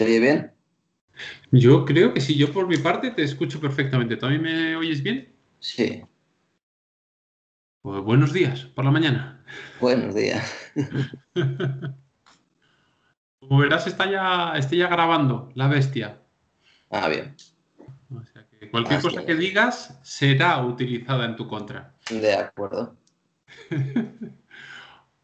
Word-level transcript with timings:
¿Se 0.00 0.06
oye 0.06 0.18
bien? 0.18 0.50
Yo 1.50 1.84
creo 1.84 2.14
que 2.14 2.22
sí, 2.22 2.34
yo 2.34 2.50
por 2.54 2.66
mi 2.66 2.78
parte 2.78 3.10
te 3.10 3.22
escucho 3.22 3.60
perfectamente. 3.60 4.16
¿Tú 4.16 4.28
me 4.28 4.74
oyes 4.74 5.02
bien? 5.02 5.30
Sí. 5.58 6.02
Pues 7.82 8.02
buenos 8.02 8.32
días, 8.32 8.64
por 8.64 8.86
la 8.86 8.92
mañana. 8.92 9.44
Buenos 9.78 10.14
días. 10.14 10.50
Como 13.40 13.58
verás, 13.58 13.86
está 13.86 14.10
ya, 14.10 14.54
está 14.56 14.74
ya 14.74 14.88
grabando 14.88 15.50
la 15.54 15.68
bestia. 15.68 16.22
Ah, 16.88 17.10
bien. 17.10 17.36
O 18.08 18.24
sea 18.24 18.46
que 18.48 18.70
cualquier 18.70 19.02
cosa 19.02 19.26
que 19.26 19.34
digas 19.34 20.00
será 20.02 20.64
utilizada 20.64 21.26
en 21.26 21.36
tu 21.36 21.46
contra. 21.46 21.94
De 22.08 22.36
acuerdo. 22.36 22.96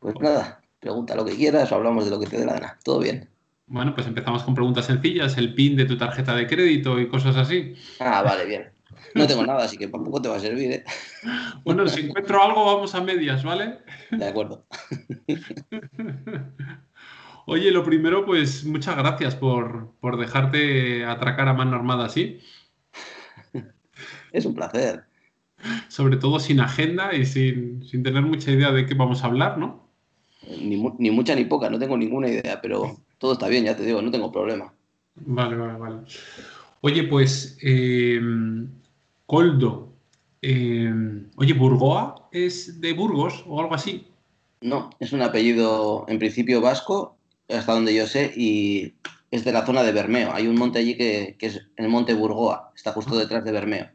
Pues 0.00 0.14
nada, 0.20 0.60
pregunta 0.78 1.16
lo 1.16 1.24
que 1.24 1.34
quieras 1.34 1.72
o 1.72 1.74
hablamos 1.74 2.04
de 2.04 2.10
lo 2.10 2.20
que 2.20 2.26
te 2.26 2.36
dé 2.36 2.44
la 2.44 2.52
gana. 2.52 2.78
Todo 2.84 3.00
bien. 3.00 3.30
Bueno, 3.68 3.94
pues 3.94 4.06
empezamos 4.06 4.44
con 4.44 4.54
preguntas 4.54 4.86
sencillas, 4.86 5.36
el 5.38 5.54
PIN 5.54 5.76
de 5.76 5.86
tu 5.86 5.98
tarjeta 5.98 6.34
de 6.36 6.46
crédito 6.46 7.00
y 7.00 7.08
cosas 7.08 7.36
así. 7.36 7.74
Ah, 7.98 8.22
vale, 8.22 8.46
bien. 8.46 8.70
No 9.14 9.26
tengo 9.26 9.44
nada, 9.44 9.64
así 9.64 9.76
que 9.76 9.88
tampoco 9.88 10.22
te 10.22 10.28
va 10.28 10.36
a 10.36 10.40
servir, 10.40 10.72
¿eh? 10.72 10.84
Bueno, 11.64 11.88
si 11.88 12.02
encuentro 12.02 12.40
algo, 12.42 12.64
vamos 12.64 12.94
a 12.94 13.00
medias, 13.00 13.42
¿vale? 13.42 13.78
De 14.10 14.26
acuerdo. 14.26 14.66
Oye, 17.46 17.70
lo 17.70 17.84
primero, 17.84 18.24
pues 18.24 18.64
muchas 18.64 18.96
gracias 18.96 19.34
por, 19.34 19.94
por 20.00 20.16
dejarte 20.18 21.04
atracar 21.04 21.48
a 21.48 21.54
mano 21.54 21.76
armada 21.76 22.06
así. 22.06 22.40
Es 24.32 24.44
un 24.44 24.54
placer. 24.54 25.04
Sobre 25.88 26.16
todo 26.16 26.38
sin 26.38 26.60
agenda 26.60 27.14
y 27.14 27.24
sin, 27.24 27.84
sin 27.84 28.02
tener 28.02 28.22
mucha 28.22 28.50
idea 28.50 28.70
de 28.70 28.86
qué 28.86 28.94
vamos 28.94 29.22
a 29.22 29.26
hablar, 29.26 29.58
¿no? 29.58 29.85
Ni, 30.48 30.76
ni, 30.98 31.10
mucha 31.10 31.34
ni 31.34 31.44
poca, 31.44 31.68
no 31.70 31.78
tengo 31.78 31.96
ninguna 31.96 32.28
idea, 32.28 32.60
pero 32.60 32.96
todo 33.18 33.32
está 33.32 33.48
bien, 33.48 33.64
ya 33.64 33.76
te 33.76 33.84
digo, 33.84 34.00
no 34.00 34.10
tengo 34.10 34.30
problema. 34.30 34.72
Vale, 35.16 35.56
vale, 35.56 35.78
vale. 35.78 35.96
Oye, 36.82 37.04
pues, 37.04 37.58
eh, 37.62 38.20
Coldo, 39.26 39.92
eh, 40.42 40.92
oye, 41.36 41.52
¿Burgoa 41.54 42.28
es 42.30 42.80
de 42.80 42.92
Burgos 42.92 43.44
o 43.46 43.60
algo 43.60 43.74
así? 43.74 44.06
No, 44.60 44.90
es 45.00 45.12
un 45.12 45.22
apellido 45.22 46.04
en 46.08 46.18
principio 46.18 46.60
vasco, 46.60 47.16
hasta 47.48 47.72
donde 47.72 47.94
yo 47.94 48.06
sé, 48.06 48.32
y 48.36 48.94
es 49.30 49.44
de 49.44 49.52
la 49.52 49.66
zona 49.66 49.82
de 49.82 49.92
Bermeo. 49.92 50.32
Hay 50.32 50.46
un 50.46 50.56
monte 50.56 50.78
allí 50.78 50.96
que, 50.96 51.36
que 51.38 51.46
es 51.46 51.66
el 51.76 51.88
monte 51.88 52.14
Burgoa, 52.14 52.72
está 52.74 52.92
justo 52.92 53.14
ah. 53.14 53.18
detrás 53.18 53.44
de 53.44 53.52
Bermeo. 53.52 53.88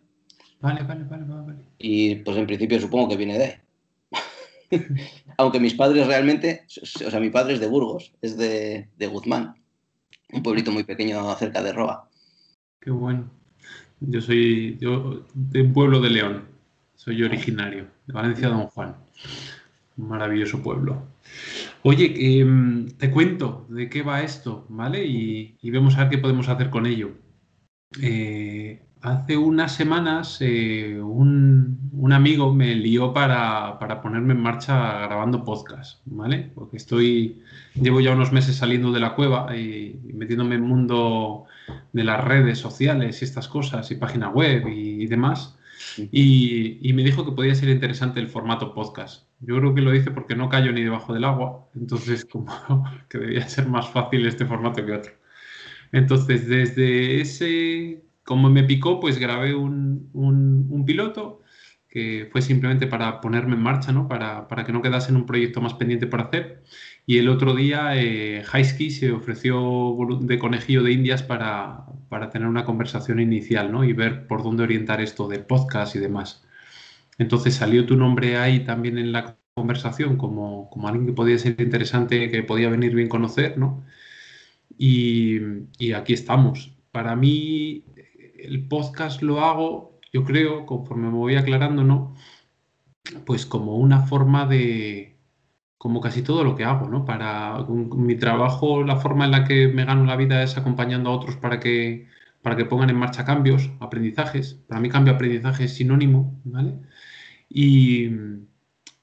Vale, 0.59 0.83
vale, 0.83 1.03
vale, 1.05 1.23
vale. 1.25 1.59
Y 1.79 2.15
pues 2.15 2.37
en 2.37 2.45
principio 2.45 2.79
supongo 2.79 3.09
que 3.09 3.17
viene 3.17 3.37
de 3.37 3.43
ahí. 3.43 3.53
Aunque 5.37 5.59
mis 5.59 5.73
padres 5.73 6.07
realmente, 6.07 6.65
o 6.81 6.85
sea, 6.85 7.19
mi 7.19 7.29
padre 7.29 7.53
es 7.53 7.59
de 7.59 7.67
Burgos, 7.67 8.13
es 8.21 8.37
de, 8.37 8.87
Guzmán, 8.99 9.55
un 10.31 10.43
pueblito 10.43 10.71
muy 10.71 10.83
pequeño 10.83 11.35
cerca 11.35 11.61
de 11.61 11.73
Roa. 11.73 12.09
Qué 12.79 12.91
bueno. 12.91 13.29
Yo 13.99 14.21
soy 14.21 14.77
yo, 14.79 15.25
de 15.33 15.61
un 15.61 15.73
pueblo 15.73 16.01
de 16.01 16.09
León, 16.09 16.45
soy 16.95 17.21
originario, 17.23 17.87
de 18.07 18.13
Valencia 18.13 18.47
Don 18.47 18.67
Juan. 18.67 18.95
Un 19.97 20.07
maravilloso 20.07 20.63
pueblo. 20.63 21.03
Oye, 21.83 22.13
eh, 22.15 22.45
te 22.97 23.11
cuento 23.11 23.65
de 23.69 23.89
qué 23.89 24.01
va 24.01 24.21
esto, 24.21 24.65
¿vale? 24.69 25.05
Y, 25.05 25.57
y, 25.61 25.69
vemos 25.69 25.95
a 25.95 26.01
ver 26.01 26.09
qué 26.09 26.17
podemos 26.17 26.47
hacer 26.49 26.69
con 26.69 26.85
ello. 26.85 27.11
Eh, 28.01 28.81
Hace 29.01 29.35
unas 29.35 29.73
semanas 29.73 30.37
eh, 30.41 30.99
un, 31.01 31.89
un, 31.91 32.13
amigo 32.13 32.53
me 32.53 32.75
lió 32.75 33.13
para, 33.13 33.79
para, 33.79 33.99
ponerme 33.99 34.33
en 34.33 34.41
marcha 34.41 35.07
grabando 35.07 35.43
podcast, 35.43 36.01
¿vale? 36.05 36.51
Porque 36.53 36.77
estoy, 36.77 37.41
llevo 37.73 37.99
ya 37.99 38.13
unos 38.13 38.31
meses 38.31 38.57
saliendo 38.57 38.91
de 38.91 38.99
la 38.99 39.15
cueva 39.15 39.57
y, 39.57 39.99
y 40.07 40.13
metiéndome 40.13 40.53
en 40.53 40.61
el 40.61 40.67
mundo 40.67 41.45
de 41.93 42.03
las 42.03 42.23
redes 42.23 42.59
sociales 42.59 43.21
y 43.21 43.25
estas 43.25 43.47
cosas, 43.47 43.89
y 43.89 43.95
página 43.95 44.29
web 44.29 44.67
y, 44.67 45.01
y 45.01 45.07
demás. 45.07 45.57
Y, 45.97 46.77
y, 46.87 46.93
me 46.93 47.03
dijo 47.03 47.25
que 47.25 47.31
podía 47.31 47.55
ser 47.55 47.69
interesante 47.69 48.19
el 48.19 48.27
formato 48.27 48.71
podcast. 48.73 49.25
Yo 49.39 49.57
creo 49.57 49.73
que 49.73 49.81
lo 49.81 49.91
dice 49.91 50.11
porque 50.11 50.35
no 50.35 50.47
callo 50.47 50.71
ni 50.71 50.83
debajo 50.83 51.11
del 51.11 51.23
agua, 51.23 51.67
entonces 51.73 52.23
como 52.23 52.53
que 53.09 53.17
debía 53.17 53.47
ser 53.47 53.67
más 53.67 53.89
fácil 53.89 54.27
este 54.27 54.45
formato 54.45 54.85
que 54.85 54.91
otro. 54.91 55.11
Entonces, 55.91 56.47
desde 56.47 57.19
ese 57.19 58.10
como 58.23 58.49
me 58.49 58.63
picó, 58.63 58.99
pues 58.99 59.17
grabé 59.19 59.55
un, 59.55 60.09
un, 60.13 60.85
piloto 60.85 61.41
que 61.89 62.29
fue 62.31 62.41
simplemente 62.41 62.87
para 62.87 63.21
ponerme 63.21 63.55
en 63.55 63.61
marcha, 63.61 63.91
¿no? 63.91 64.07
Para, 64.07 64.47
para, 64.47 64.63
que 64.65 64.71
no 64.71 64.81
quedase 64.81 65.11
en 65.11 65.17
un 65.17 65.25
proyecto 65.25 65.61
más 65.61 65.73
pendiente 65.75 66.07
por 66.07 66.21
hacer. 66.21 66.63
Y 67.05 67.17
el 67.17 67.29
otro 67.29 67.55
día 67.55 67.91
eh, 67.95 68.43
se 68.89 69.11
ofreció 69.11 69.97
de 70.21 70.39
conejillo 70.39 70.83
de 70.83 70.93
indias 70.93 71.23
para, 71.23 71.85
para, 72.09 72.29
tener 72.29 72.47
una 72.47 72.65
conversación 72.65 73.19
inicial 73.19 73.71
¿no? 73.71 73.83
y 73.83 73.93
ver 73.93 74.27
por 74.27 74.43
dónde 74.43 74.63
orientar 74.63 75.01
esto 75.01 75.27
del 75.27 75.45
podcast 75.45 75.95
y 75.95 75.99
demás. 75.99 76.43
Entonces 77.17 77.55
salió 77.55 77.85
tu 77.85 77.97
nombre 77.97 78.37
ahí 78.37 78.61
también 78.61 78.97
en 78.97 79.11
la 79.11 79.37
conversación 79.53 80.17
como, 80.17 80.69
como 80.69 80.87
alguien 80.87 81.07
que 81.07 81.13
podía 81.13 81.37
ser 81.37 81.55
interesante, 81.59 82.29
que 82.31 82.43
podía 82.43 82.69
venir 82.69 82.95
bien 82.95 83.09
conocer, 83.09 83.57
¿no? 83.57 83.83
Y, 84.77 85.39
y 85.77 85.93
aquí 85.93 86.13
estamos. 86.13 86.71
Para 86.91 87.15
mí 87.15 87.83
el 88.43 88.67
podcast 88.67 89.21
lo 89.21 89.41
hago, 89.41 89.99
yo 90.13 90.23
creo, 90.23 90.65
conforme 90.65 91.09
me 91.09 91.17
voy 91.17 91.35
aclarando, 91.35 91.83
¿no? 91.83 92.15
Pues 93.25 93.45
como 93.45 93.77
una 93.77 94.01
forma 94.01 94.45
de, 94.45 95.17
como 95.77 96.01
casi 96.01 96.21
todo 96.21 96.43
lo 96.43 96.55
que 96.55 96.63
hago, 96.65 96.89
¿no? 96.89 97.05
Para 97.05 97.65
mi 97.67 98.15
trabajo, 98.15 98.83
la 98.83 98.97
forma 98.97 99.25
en 99.25 99.31
la 99.31 99.45
que 99.45 99.67
me 99.67 99.85
gano 99.85 100.05
la 100.05 100.15
vida 100.15 100.43
es 100.43 100.57
acompañando 100.57 101.09
a 101.09 101.13
otros 101.13 101.37
para 101.37 101.59
que, 101.59 102.07
para 102.41 102.55
que 102.55 102.65
pongan 102.65 102.89
en 102.89 102.97
marcha 102.97 103.25
cambios, 103.25 103.71
aprendizajes. 103.79 104.55
Para 104.67 104.81
mí 104.81 104.89
cambio 104.89 105.13
aprendizaje 105.13 105.65
es 105.65 105.73
sinónimo, 105.75 106.39
¿vale? 106.43 106.75
Y, 107.49 108.07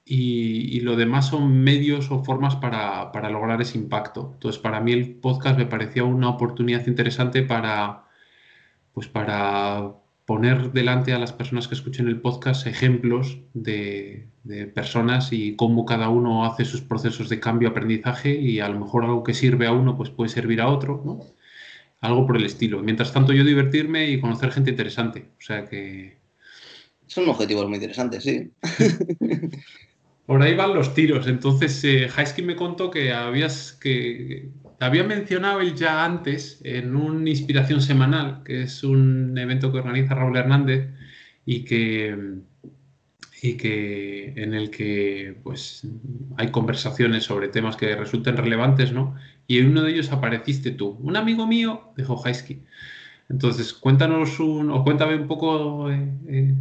y, 0.04 0.76
y, 0.76 0.80
lo 0.80 0.96
demás 0.96 1.28
son 1.28 1.62
medios 1.62 2.10
o 2.10 2.24
formas 2.24 2.56
para, 2.56 3.12
para, 3.12 3.30
lograr 3.30 3.60
ese 3.60 3.78
impacto. 3.78 4.32
Entonces, 4.34 4.60
para 4.60 4.80
mí 4.80 4.92
el 4.92 5.16
podcast 5.16 5.58
me 5.58 5.66
parecía 5.66 6.04
una 6.04 6.30
oportunidad 6.30 6.86
interesante 6.86 7.42
para, 7.42 8.07
pues 8.92 9.08
para 9.08 9.92
poner 10.28 10.72
delante 10.72 11.14
a 11.14 11.18
las 11.18 11.32
personas 11.32 11.68
que 11.68 11.74
escuchen 11.74 12.06
el 12.06 12.20
podcast 12.20 12.66
ejemplos 12.66 13.38
de, 13.54 14.26
personas 14.74 15.32
y 15.32 15.56
cómo 15.56 15.86
cada 15.86 16.10
uno 16.10 16.44
hace 16.44 16.66
sus 16.66 16.82
procesos 16.82 17.30
de 17.30 17.40
cambio, 17.40 17.70
aprendizaje 17.70 18.34
y 18.34 18.60
a 18.60 18.68
lo 18.68 18.78
mejor 18.78 19.04
algo 19.04 19.24
que 19.24 19.32
sirve 19.32 19.66
a 19.66 19.72
uno 19.72 19.96
pues 19.96 20.10
puede 20.10 20.28
servir 20.28 20.60
a 20.60 20.68
otro, 20.68 21.02
¿no? 21.04 21.20
Algo 22.00 22.26
por 22.26 22.36
el 22.36 22.44
estilo. 22.44 22.82
Mientras 22.82 23.12
tanto 23.12 23.32
yo 23.32 23.42
divertirme 23.42 24.10
y 24.10 24.20
conocer 24.20 24.52
gente 24.52 24.70
interesante. 24.70 25.30
O 25.38 25.40
sea 25.40 25.64
que... 25.64 26.18
Son 27.06 27.26
objetivos 27.28 27.66
muy 27.66 27.76
interesantes, 27.76 28.22
sí. 28.22 28.50
por 30.26 30.42
ahí 30.42 30.54
van 30.54 30.74
los 30.74 30.92
tiros. 30.92 31.26
Entonces, 31.26 31.82
eh, 31.84 32.08
me 32.44 32.54
contó 32.54 32.90
que 32.90 33.14
habías 33.14 33.72
que 33.72 34.50
había 34.80 35.04
mencionado 35.04 35.60
él 35.60 35.74
ya 35.74 36.04
antes 36.04 36.60
en 36.64 36.94
una 36.94 37.28
Inspiración 37.30 37.80
Semanal, 37.80 38.42
que 38.44 38.62
es 38.62 38.84
un 38.84 39.36
evento 39.36 39.72
que 39.72 39.78
organiza 39.78 40.14
Raúl 40.14 40.36
Hernández 40.36 40.88
y 41.44 41.64
que, 41.64 42.40
y 43.42 43.56
que 43.56 44.34
en 44.36 44.54
el 44.54 44.70
que 44.70 45.36
pues, 45.42 45.86
hay 46.36 46.50
conversaciones 46.50 47.24
sobre 47.24 47.48
temas 47.48 47.76
que 47.76 47.96
resulten 47.96 48.36
relevantes, 48.36 48.92
¿no? 48.92 49.16
Y 49.46 49.58
en 49.58 49.68
uno 49.70 49.82
de 49.82 49.92
ellos 49.92 50.12
apareciste 50.12 50.70
tú. 50.70 50.98
Un 51.00 51.16
amigo 51.16 51.46
mío 51.46 51.92
de 51.96 52.04
Johaisky. 52.04 52.62
Entonces, 53.28 53.72
cuéntanos 53.72 54.40
un, 54.40 54.70
o 54.70 54.84
cuéntame 54.84 55.16
un 55.16 55.26
poco 55.26 55.90
eh, 55.90 56.12
eh, 56.28 56.54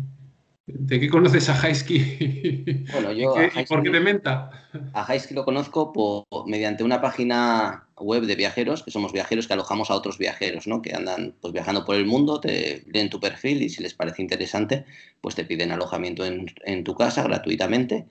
¿De 0.67 1.00
qué 1.00 1.09
conoces 1.09 1.47
a 1.47 1.59
Haisky? 1.61 2.85
Bueno, 2.91 3.13
yo 3.13 3.33
¿Por 3.69 3.83
qué 3.83 3.89
te 3.89 4.00
menta? 4.01 4.51
A 4.91 5.05
Haisky 5.05 5.33
lo 5.33 5.45
conozco 5.45 5.94
por, 5.94 6.25
mediante 6.45 6.83
una 6.83 7.00
página 7.00 7.88
web 7.95 8.23
de 8.23 8.35
viajeros, 8.35 8.83
que 8.83 8.91
somos 8.91 9.13
viajeros 9.13 9.47
que 9.47 9.53
alojamos 9.53 9.90
a 9.90 9.96
otros 9.96 10.17
viajeros, 10.17 10.67
¿no? 10.67 10.81
Que 10.81 10.93
andan 10.93 11.34
pues, 11.40 11.53
viajando 11.53 11.85
por 11.85 11.96
el 11.96 12.05
mundo, 12.05 12.41
te 12.41 12.84
leen 12.87 13.09
tu 13.09 13.22
perfil 13.22 13.61
y 13.61 13.69
si 13.69 13.81
les 13.81 13.93
parece 13.93 14.22
interesante, 14.22 14.84
pues 15.22 15.35
te 15.35 15.46
piden 15.46 15.72
alojamiento 15.72 16.25
en, 16.25 16.47
en 16.66 16.84
tu 16.84 16.96
casa 16.96 17.23
gratuitamente. 17.23 18.05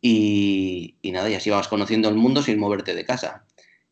Y, 0.00 0.96
y, 1.02 1.12
nada, 1.12 1.30
y 1.30 1.34
así 1.34 1.50
vas 1.50 1.68
conociendo 1.68 2.08
el 2.08 2.16
mundo 2.16 2.42
sin 2.42 2.58
moverte 2.58 2.96
de 2.96 3.04
casa. 3.04 3.44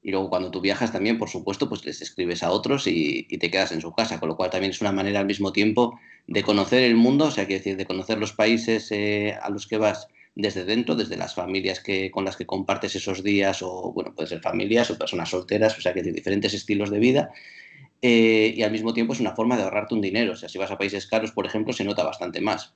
Y 0.03 0.11
luego 0.11 0.31
cuando 0.31 0.51
tú 0.51 0.61
viajas 0.61 0.93
también, 0.93 1.19
por 1.19 1.29
supuesto, 1.29 1.69
pues 1.69 1.85
les 1.85 2.01
escribes 2.01 2.43
a 2.43 2.51
otros 2.51 2.87
y, 2.87 3.25
te 3.25 3.51
quedas 3.51 3.73
en 3.73 3.81
su 3.81 3.93
casa, 3.93 4.19
con 4.19 4.29
lo 4.29 4.37
cual 4.37 4.51
también 4.51 4.71
es 4.71 4.81
una 4.81 4.93
manera 4.93 5.21
al 5.21 5.27
mismo 5.27 5.53
tiempo 5.53 5.99
de 6.27 6.43
conocer 6.43 6.85
el 6.85 6.97
mundo, 6.97 7.27
o 7.27 7.31
sea, 7.31 7.47
quiere 7.47 7.59
decir, 7.59 7.77
de 7.77 7.87
conocer 7.87 8.19
los 8.19 8.33
países 8.33 8.91
eh, 8.93 9.37
a 9.43 9.51
los 9.51 9.67
que 9.67 9.79
vas 9.79 10.09
desde 10.35 10.65
dentro, 10.65 10.95
desde 10.95 11.17
las 11.17 11.35
familias 11.35 11.81
que, 11.81 12.11
con 12.11 12.25
las 12.25 12.37
que 12.37 12.47
compartes 12.47 12.95
esos 12.97 13.23
días, 13.23 13.63
o 13.63 13.93
bueno, 13.93 14.15
pueden 14.15 14.29
ser 14.29 14.41
familias 14.41 14.91
o 14.91 14.99
personas 14.99 15.29
solteras, 15.29 15.77
o 15.77 15.81
sea, 15.81 15.93
que 15.93 16.03
diferentes 16.03 16.55
estilos 16.55 16.91
de 16.91 16.99
vida. 16.99 17.31
Eh, 18.03 18.55
y 18.57 18.63
al 18.63 18.73
mismo 18.73 18.95
tiempo 18.95 19.13
es 19.13 19.21
una 19.21 19.35
forma 19.35 19.57
de 19.57 19.65
ahorrarte 19.65 19.95
un 19.95 20.01
dinero. 20.01 20.33
O 20.33 20.37
sea, 20.37 20.49
si 20.49 20.59
vas 20.59 20.71
a 20.71 20.79
países 20.79 21.07
caros, 21.07 21.33
por 21.33 21.47
ejemplo, 21.47 21.73
se 21.73 21.85
nota 21.85 22.05
bastante 22.05 22.41
más. 22.41 22.75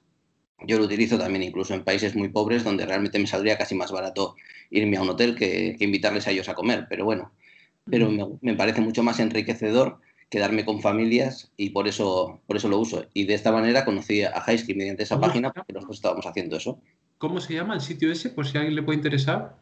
Yo 0.66 0.78
lo 0.78 0.84
utilizo 0.84 1.18
también 1.18 1.42
incluso 1.42 1.74
en 1.74 1.84
países 1.84 2.14
muy 2.14 2.28
pobres 2.28 2.64
donde 2.64 2.86
realmente 2.86 3.18
me 3.18 3.26
saldría 3.26 3.58
casi 3.58 3.74
más 3.74 3.90
barato 3.90 4.36
irme 4.70 4.96
a 4.96 5.02
un 5.02 5.10
hotel 5.10 5.34
que, 5.34 5.76
que 5.78 5.84
invitarles 5.84 6.26
a 6.26 6.30
ellos 6.30 6.48
a 6.48 6.54
comer. 6.54 6.86
Pero 6.88 7.04
bueno, 7.04 7.32
pero 7.84 8.10
me, 8.10 8.24
me 8.40 8.54
parece 8.54 8.80
mucho 8.80 9.02
más 9.02 9.20
enriquecedor 9.20 10.00
quedarme 10.30 10.64
con 10.64 10.80
familias 10.80 11.52
y 11.56 11.70
por 11.70 11.86
eso, 11.86 12.40
por 12.46 12.56
eso 12.56 12.68
lo 12.68 12.78
uso. 12.78 13.06
Y 13.14 13.24
de 13.24 13.34
esta 13.34 13.52
manera 13.52 13.84
conocí 13.84 14.22
a 14.22 14.42
Highsky 14.46 14.74
mediante 14.74 15.02
esa 15.04 15.20
página 15.20 15.52
porque 15.52 15.72
nosotros 15.72 15.98
estábamos 15.98 16.26
haciendo 16.26 16.56
eso. 16.56 16.80
¿Cómo 17.18 17.40
se 17.40 17.54
llama 17.54 17.74
el 17.74 17.80
sitio 17.80 18.10
ese, 18.10 18.30
por 18.30 18.46
si 18.46 18.56
a 18.56 18.60
alguien 18.60 18.76
le 18.76 18.82
puede 18.82 18.96
interesar? 18.96 19.56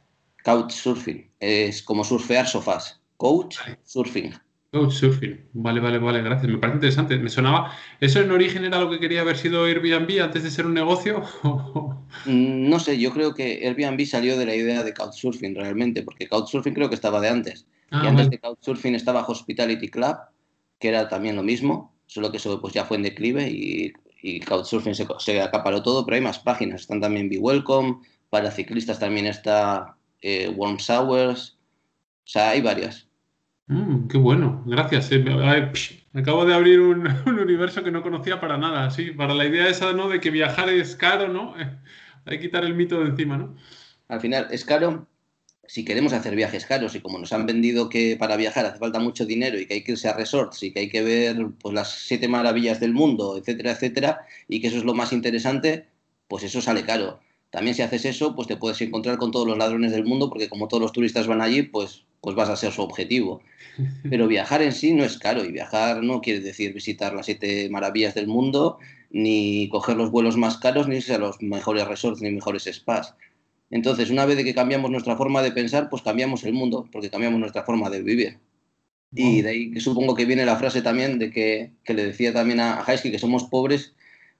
Couchsurfing. 0.44 1.30
Es 1.40 1.82
como 1.82 2.04
surfear 2.04 2.46
sofás. 2.46 3.00
Couchsurfing. 3.16 4.34
Couchsurfing. 4.72 5.50
Vale, 5.52 5.80
vale, 5.80 5.98
vale, 5.98 6.22
gracias. 6.22 6.50
Me 6.50 6.56
parece 6.56 6.76
interesante. 6.76 7.18
Me 7.18 7.28
sonaba. 7.28 7.76
¿Eso 8.00 8.20
en 8.20 8.30
origen 8.30 8.64
era 8.64 8.80
lo 8.80 8.90
que 8.90 8.98
quería 8.98 9.20
haber 9.20 9.36
sido 9.36 9.66
Airbnb 9.66 10.22
antes 10.22 10.42
de 10.42 10.50
ser 10.50 10.66
un 10.66 10.74
negocio? 10.74 11.22
Mm, 12.26 12.68
no 12.68 12.78
sé, 12.78 13.00
yo 13.00 13.10
creo 13.10 13.34
que 13.34 13.66
Airbnb 13.66 14.04
salió 14.04 14.36
de 14.36 14.44
la 14.44 14.54
idea 14.54 14.84
de 14.84 14.92
Couchsurfing 14.92 15.56
realmente, 15.56 16.02
porque 16.02 16.28
Couchsurfing 16.28 16.74
creo 16.74 16.90
que 16.90 16.94
estaba 16.94 17.22
de 17.22 17.30
antes. 17.30 17.66
Ah, 17.90 18.02
y 18.04 18.06
antes 18.06 18.28
de 18.28 18.38
Couchsurfing 18.38 18.94
estaba 18.94 19.26
Hospitality 19.26 19.88
Club, 19.88 20.18
que 20.78 20.88
era 20.88 21.08
también 21.08 21.36
lo 21.36 21.42
mismo, 21.42 21.96
solo 22.06 22.30
que 22.30 22.36
eso 22.36 22.60
pues, 22.60 22.74
ya 22.74 22.84
fue 22.84 22.98
en 22.98 23.04
declive 23.04 23.48
y, 23.50 23.94
y 24.20 24.40
Couchsurfing 24.40 24.94
se, 24.94 25.06
se, 25.18 25.40
acaparó 25.40 25.82
todo, 25.82 26.04
pero 26.04 26.16
hay 26.16 26.20
más 26.20 26.38
páginas. 26.38 26.82
Están 26.82 27.00
también 27.00 27.30
Be 27.30 27.38
Welcome, 27.38 28.00
para 28.28 28.50
ciclistas 28.50 28.98
también 28.98 29.26
está 29.26 29.96
eh, 30.20 30.52
Warm 30.54 30.76
Showers, 30.76 31.56
o 32.24 32.28
sea, 32.28 32.50
hay 32.50 32.60
varias. 32.60 33.08
Mm, 33.72 34.08
qué 34.08 34.18
bueno, 34.18 34.62
gracias. 34.66 35.08
Eh. 35.12 35.24
acabo 36.12 36.44
de 36.44 36.54
abrir 36.54 36.80
un, 36.80 37.06
un, 37.26 37.38
universo 37.38 37.82
que 37.82 37.90
no 37.90 38.02
conocía 38.02 38.38
para 38.38 38.58
nada, 38.58 38.90
sí, 38.90 39.12
para 39.12 39.34
la 39.34 39.46
idea 39.46 39.68
esa, 39.68 39.92
¿no? 39.94 40.08
De 40.10 40.20
que 40.20 40.30
viajar 40.30 40.68
es 40.68 40.94
caro, 40.94 41.28
¿no? 41.28 41.54
hay 42.26 42.38
que 42.38 42.40
quitar 42.40 42.64
el 42.64 42.74
mito 42.74 43.00
de 43.00 43.06
encima, 43.10 43.38
¿no? 43.38 43.56
Al 44.08 44.20
final 44.20 44.48
es 44.50 44.64
caro 44.66 45.06
si 45.66 45.84
queremos 45.86 46.12
hacer 46.12 46.36
viajes 46.36 46.66
caros 46.66 46.94
y 46.94 47.00
como 47.00 47.18
nos 47.18 47.32
han 47.32 47.46
vendido 47.46 47.88
que 47.88 48.16
para 48.18 48.36
viajar 48.36 48.66
hace 48.66 48.78
falta 48.78 48.98
mucho 48.98 49.24
dinero 49.24 49.58
y 49.58 49.66
que 49.66 49.74
hay 49.74 49.84
que 49.84 49.92
irse 49.92 50.08
a 50.08 50.12
resorts 50.12 50.62
y 50.62 50.72
que 50.72 50.80
hay 50.80 50.88
que 50.90 51.02
ver 51.02 51.46
pues, 51.60 51.74
las 51.74 51.92
siete 51.92 52.28
maravillas 52.28 52.78
del 52.78 52.92
mundo, 52.92 53.38
etcétera, 53.38 53.72
etcétera, 53.72 54.26
y 54.48 54.60
que 54.60 54.66
eso 54.66 54.76
es 54.76 54.84
lo 54.84 54.92
más 54.92 55.14
interesante, 55.14 55.86
pues 56.28 56.44
eso 56.44 56.60
sale 56.60 56.84
caro. 56.84 57.20
También 57.50 57.74
si 57.74 57.82
haces 57.82 58.04
eso, 58.04 58.34
pues 58.34 58.48
te 58.48 58.56
puedes 58.56 58.80
encontrar 58.82 59.16
con 59.18 59.30
todos 59.30 59.46
los 59.46 59.56
ladrones 59.56 59.92
del 59.92 60.04
mundo 60.04 60.28
porque 60.28 60.48
como 60.50 60.68
todos 60.68 60.82
los 60.82 60.92
turistas 60.92 61.26
van 61.26 61.40
allí, 61.40 61.62
pues, 61.62 62.04
pues 62.22 62.36
vas 62.36 62.48
a 62.48 62.56
ser 62.56 62.72
su 62.72 62.82
objetivo. 62.82 63.42
Pero 64.08 64.28
viajar 64.28 64.62
en 64.62 64.72
sí 64.72 64.94
no 64.94 65.04
es 65.04 65.18
caro 65.18 65.44
y 65.44 65.50
viajar 65.50 66.02
no 66.02 66.20
quiere 66.20 66.40
decir 66.40 66.72
visitar 66.72 67.14
las 67.14 67.26
siete 67.26 67.68
maravillas 67.68 68.14
del 68.14 68.28
mundo, 68.28 68.78
ni 69.10 69.68
coger 69.68 69.96
los 69.96 70.10
vuelos 70.10 70.36
más 70.36 70.56
caros, 70.56 70.88
ni 70.88 70.96
irse 70.96 71.14
a 71.14 71.18
los 71.18 71.42
mejores 71.42 71.86
resorts 71.86 72.22
ni 72.22 72.30
mejores 72.30 72.68
spas. 72.72 73.14
Entonces, 73.70 74.08
una 74.10 74.24
vez 74.24 74.42
que 74.44 74.54
cambiamos 74.54 74.90
nuestra 74.90 75.16
forma 75.16 75.42
de 75.42 75.50
pensar, 75.50 75.90
pues 75.90 76.02
cambiamos 76.02 76.44
el 76.44 76.52
mundo, 76.52 76.88
porque 76.92 77.10
cambiamos 77.10 77.40
nuestra 77.40 77.64
forma 77.64 77.90
de 77.90 78.02
vivir. 78.02 78.38
Y 79.14 79.42
de 79.42 79.50
ahí 79.50 79.80
supongo 79.80 80.14
que 80.14 80.24
viene 80.24 80.46
la 80.46 80.56
frase 80.56 80.80
también 80.80 81.18
de 81.18 81.30
que, 81.30 81.72
que 81.84 81.92
le 81.92 82.04
decía 82.04 82.32
también 82.32 82.60
a 82.60 82.82
Haisky 82.84 83.10
que 83.10 83.18
somos 83.18 83.44
pobres 83.44 83.94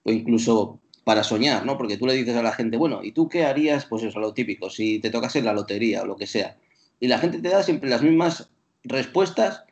o 0.05 0.13
incluso 0.13 0.81
para 1.05 1.25
soñar, 1.25 1.67
¿no? 1.67 1.77
Porque 1.77 1.97
tú 1.97 2.07
le 2.07 2.15
dices 2.15 2.37
a 2.37 2.43
la 2.43 2.53
gente, 2.53 2.77
bueno, 2.77 3.03
¿y 3.03 3.13
tú 3.13 3.29
qué 3.29 3.45
harías? 3.45 3.87
Pues 3.87 4.03
eso, 4.05 4.21
lo 4.21 4.33
típico, 4.33 4.71
si 4.71 5.01
te 5.01 5.11
tocase 5.11 5.43
la 5.43 5.53
lotería 5.53 6.03
o 6.03 6.07
lo 6.07 6.17
que 6.17 6.27
sea. 6.27 6.57
Y 7.03 7.09
la 7.09 7.19
gente 7.19 7.41
te 7.41 7.49
da 7.49 7.65
siempre 7.65 7.91
las 7.91 8.01
mismas 8.01 8.49
respuestas 8.85 9.65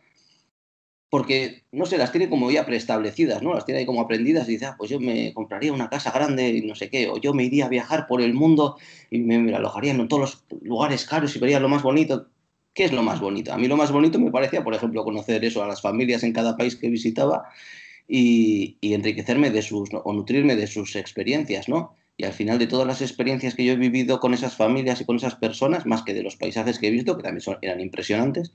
porque, 1.09 1.63
no 1.71 1.87
sé, 1.87 1.97
las 1.97 2.11
tiene 2.11 2.29
como 2.29 2.51
ya 2.51 2.67
preestablecidas, 2.67 3.41
¿no? 3.41 3.55
Las 3.55 3.65
tiene 3.65 3.79
ahí 3.79 3.87
como 3.87 4.01
aprendidas 4.01 4.49
y 4.49 4.53
dice, 4.55 4.67
ah, 4.67 4.75
pues 4.77 4.91
yo 4.91 4.99
me 4.99 5.33
compraría 5.33 5.73
una 5.73 5.89
casa 5.89 6.11
grande 6.11 6.49
y 6.49 6.63
no 6.63 6.75
sé 6.75 6.91
qué, 6.91 7.09
o 7.09 7.19
yo 7.19 7.33
me 7.33 7.45
iría 7.45 7.67
a 7.67 7.69
viajar 7.69 8.09
por 8.09 8.21
el 8.21 8.35
mundo 8.35 8.79
y 9.11 9.21
me, 9.21 9.55
alojaría 9.55 9.93
en 9.93 10.09
todos 10.09 10.21
los 10.51 10.61
lugares 10.61 11.07
caros 11.07 11.37
y 11.37 11.39
vería 11.39 11.61
lo 11.61 11.69
más 11.69 11.85
bonito. 11.85 12.27
¿Qué 12.75 12.87
es 12.87 12.93
lo 12.93 13.05
más 13.05 13.21
bonito? 13.21 13.53
A 13.53 13.59
mí 13.59 13.69
lo 13.69 13.77
más 13.77 13.93
bonito 13.93 14.19
me 14.19 14.33
parecía, 14.33 14.65
por 14.65 14.75
ejemplo, 14.75 15.05
conocer 15.05 15.45
eso 15.45 15.63
a 15.63 15.69
las 15.69 15.81
familias 15.81 16.25
en 16.25 16.33
cada 16.33 16.57
país 16.57 16.75
que 16.75 16.89
visitaba 16.89 17.45
y, 18.09 18.77
enriquecerme 18.83 19.51
de 19.51 19.63
sus, 19.63 19.91
o 19.93 20.13
nutrirme 20.13 20.57
de 20.57 20.67
sus 20.67 20.97
experiencias, 20.97 21.69
¿no? 21.69 21.95
Y 22.21 22.25
al 22.27 22.35
final 22.35 22.59
de 22.59 22.67
todas 22.67 22.87
las 22.87 23.01
experiencias 23.01 23.55
que 23.55 23.65
yo 23.65 23.73
he 23.73 23.77
vivido 23.77 24.21
con 24.21 24.35
esas 24.35 24.55
familias 24.55 25.01
y 25.01 25.07
con 25.07 25.17
esas 25.17 25.37
personas, 25.37 25.87
más 25.87 26.03
que 26.03 26.13
de 26.13 26.23
los 26.23 26.37
paisajes 26.37 26.79
que 26.79 26.89
he 26.89 26.91
visto, 26.91 27.17
que 27.17 27.23
también 27.23 27.41
son, 27.41 27.57
eran 27.63 27.81
impresionantes, 27.81 28.53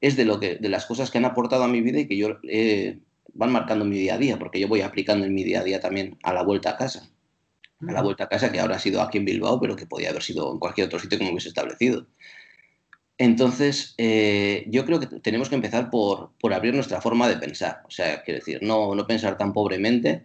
es 0.00 0.16
de, 0.16 0.24
lo 0.24 0.40
que, 0.40 0.56
de 0.56 0.68
las 0.68 0.84
cosas 0.84 1.12
que 1.12 1.18
han 1.18 1.24
aportado 1.24 1.62
a 1.62 1.68
mi 1.68 1.80
vida 1.80 2.00
y 2.00 2.08
que 2.08 2.16
yo 2.16 2.38
eh, 2.42 2.98
van 3.32 3.52
marcando 3.52 3.84
mi 3.84 3.96
día 4.00 4.14
a 4.14 4.18
día, 4.18 4.36
porque 4.36 4.58
yo 4.58 4.66
voy 4.66 4.80
aplicando 4.80 5.24
en 5.24 5.32
mi 5.32 5.44
día 5.44 5.60
a 5.60 5.62
día 5.62 5.78
también 5.78 6.18
a 6.24 6.32
la 6.32 6.42
vuelta 6.42 6.70
a 6.70 6.76
casa. 6.76 7.08
A 7.86 7.92
la 7.92 8.02
vuelta 8.02 8.24
a 8.24 8.28
casa 8.28 8.50
que 8.50 8.58
ahora 8.58 8.74
ha 8.74 8.80
sido 8.80 9.00
aquí 9.00 9.18
en 9.18 9.26
Bilbao, 9.26 9.60
pero 9.60 9.76
que 9.76 9.86
podía 9.86 10.10
haber 10.10 10.24
sido 10.24 10.52
en 10.52 10.58
cualquier 10.58 10.88
otro 10.88 10.98
sitio 10.98 11.16
que 11.16 11.22
me 11.22 11.30
hubiese 11.30 11.50
establecido. 11.50 12.08
Entonces, 13.16 13.94
eh, 13.96 14.64
yo 14.66 14.84
creo 14.84 14.98
que 14.98 15.06
tenemos 15.06 15.48
que 15.48 15.54
empezar 15.54 15.88
por, 15.88 16.32
por, 16.40 16.52
abrir 16.52 16.74
nuestra 16.74 17.00
forma 17.00 17.28
de 17.28 17.36
pensar. 17.36 17.82
O 17.84 17.92
sea, 17.92 18.24
quiero 18.24 18.40
decir, 18.40 18.58
no, 18.60 18.96
no 18.96 19.06
pensar 19.06 19.38
tan 19.38 19.52
pobremente 19.52 20.24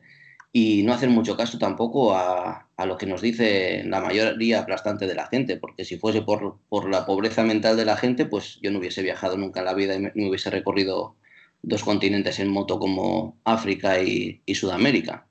y 0.52 0.84
no 0.84 0.94
hacer 0.94 1.10
mucho 1.10 1.38
caso 1.38 1.60
tampoco 1.60 2.16
a, 2.16 2.68
a, 2.76 2.86
lo 2.86 2.98
que 2.98 3.06
nos 3.06 3.22
dice 3.22 3.84
la 3.86 4.02
mayoría 4.02 4.60
aplastante 4.62 5.06
de 5.06 5.14
la 5.14 5.28
gente, 5.28 5.58
porque 5.58 5.86
si 5.86 5.98
fuese 5.98 6.24
por, 6.24 6.58
por, 6.70 6.90
la 6.90 7.06
pobreza 7.06 7.44
mental 7.44 7.78
de 7.78 7.86
la 7.86 7.98
gente, 7.98 8.26
pues 8.26 8.60
yo 8.62 8.72
no 8.72 8.80
hubiese 8.80 9.04
viajado 9.04 9.38
nunca 9.38 9.60
en 9.60 9.66
la 9.66 9.76
vida 9.76 9.96
y 9.96 10.00
me, 10.00 10.12
me 10.16 10.28
hubiese 10.28 10.50
recorrido 10.50 11.16
dos 11.62 11.84
continentes 11.84 12.40
en 12.40 12.50
moto 12.50 12.80
como 12.80 13.38
África 13.44 14.02
y, 14.02 14.42
y, 14.46 14.56
Sudamérica. 14.56 15.28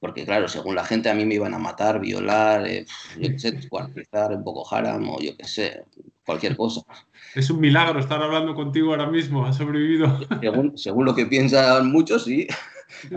Porque 0.00 0.24
claro, 0.24 0.46
según 0.46 0.76
la 0.76 0.84
gente 0.84 1.10
a 1.10 1.14
mí 1.14 1.24
me 1.24 1.34
iban 1.34 1.54
a 1.54 1.58
matar, 1.58 1.98
violar, 1.98 2.68
eh, 2.68 2.86
yo 3.18 3.30
qué 3.30 3.38
sé, 3.38 3.50
descuartizar, 3.52 4.32
un 4.32 4.44
poco 4.44 4.72
haram 4.72 5.08
o 5.08 5.20
yo 5.20 5.36
qué 5.36 5.44
sé, 5.44 5.82
cualquier 6.24 6.56
cosa. 6.56 6.82
Es 7.34 7.50
un 7.50 7.58
milagro 7.58 7.98
estar 7.98 8.22
hablando 8.22 8.54
contigo 8.54 8.90
ahora 8.90 9.10
mismo, 9.10 9.44
has 9.44 9.56
sobrevivido. 9.56 10.20
Según, 10.40 10.78
según 10.78 11.04
lo 11.04 11.16
que 11.16 11.26
piensan 11.26 11.90
muchos, 11.90 12.24
sí. 12.24 12.46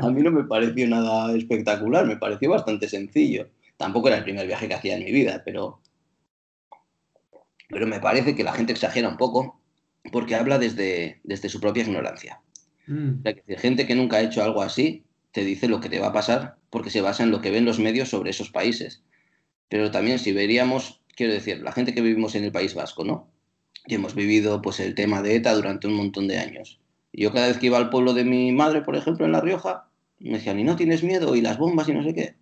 A 0.01 0.09
mí 0.09 0.21
no 0.21 0.31
me 0.31 0.44
pareció 0.44 0.88
nada 0.88 1.33
espectacular, 1.35 2.06
me 2.06 2.18
pareció 2.18 2.50
bastante 2.50 2.89
sencillo. 2.89 3.50
Tampoco 3.77 4.09
era 4.09 4.18
el 4.18 4.23
primer 4.23 4.45
viaje 4.47 4.68
que 4.68 4.73
hacía 4.73 4.95
en 4.95 5.03
mi 5.03 5.12
vida, 5.12 5.41
pero, 5.44 5.81
pero 7.69 7.88
me 7.88 8.00
parece 8.00 8.35
que 8.35 8.44
la 8.44 8.53
gente 8.53 8.73
exagera 8.73 9.09
un 9.09 9.18
poco 9.18 9.59
porque 10.12 10.35
habla 10.35 10.59
desde, 10.59 11.19
desde 11.23 11.50
su 11.50 11.59
propia 11.59 11.83
ignorancia. 11.83 12.41
Mm. 12.88 13.21
O 13.25 13.59
gente 13.59 13.88
que 13.88 13.95
nunca 13.95 14.18
ha 14.18 14.21
hecho 14.21 14.44
algo 14.44 14.62
así 14.62 15.03
te 15.31 15.45
dice 15.45 15.68
lo 15.68 15.79
que 15.79 15.89
te 15.89 16.00
va 16.00 16.07
a 16.07 16.13
pasar 16.13 16.57
porque 16.69 16.89
se 16.89 17.01
basa 17.01 17.24
en 17.24 17.31
lo 17.31 17.41
que 17.41 17.51
ven 17.51 17.65
los 17.65 17.79
medios 17.79 18.09
sobre 18.09 18.31
esos 18.31 18.50
países. 18.50 19.03
Pero 19.69 19.91
también 19.91 20.19
si 20.19 20.31
veríamos, 20.33 21.01
quiero 21.15 21.33
decir, 21.33 21.62
la 21.62 21.71
gente 21.71 21.94
que 21.94 22.01
vivimos 22.01 22.35
en 22.35 22.44
el 22.44 22.51
País 22.51 22.74
Vasco, 22.74 23.03
¿no? 23.03 23.29
Y 23.88 23.95
hemos 23.95 24.15
vivido 24.15 24.62
pues 24.62 24.79
el 24.79 24.95
tema 24.95 25.21
de 25.21 25.35
ETA 25.35 25.53
durante 25.53 25.88
un 25.88 25.94
montón 25.94 26.27
de 26.27 26.38
años. 26.38 26.79
Yo 27.13 27.31
cada 27.31 27.47
vez 27.47 27.57
que 27.57 27.67
iba 27.67 27.77
al 27.77 27.89
pueblo 27.89 28.13
de 28.13 28.24
mi 28.24 28.51
madre, 28.51 28.81
por 28.81 28.95
ejemplo, 28.95 29.25
en 29.25 29.33
La 29.33 29.41
Rioja, 29.41 29.89
me 30.19 30.33
decían, 30.38 30.59
¿y 30.59 30.63
no 30.63 30.75
tienes 30.75 31.03
miedo? 31.03 31.36
¿Y 31.36 31.41
las 31.41 31.57
bombas 31.57 31.89
y 31.89 31.93
no 31.93 32.03
sé 32.03 32.13
qué? 32.13 32.36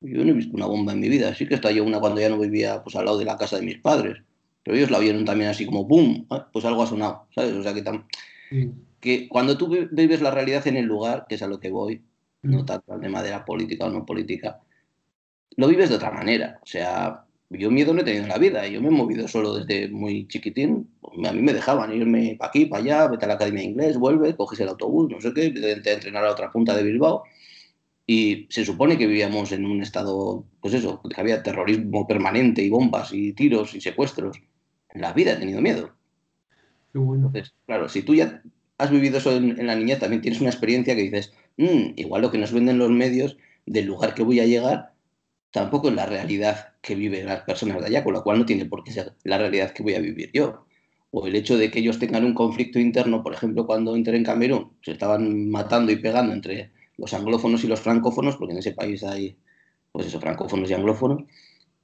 Yo 0.00 0.24
no 0.24 0.30
he 0.30 0.34
visto 0.34 0.54
una 0.56 0.66
bomba 0.66 0.92
en 0.92 1.00
mi 1.00 1.08
vida. 1.08 1.34
Sí 1.34 1.46
que 1.46 1.54
estalló 1.54 1.84
una 1.84 1.98
cuando 1.98 2.20
ya 2.20 2.28
no 2.28 2.38
vivía 2.38 2.82
pues, 2.82 2.94
al 2.96 3.06
lado 3.06 3.18
de 3.18 3.24
la 3.24 3.36
casa 3.36 3.56
de 3.56 3.62
mis 3.62 3.78
padres. 3.78 4.18
Pero 4.62 4.76
ellos 4.76 4.90
la 4.90 4.98
vieron 4.98 5.24
también 5.24 5.50
así 5.50 5.66
como 5.66 5.88
¡pum! 5.88 6.26
Ah, 6.30 6.48
pues 6.52 6.64
algo 6.64 6.82
ha 6.82 6.86
sonado, 6.86 7.26
¿sabes? 7.34 7.54
O 7.54 7.62
sea 7.62 7.74
que, 7.74 7.82
que 9.00 9.28
cuando 9.28 9.56
tú 9.56 9.68
vives 9.90 10.20
la 10.20 10.30
realidad 10.30 10.66
en 10.66 10.76
el 10.76 10.84
lugar, 10.84 11.26
que 11.28 11.36
es 11.36 11.42
a 11.42 11.48
lo 11.48 11.58
que 11.58 11.70
voy, 11.70 12.02
no 12.42 12.64
tanto 12.64 12.92
al 12.92 13.00
tema 13.00 13.22
de 13.22 13.30
la 13.30 13.44
política 13.44 13.86
o 13.86 13.90
no 13.90 14.06
política, 14.06 14.60
lo 15.56 15.68
vives 15.68 15.88
de 15.88 15.96
otra 15.96 16.10
manera. 16.10 16.60
O 16.62 16.66
sea, 16.66 17.24
yo 17.50 17.70
miedo 17.70 17.94
no 17.94 18.02
he 18.02 18.04
tenido 18.04 18.24
en 18.24 18.28
la 18.28 18.38
vida, 18.38 18.66
yo 18.68 18.80
me 18.80 18.88
he 18.88 18.92
movido 18.92 19.26
solo 19.26 19.54
desde 19.54 19.88
muy 19.88 20.28
chiquitín, 20.28 20.88
a 21.26 21.32
mí 21.32 21.42
me 21.42 21.52
dejaban 21.52 21.92
irme 21.92 22.36
para 22.38 22.48
aquí, 22.48 22.66
para 22.66 22.82
allá, 22.82 23.08
vete 23.08 23.24
a 23.24 23.28
la 23.28 23.34
academia 23.34 23.62
de 23.62 23.68
inglés, 23.68 23.98
vuelve, 23.98 24.36
coges 24.36 24.60
el 24.60 24.68
autobús, 24.68 25.10
no 25.10 25.20
sé 25.20 25.32
qué, 25.32 25.50
te 25.50 25.90
a 25.90 25.94
entrenar 25.94 26.24
a 26.24 26.32
otra 26.32 26.50
punta 26.50 26.76
de 26.76 26.82
Bilbao, 26.82 27.24
y 28.06 28.46
se 28.48 28.64
supone 28.64 28.96
que 28.96 29.06
vivíamos 29.06 29.52
en 29.52 29.66
un 29.66 29.82
estado, 29.82 30.44
pues 30.60 30.72
eso, 30.72 31.02
que 31.02 31.20
había 31.20 31.42
terrorismo 31.42 32.06
permanente 32.06 32.62
y 32.62 32.70
bombas 32.70 33.12
y 33.12 33.34
tiros 33.34 33.74
y 33.74 33.82
secuestros. 33.82 34.40
En 34.94 35.02
la 35.02 35.12
vida 35.12 35.32
he 35.32 35.36
tenido 35.36 35.60
miedo. 35.60 35.90
Qué 36.90 36.98
bueno. 36.98 37.26
Entonces, 37.26 37.54
claro, 37.66 37.88
si 37.90 38.02
tú 38.02 38.14
ya 38.14 38.42
has 38.78 38.90
vivido 38.90 39.18
eso 39.18 39.32
en, 39.32 39.66
la 39.66 39.74
niñez, 39.74 39.98
también 39.98 40.22
tienes 40.22 40.40
una 40.40 40.48
experiencia 40.48 40.96
que 40.96 41.02
dices, 41.02 41.34
mm, 41.58 41.92
igual 41.96 42.22
lo 42.22 42.30
que 42.30 42.38
nos 42.38 42.50
venden 42.50 42.78
los 42.78 42.90
medios 42.90 43.36
del 43.66 43.84
lugar 43.84 44.14
que 44.14 44.22
voy 44.22 44.40
a 44.40 44.46
llegar, 44.46 44.94
tampoco 45.50 45.90
es 45.90 45.94
la 45.94 46.06
realidad 46.06 46.74
que 46.80 46.94
viven 46.94 47.26
las 47.26 47.42
personas 47.42 47.80
de 47.80 47.88
allá, 47.88 48.04
con 48.04 48.14
lo 48.14 48.22
cual 48.22 48.38
no 48.38 48.46
tiene 48.46 48.64
por 48.64 48.84
qué 48.84 48.92
ser 48.92 49.12
la 49.24 49.36
realidad 49.36 49.72
que 49.72 49.82
voy 49.82 49.94
a 49.94 50.00
vivir 50.00 50.30
yo. 50.32 50.64
O 51.10 51.26
el 51.26 51.34
hecho 51.36 51.56
de 51.56 51.70
que 51.70 51.78
ellos 51.78 51.98
tengan 51.98 52.24
un 52.24 52.34
conflicto 52.34 52.78
interno, 52.78 53.22
por 53.22 53.32
ejemplo, 53.32 53.66
cuando 53.66 53.96
entré 53.96 54.16
en 54.16 54.24
Camerún, 54.24 54.72
se 54.82 54.92
estaban 54.92 55.48
matando 55.48 55.90
y 55.90 55.96
pegando 55.96 56.32
entre 56.32 56.70
los 56.98 57.14
anglófonos 57.14 57.64
y 57.64 57.68
los 57.68 57.80
francófonos, 57.80 58.36
porque 58.36 58.52
en 58.52 58.58
ese 58.58 58.72
país 58.72 59.02
hay, 59.04 59.36
pues 59.92 60.06
eso, 60.06 60.20
francófonos 60.20 60.70
y 60.70 60.74
anglófonos. 60.74 61.24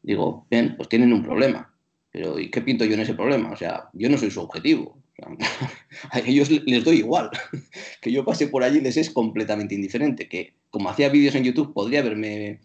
Digo, 0.02 0.46
bien, 0.50 0.74
pues 0.76 0.88
tienen 0.88 1.12
un 1.12 1.22
problema. 1.22 1.74
Pero 2.10 2.38
¿y 2.38 2.50
qué 2.50 2.60
pinto 2.60 2.84
yo 2.84 2.94
en 2.94 3.00
ese 3.00 3.14
problema? 3.14 3.50
O 3.50 3.56
sea, 3.56 3.88
yo 3.94 4.08
no 4.10 4.18
soy 4.18 4.30
su 4.30 4.40
objetivo. 4.40 4.98
a 6.10 6.18
ellos 6.20 6.50
les 6.50 6.84
doy 6.84 6.98
igual. 6.98 7.30
que 8.02 8.12
yo 8.12 8.24
pase 8.24 8.48
por 8.48 8.62
allí 8.62 8.80
les 8.80 8.96
es 8.96 9.10
completamente 9.10 9.74
indiferente. 9.74 10.28
Que 10.28 10.54
como 10.70 10.90
hacía 10.90 11.08
vídeos 11.08 11.34
en 11.34 11.44
YouTube, 11.44 11.72
podría 11.72 12.00
haberme 12.00 12.60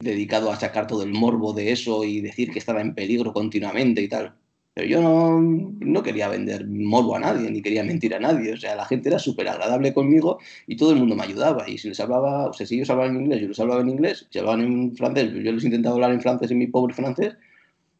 dedicado 0.00 0.50
a 0.50 0.56
sacar 0.58 0.86
todo 0.86 1.02
el 1.02 1.12
morbo 1.12 1.52
de 1.52 1.72
eso 1.72 2.04
y 2.04 2.20
decir 2.20 2.50
que 2.50 2.58
estaba 2.58 2.80
en 2.80 2.94
peligro 2.94 3.32
continuamente 3.32 4.02
y 4.02 4.08
tal. 4.08 4.34
Pero 4.74 4.88
yo 4.88 5.02
no, 5.02 5.38
no, 5.40 6.02
quería 6.02 6.28
vender 6.28 6.66
morbo 6.66 7.16
a 7.16 7.20
nadie, 7.20 7.50
ni 7.50 7.60
quería 7.60 7.84
mentir 7.84 8.14
a 8.14 8.20
nadie. 8.20 8.54
O 8.54 8.56
sea, 8.56 8.74
la 8.74 8.86
gente 8.86 9.10
era 9.10 9.18
súper 9.18 9.48
agradable 9.48 9.92
conmigo 9.92 10.38
y 10.66 10.76
todo 10.76 10.92
el 10.92 10.98
mundo 10.98 11.14
me 11.14 11.24
ayudaba. 11.24 11.68
Y 11.68 11.76
si 11.76 11.88
les 11.88 12.00
hablaba, 12.00 12.48
o 12.48 12.52
sea, 12.54 12.66
si 12.66 12.76
ellos 12.76 12.88
hablaban 12.88 13.16
en 13.16 13.22
inglés, 13.22 13.40
yo 13.42 13.48
les 13.48 13.60
hablaba 13.60 13.82
en 13.82 13.90
inglés. 13.90 14.26
Si 14.30 14.38
hablaban 14.38 14.62
en 14.62 14.96
francés, 14.96 15.30
yo 15.34 15.52
les 15.52 15.64
intentaba 15.64 15.94
hablar 15.96 16.12
en 16.12 16.22
francés, 16.22 16.50
en 16.50 16.58
mi 16.58 16.68
pobre 16.68 16.94
francés. 16.94 17.36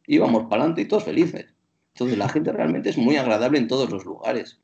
Íbamos 0.07 0.45
para 0.45 0.62
adelante 0.62 0.83
y 0.83 0.87
todos 0.87 1.05
felices. 1.05 1.47
Entonces, 1.95 2.17
la 2.19 2.29
gente 2.29 2.52
realmente 2.52 2.88
es 2.91 2.97
muy 2.97 3.17
agradable 3.17 3.59
en 3.59 3.69
todos 3.69 3.91
los 3.91 4.05
lugares. 4.07 4.59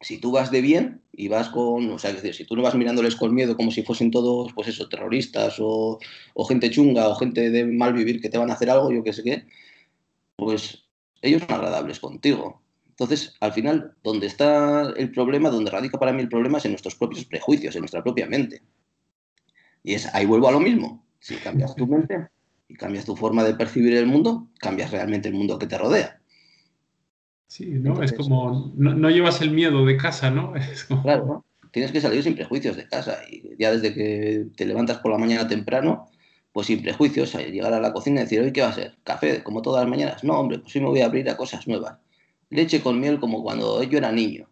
Si 0.00 0.18
tú 0.18 0.32
vas 0.32 0.50
de 0.50 0.60
bien 0.60 1.02
y 1.12 1.28
vas 1.28 1.48
con, 1.48 1.90
o 1.90 1.98
sea, 1.98 2.10
es 2.10 2.16
decir, 2.16 2.34
si 2.34 2.44
tú 2.44 2.56
no 2.56 2.62
vas 2.62 2.74
mirándoles 2.74 3.16
con 3.16 3.34
miedo 3.34 3.56
como 3.56 3.70
si 3.70 3.82
fuesen 3.82 4.10
todos, 4.10 4.52
pues 4.52 4.68
eso, 4.68 4.88
terroristas 4.88 5.56
o, 5.60 5.98
o 6.34 6.44
gente 6.44 6.70
chunga 6.70 7.08
o 7.08 7.14
gente 7.16 7.50
de 7.50 7.64
mal 7.64 7.94
vivir 7.94 8.20
que 8.20 8.28
te 8.28 8.38
van 8.38 8.50
a 8.50 8.54
hacer 8.54 8.70
algo, 8.70 8.92
yo 8.92 9.02
qué 9.02 9.12
sé 9.12 9.24
qué, 9.24 9.44
pues 10.36 10.87
ellos 11.22 11.42
son 11.42 11.52
agradables 11.52 12.00
contigo. 12.00 12.62
Entonces, 12.90 13.36
al 13.40 13.52
final, 13.52 13.94
donde 14.02 14.26
está 14.26 14.92
el 14.96 15.12
problema, 15.12 15.50
donde 15.50 15.70
radica 15.70 15.98
para 15.98 16.12
mí 16.12 16.20
el 16.20 16.28
problema 16.28 16.58
es 16.58 16.64
en 16.64 16.72
nuestros 16.72 16.96
propios 16.96 17.24
prejuicios, 17.24 17.76
en 17.76 17.82
nuestra 17.82 18.02
propia 18.02 18.26
mente. 18.26 18.62
Y 19.84 19.94
es, 19.94 20.12
ahí 20.14 20.26
vuelvo 20.26 20.48
a 20.48 20.52
lo 20.52 20.60
mismo. 20.60 21.04
Si 21.20 21.36
cambias 21.36 21.74
tu 21.76 21.86
mente 21.86 22.28
y 22.68 22.74
cambias 22.74 23.04
tu 23.04 23.14
forma 23.16 23.44
de 23.44 23.54
percibir 23.54 23.94
el 23.94 24.06
mundo, 24.06 24.48
cambias 24.58 24.90
realmente 24.90 25.28
el 25.28 25.34
mundo 25.34 25.58
que 25.58 25.66
te 25.66 25.78
rodea. 25.78 26.20
Sí, 27.46 27.66
¿no? 27.66 28.02
es 28.02 28.12
como, 28.12 28.72
no, 28.76 29.10
llevas 29.10 29.40
el 29.40 29.52
miedo 29.52 29.86
de 29.86 29.96
casa, 29.96 30.30
¿no? 30.30 30.52
Claro, 31.02 31.44
tienes 31.70 31.92
que 31.92 32.00
salir 32.00 32.22
sin 32.22 32.34
prejuicios 32.34 32.76
de 32.76 32.86
casa. 32.86 33.20
Y 33.30 33.56
ya 33.58 33.72
desde 33.72 33.94
que 33.94 34.46
te 34.56 34.66
levantas 34.66 34.98
por 34.98 35.12
la 35.12 35.18
mañana 35.18 35.48
temprano, 35.48 36.10
pues 36.52 36.66
sin 36.66 36.82
prejuicios, 36.82 37.34
llegar 37.34 37.72
a 37.72 37.80
la 37.80 37.92
cocina 37.92 38.20
y 38.20 38.24
decir, 38.24 38.40
hoy 38.40 38.52
qué 38.52 38.62
va 38.62 38.68
a 38.68 38.72
ser, 38.72 38.96
café, 39.04 39.42
como 39.42 39.62
todas 39.62 39.82
las 39.82 39.90
mañanas. 39.90 40.24
No, 40.24 40.38
hombre, 40.38 40.58
pues 40.58 40.72
sí 40.72 40.80
me 40.80 40.86
voy 40.86 41.00
a 41.00 41.06
abrir 41.06 41.28
a 41.30 41.36
cosas 41.36 41.66
nuevas. 41.68 41.98
Leche 42.50 42.82
con 42.82 42.98
miel 42.98 43.20
como 43.20 43.42
cuando 43.42 43.82
yo 43.82 43.98
era 43.98 44.10
niño. 44.10 44.48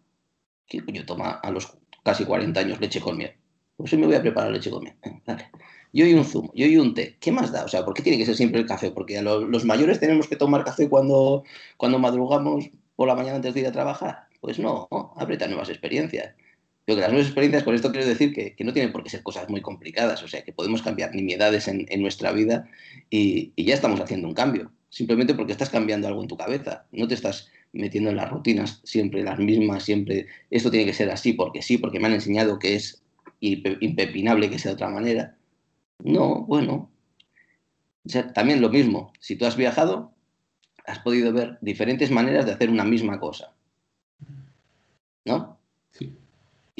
¿Quién 0.67 0.85
coño 0.85 1.05
toma 1.05 1.31
a 1.31 1.51
los 1.51 1.77
casi 2.03 2.25
40 2.25 2.59
años 2.59 2.79
leche 2.79 3.01
con 3.01 3.17
miel? 3.17 3.33
Pues 3.75 3.89
sí 3.89 3.97
me 3.97 4.05
voy 4.05 4.15
a 4.15 4.21
preparar 4.21 4.51
leche 4.51 4.69
con 4.69 4.83
miel. 4.83 4.95
Dale. 5.25 5.49
Yo 5.93 6.05
y 6.05 6.13
un 6.13 6.25
zumo, 6.25 6.51
yo 6.53 6.65
y 6.65 6.77
un 6.77 6.93
té. 6.93 7.17
¿Qué 7.19 7.31
más 7.31 7.51
da? 7.51 7.63
O 7.63 7.67
sea, 7.67 7.85
¿por 7.85 7.93
qué 7.93 8.03
tiene 8.03 8.17
que 8.17 8.25
ser 8.25 8.35
siempre 8.35 8.59
el 8.59 8.67
café? 8.67 8.91
Porque 8.91 9.21
los, 9.21 9.65
mayores 9.65 9.99
tenemos 9.99 10.27
que 10.27 10.35
tomar 10.35 10.63
café 10.63 10.89
cuando, 10.89 11.43
cuando 11.77 11.97
madrugamos 11.97 12.69
por 12.95 13.07
la 13.07 13.15
mañana 13.15 13.37
antes 13.37 13.53
de 13.53 13.61
ir 13.61 13.67
a 13.67 13.71
trabajar. 13.71 14.27
Pues 14.41 14.59
no, 14.59 14.87
no 14.91 15.13
aprieta 15.17 15.47
nuevas 15.47 15.69
experiencias. 15.69 16.35
Yo 16.87 16.95
que 16.95 17.01
las 17.01 17.09
nuevas 17.09 17.27
experiencias, 17.27 17.63
con 17.63 17.75
esto 17.75 17.91
quiero 17.91 18.07
decir 18.07 18.33
que, 18.33 18.55
no 18.63 18.71
tienen 18.71 18.93
por 18.93 19.03
qué 19.03 19.09
ser 19.09 19.21
cosas 19.21 19.49
muy 19.49 19.59
complicadas, 19.59 20.23
o 20.23 20.27
sea, 20.29 20.43
que 20.43 20.53
podemos 20.53 20.81
cambiar 20.81 21.13
nimiedades 21.13 21.67
en, 21.67 21.85
en 21.89 22.01
nuestra 22.01 22.31
vida 22.31 22.69
y, 23.09 23.51
ya 23.61 23.73
estamos 23.73 23.99
haciendo 23.99 24.25
un 24.25 24.33
cambio, 24.33 24.71
simplemente 24.89 25.33
porque 25.33 25.51
estás 25.51 25.69
cambiando 25.69 26.07
algo 26.07 26.21
en 26.21 26.29
tu 26.29 26.37
cabeza, 26.37 26.85
no 26.93 27.05
te 27.09 27.13
estás 27.13 27.49
metiendo 27.73 28.09
en 28.09 28.15
las 28.15 28.29
rutinas 28.29 28.79
siempre 28.85 29.21
las 29.21 29.37
mismas, 29.37 29.83
siempre 29.83 30.27
esto 30.49 30.71
tiene 30.71 30.85
que 30.85 30.93
ser 30.93 31.11
así 31.11 31.33
porque 31.33 31.61
sí, 31.61 31.77
porque 31.77 31.99
me 31.99 32.07
han 32.07 32.13
enseñado 32.13 32.57
que 32.57 32.75
es 32.75 33.03
impepinable 33.41 34.49
que 34.49 34.57
sea 34.57 34.71
de 34.71 34.75
otra 34.75 34.89
manera. 34.89 35.35
No, 35.99 36.45
bueno, 36.45 36.89
también 38.33 38.61
lo 38.61 38.69
mismo, 38.69 39.11
si 39.19 39.35
tú 39.35 39.45
has 39.45 39.57
viajado, 39.57 40.13
has 40.85 40.99
podido 40.99 41.33
ver 41.33 41.57
diferentes 41.59 42.11
maneras 42.11 42.45
de 42.45 42.53
hacer 42.53 42.69
una 42.69 42.85
misma 42.85 43.19
cosa. 43.19 43.53
¿No? 45.25 45.56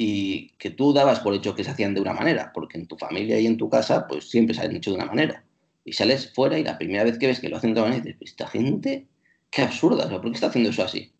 Y 0.00 0.50
que 0.58 0.70
tú 0.70 0.92
dabas 0.92 1.18
por 1.18 1.34
hecho 1.34 1.56
que 1.56 1.64
se 1.64 1.72
hacían 1.72 1.92
de 1.92 2.00
una 2.00 2.14
manera, 2.14 2.52
porque 2.54 2.78
en 2.78 2.86
tu 2.86 2.96
familia 2.96 3.40
y 3.40 3.46
en 3.46 3.56
tu 3.56 3.68
casa, 3.68 4.06
pues 4.06 4.30
siempre 4.30 4.54
se 4.54 4.62
han 4.62 4.74
hecho 4.76 4.92
de 4.92 4.96
una 4.96 5.06
manera. 5.06 5.44
Y 5.84 5.92
sales 5.92 6.32
fuera 6.32 6.56
y 6.56 6.62
la 6.62 6.78
primera 6.78 7.02
vez 7.02 7.18
que 7.18 7.26
ves 7.26 7.40
que 7.40 7.48
lo 7.48 7.56
hacen 7.56 7.74
de 7.74 7.80
otra 7.80 7.90
manera, 7.90 8.04
dices, 8.04 8.30
esta 8.30 8.46
gente, 8.46 9.08
qué 9.50 9.62
absurda, 9.62 10.06
o 10.06 10.20
¿por 10.20 10.30
qué 10.30 10.36
está 10.36 10.46
haciendo 10.46 10.70
eso 10.70 10.84
así? 10.84 11.12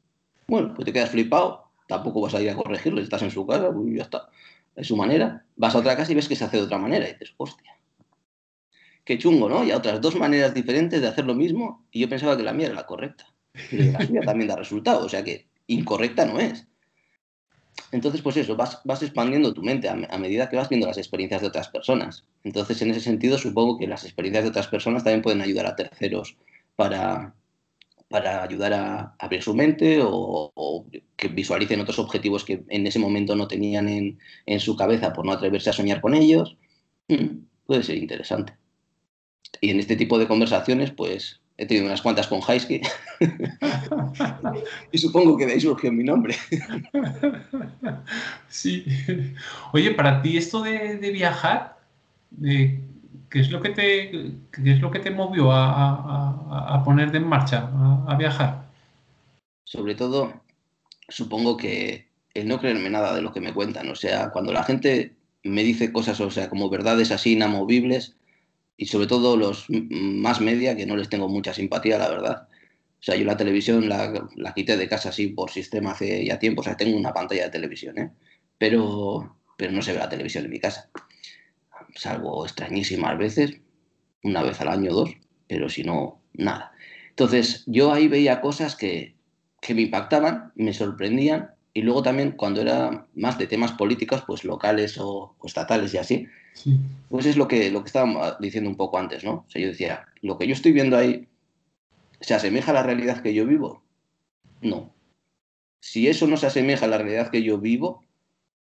Bueno, 0.46 0.74
pues 0.74 0.86
te 0.86 0.92
quedas 0.92 1.10
flipado, 1.10 1.72
tampoco 1.88 2.20
vas 2.20 2.34
a 2.36 2.40
ir 2.40 2.50
a 2.50 2.54
corregirlo, 2.54 3.00
estás 3.00 3.22
en 3.22 3.32
su 3.32 3.44
casa, 3.44 3.72
pues 3.72 3.96
ya 3.96 4.02
está, 4.02 4.28
es 4.76 4.86
su 4.86 4.96
manera. 4.96 5.44
Vas 5.56 5.74
a 5.74 5.78
otra 5.78 5.96
casa 5.96 6.12
y 6.12 6.14
ves 6.14 6.28
que 6.28 6.36
se 6.36 6.44
hace 6.44 6.58
de 6.58 6.62
otra 6.62 6.78
manera, 6.78 7.08
y 7.08 7.14
dices, 7.14 7.34
hostia, 7.36 7.76
qué 9.04 9.18
chungo, 9.18 9.48
¿no? 9.48 9.64
Y 9.64 9.72
otras 9.72 10.00
dos 10.00 10.14
maneras 10.14 10.54
diferentes 10.54 11.00
de 11.00 11.08
hacer 11.08 11.24
lo 11.24 11.34
mismo, 11.34 11.84
y 11.90 11.98
yo 11.98 12.08
pensaba 12.08 12.36
que 12.36 12.44
la 12.44 12.52
mía 12.52 12.66
era 12.66 12.76
la 12.76 12.86
correcta. 12.86 13.26
Pero 13.72 13.90
la 13.90 14.06
suya 14.06 14.20
también 14.20 14.46
da 14.46 14.54
resultado, 14.54 15.04
o 15.04 15.08
sea 15.08 15.24
que 15.24 15.48
incorrecta 15.66 16.24
no 16.26 16.38
es. 16.38 16.68
Entonces, 17.92 18.22
pues 18.22 18.36
eso, 18.36 18.56
vas, 18.56 18.80
vas 18.84 19.02
expandiendo 19.02 19.54
tu 19.54 19.62
mente 19.62 19.88
a, 19.88 20.18
medida 20.18 20.48
que 20.48 20.56
vas 20.56 20.68
viendo 20.68 20.86
las 20.86 20.98
experiencias 20.98 21.40
de 21.40 21.48
otras 21.48 21.68
personas. 21.68 22.24
Entonces, 22.44 22.80
en 22.82 22.90
ese 22.90 23.00
sentido, 23.00 23.38
supongo 23.38 23.78
que 23.78 23.86
las 23.86 24.04
experiencias 24.04 24.44
de 24.44 24.50
otras 24.50 24.68
personas 24.68 25.04
también 25.04 25.22
pueden 25.22 25.40
ayudar 25.40 25.66
a 25.66 25.76
terceros 25.76 26.36
para, 26.76 27.34
para 28.08 28.42
ayudar 28.42 28.74
a, 28.74 29.14
abrir 29.18 29.42
su 29.42 29.54
mente 29.54 30.00
o, 30.02 30.86
que 31.16 31.28
visualicen 31.28 31.80
otros 31.80 31.98
objetivos 31.98 32.44
que 32.44 32.62
en 32.68 32.86
ese 32.86 32.98
momento 32.98 33.34
no 33.34 33.48
tenían 33.48 33.88
en, 33.88 34.18
en 34.46 34.60
su 34.60 34.76
cabeza 34.76 35.12
por 35.12 35.24
no 35.24 35.32
atreverse 35.32 35.70
a 35.70 35.72
soñar 35.72 36.00
con 36.00 36.14
ellos. 36.14 36.56
Mm, 37.08 37.44
puede 37.66 37.82
ser 37.82 37.96
interesante. 37.96 38.54
Y 39.60 39.70
en 39.70 39.80
este 39.80 39.96
tipo 39.96 40.18
de 40.18 40.28
conversaciones, 40.28 40.90
pues 40.90 41.40
he 41.58 41.66
tenido 41.66 41.86
unas 41.86 42.00
cuantas 42.00 42.28
con 42.28 42.40
Heisky 42.40 42.80
y 44.92 44.98
supongo 44.98 45.36
que 45.36 45.44
de 45.44 45.54
ahí 45.54 45.60
surgió 45.60 45.92
mi 45.92 46.04
nombre. 46.04 46.36
sí. 48.48 48.86
Oye, 49.72 49.90
para 49.90 50.22
ti 50.22 50.36
esto 50.36 50.62
de, 50.62 50.96
viajar, 51.12 51.76
¿qué, 52.40 52.80
es 53.32 53.50
lo 53.50 53.60
que 53.60 53.70
te, 53.70 54.36
es 54.64 54.80
lo 54.80 54.92
que 54.92 55.00
te 55.00 55.10
movió 55.10 55.50
a, 55.50 56.80
poner 56.84 57.14
en 57.14 57.26
marcha, 57.26 57.68
a, 58.06 58.14
viajar? 58.16 58.68
Sobre 59.64 59.96
todo, 59.96 60.40
supongo 61.08 61.56
que 61.56 62.06
el 62.34 62.46
no 62.46 62.60
creerme 62.60 62.88
nada 62.88 63.16
de 63.16 63.22
lo 63.22 63.32
que 63.32 63.40
me 63.40 63.52
cuentan. 63.52 63.90
O 63.90 63.96
sea, 63.96 64.30
cuando 64.30 64.52
la 64.52 64.62
gente 64.62 65.16
me 65.42 65.64
dice 65.64 65.92
cosas, 65.92 66.20
o 66.20 66.30
sea, 66.30 66.48
como 66.48 66.70
verdades 66.70 67.10
así 67.10 67.32
inamovibles, 67.32 68.14
y 68.78 68.86
sobre 68.86 69.08
todo 69.08 69.36
los 69.36 69.66
más 69.68 70.40
media, 70.40 70.76
que 70.76 70.86
no 70.86 70.96
les 70.96 71.10
tengo 71.10 71.28
mucha 71.28 71.52
simpatía, 71.52 71.98
la 71.98 72.08
verdad. 72.08 72.48
O 73.00 73.02
sea, 73.02 73.16
yo 73.16 73.24
la 73.24 73.36
televisión 73.36 73.88
la, 73.88 74.28
la 74.36 74.54
quité 74.54 74.76
de 74.76 74.88
casa 74.88 75.08
así 75.10 75.26
por 75.28 75.50
sistema 75.50 75.90
hace 75.90 76.24
ya 76.24 76.38
tiempo, 76.38 76.60
o 76.60 76.64
sea, 76.64 76.76
tengo 76.76 76.96
una 76.96 77.12
pantalla 77.12 77.44
de 77.44 77.50
televisión, 77.50 77.98
¿eh? 77.98 78.12
Pero, 78.56 79.36
pero 79.56 79.72
no 79.72 79.82
se 79.82 79.92
ve 79.92 79.98
la 79.98 80.08
televisión 80.08 80.44
en 80.44 80.50
mi 80.50 80.60
casa. 80.60 80.88
Salvo 81.96 82.44
extrañísimas 82.46 83.18
veces, 83.18 83.60
una 84.22 84.42
vez 84.44 84.60
al 84.60 84.68
año 84.68 84.92
o 84.92 84.94
dos, 84.94 85.10
pero 85.48 85.68
si 85.68 85.82
no, 85.82 86.22
nada. 86.34 86.72
Entonces, 87.10 87.64
yo 87.66 87.92
ahí 87.92 88.06
veía 88.06 88.40
cosas 88.40 88.76
que, 88.76 89.16
que 89.60 89.74
me 89.74 89.82
impactaban, 89.82 90.52
me 90.54 90.72
sorprendían, 90.72 91.50
y 91.78 91.82
luego 91.82 92.02
también 92.02 92.32
cuando 92.32 92.60
era 92.60 93.06
más 93.14 93.38
de 93.38 93.46
temas 93.46 93.70
políticos, 93.70 94.24
pues 94.26 94.42
locales 94.42 94.98
o, 94.98 95.36
o 95.38 95.46
estatales 95.46 95.94
y 95.94 95.98
así, 95.98 96.26
pues 97.08 97.24
es 97.24 97.36
lo 97.36 97.46
que, 97.46 97.70
lo 97.70 97.84
que 97.84 97.86
estábamos 97.86 98.34
diciendo 98.40 98.68
un 98.68 98.74
poco 98.74 98.98
antes, 98.98 99.22
¿no? 99.22 99.44
O 99.46 99.46
sea, 99.46 99.62
yo 99.62 99.68
decía, 99.68 100.06
lo 100.20 100.36
que 100.36 100.48
yo 100.48 100.54
estoy 100.54 100.72
viendo 100.72 100.96
ahí, 100.96 101.28
¿se 102.20 102.34
asemeja 102.34 102.72
a 102.72 102.74
la 102.74 102.82
realidad 102.82 103.22
que 103.22 103.32
yo 103.32 103.46
vivo? 103.46 103.84
No. 104.60 104.92
Si 105.78 106.08
eso 106.08 106.26
no 106.26 106.36
se 106.36 106.48
asemeja 106.48 106.86
a 106.86 106.88
la 106.88 106.98
realidad 106.98 107.30
que 107.30 107.44
yo 107.44 107.58
vivo, 107.58 108.02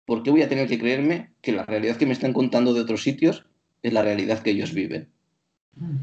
¿por 0.05 0.23
qué 0.23 0.31
voy 0.31 0.43
a 0.43 0.47
tener 0.47 0.69
que 0.69 0.79
creerme 0.79 1.31
que 1.41 1.51
la 1.51 1.65
realidad 1.65 1.97
que 1.97 2.05
me 2.05 2.13
están 2.13 2.31
contando 2.31 2.73
de 2.73 2.79
otros 2.79 3.03
sitios 3.03 3.45
es 3.83 3.91
la 3.91 4.03
realidad 4.03 4.41
que 4.41 4.51
ellos 4.51 4.73
viven? 4.73 5.09
Mm. 5.75 5.97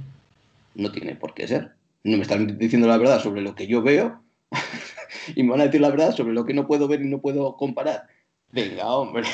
No 0.75 0.93
tiene 0.93 1.15
por 1.15 1.33
qué 1.33 1.49
ser. 1.49 1.73
No 2.05 2.19
me 2.19 2.23
están 2.25 2.59
diciendo 2.59 2.87
la 2.87 2.99
verdad 2.99 3.23
sobre 3.23 3.41
lo 3.41 3.55
que 3.55 3.67
yo 3.67 3.81
veo 3.81 4.23
y 5.35 5.43
me 5.43 5.51
van 5.51 5.61
a 5.61 5.65
decir 5.65 5.81
la 5.81 5.91
verdad 5.91 6.15
sobre 6.15 6.33
lo 6.33 6.45
que 6.45 6.55
no 6.55 6.67
puedo 6.67 6.89
ver 6.89 7.03
y 7.03 7.09
no 7.09 7.21
puedo 7.21 7.57
comparar. 7.57 8.07
Venga, 8.51 8.91
hombre, 8.95 9.27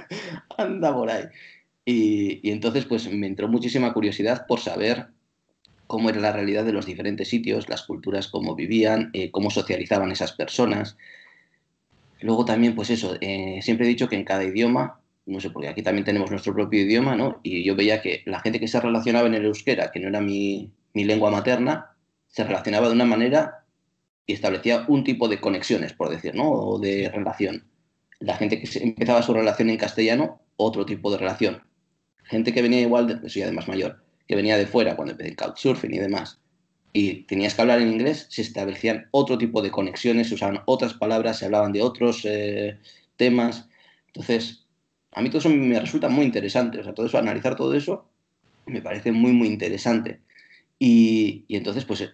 anda 0.58 0.94
por 0.94 1.10
ahí. 1.10 1.24
Y, 1.84 2.50
entonces 2.50 2.84
pues 2.84 3.10
me 3.10 3.26
entró 3.26 3.48
muchísima 3.48 3.92
curiosidad 3.94 4.46
por 4.46 4.60
saber 4.60 5.06
cómo 5.86 6.10
era 6.10 6.20
la 6.20 6.32
realidad 6.32 6.64
de 6.64 6.72
los 6.72 6.84
diferentes 6.84 7.28
sitios, 7.28 7.68
las 7.70 7.84
culturas, 7.84 8.28
cómo 8.28 8.54
vivían, 8.54 9.10
eh, 9.14 9.30
cómo 9.30 9.50
socializaban 9.50 10.12
esas 10.12 10.32
personas. 10.32 10.98
Luego 12.20 12.44
también, 12.44 12.74
pues 12.74 12.90
eso, 12.90 13.16
eh, 13.22 13.60
siempre 13.62 13.86
he 13.86 13.88
dicho 13.88 14.08
que 14.08 14.16
en 14.16 14.24
cada 14.24 14.44
idioma, 14.44 15.00
no 15.24 15.40
sé, 15.40 15.48
porque 15.48 15.68
aquí 15.68 15.82
también 15.82 16.04
tenemos 16.04 16.30
nuestro 16.30 16.52
propio 16.52 16.82
idioma, 16.82 17.16
¿no? 17.16 17.40
Y 17.42 17.64
yo 17.64 17.74
veía 17.74 18.02
que 18.02 18.22
la 18.26 18.40
gente 18.40 18.60
que 18.60 18.68
se 18.68 18.80
relacionaba 18.80 19.26
en 19.26 19.34
el 19.34 19.46
euskera, 19.46 19.90
que 19.90 20.00
no 20.00 20.08
era 20.08 20.20
mi, 20.20 20.70
mi 20.92 21.04
lengua 21.04 21.30
materna, 21.30 21.96
se 22.26 22.44
relacionaba 22.44 22.88
de 22.88 22.94
una 22.94 23.06
manera 23.06 23.64
y 24.28 24.34
establecía 24.34 24.84
un 24.86 25.02
tipo 25.02 25.26
de 25.26 25.40
conexiones, 25.40 25.92
por 25.92 26.08
decir, 26.10 26.36
¿no? 26.36 26.48
O 26.48 26.78
de 26.78 27.10
relación. 27.12 27.64
La 28.20 28.36
gente 28.36 28.60
que 28.60 28.78
empezaba 28.78 29.22
su 29.22 29.34
relación 29.34 29.70
en 29.70 29.78
castellano, 29.78 30.40
otro 30.56 30.86
tipo 30.86 31.10
de 31.10 31.18
relación 31.18 31.62
gente 32.28 32.52
que 32.52 32.62
venía 32.62 32.80
igual, 32.80 33.06
de, 33.06 33.28
soy 33.28 33.42
además 33.42 33.68
mayor, 33.68 34.02
que 34.26 34.36
venía 34.36 34.56
de 34.56 34.66
fuera 34.66 34.94
cuando 34.96 35.12
empecé 35.12 35.30
el 35.30 35.36
couchsurfing 35.36 35.94
y 35.94 35.98
demás, 35.98 36.38
y 36.92 37.22
tenías 37.24 37.54
que 37.54 37.62
hablar 37.62 37.80
en 37.80 37.88
inglés, 37.88 38.26
se 38.30 38.42
establecían 38.42 39.08
otro 39.10 39.38
tipo 39.38 39.62
de 39.62 39.70
conexiones, 39.70 40.28
se 40.28 40.34
usaban 40.34 40.60
otras 40.66 40.94
palabras, 40.94 41.38
se 41.38 41.46
hablaban 41.46 41.72
de 41.72 41.82
otros 41.82 42.22
eh, 42.24 42.78
temas. 43.16 43.68
Entonces, 44.08 44.66
a 45.12 45.20
mí 45.20 45.28
todo 45.28 45.38
eso 45.38 45.50
me 45.50 45.78
resulta 45.78 46.08
muy 46.08 46.24
interesante, 46.24 46.78
o 46.78 46.84
sea, 46.84 46.94
todo 46.94 47.06
eso, 47.06 47.18
analizar 47.18 47.56
todo 47.56 47.74
eso, 47.74 48.08
me 48.66 48.82
parece 48.82 49.12
muy, 49.12 49.32
muy 49.32 49.48
interesante. 49.48 50.20
Y, 50.78 51.44
y 51.48 51.56
entonces, 51.56 51.84
pues 51.84 52.08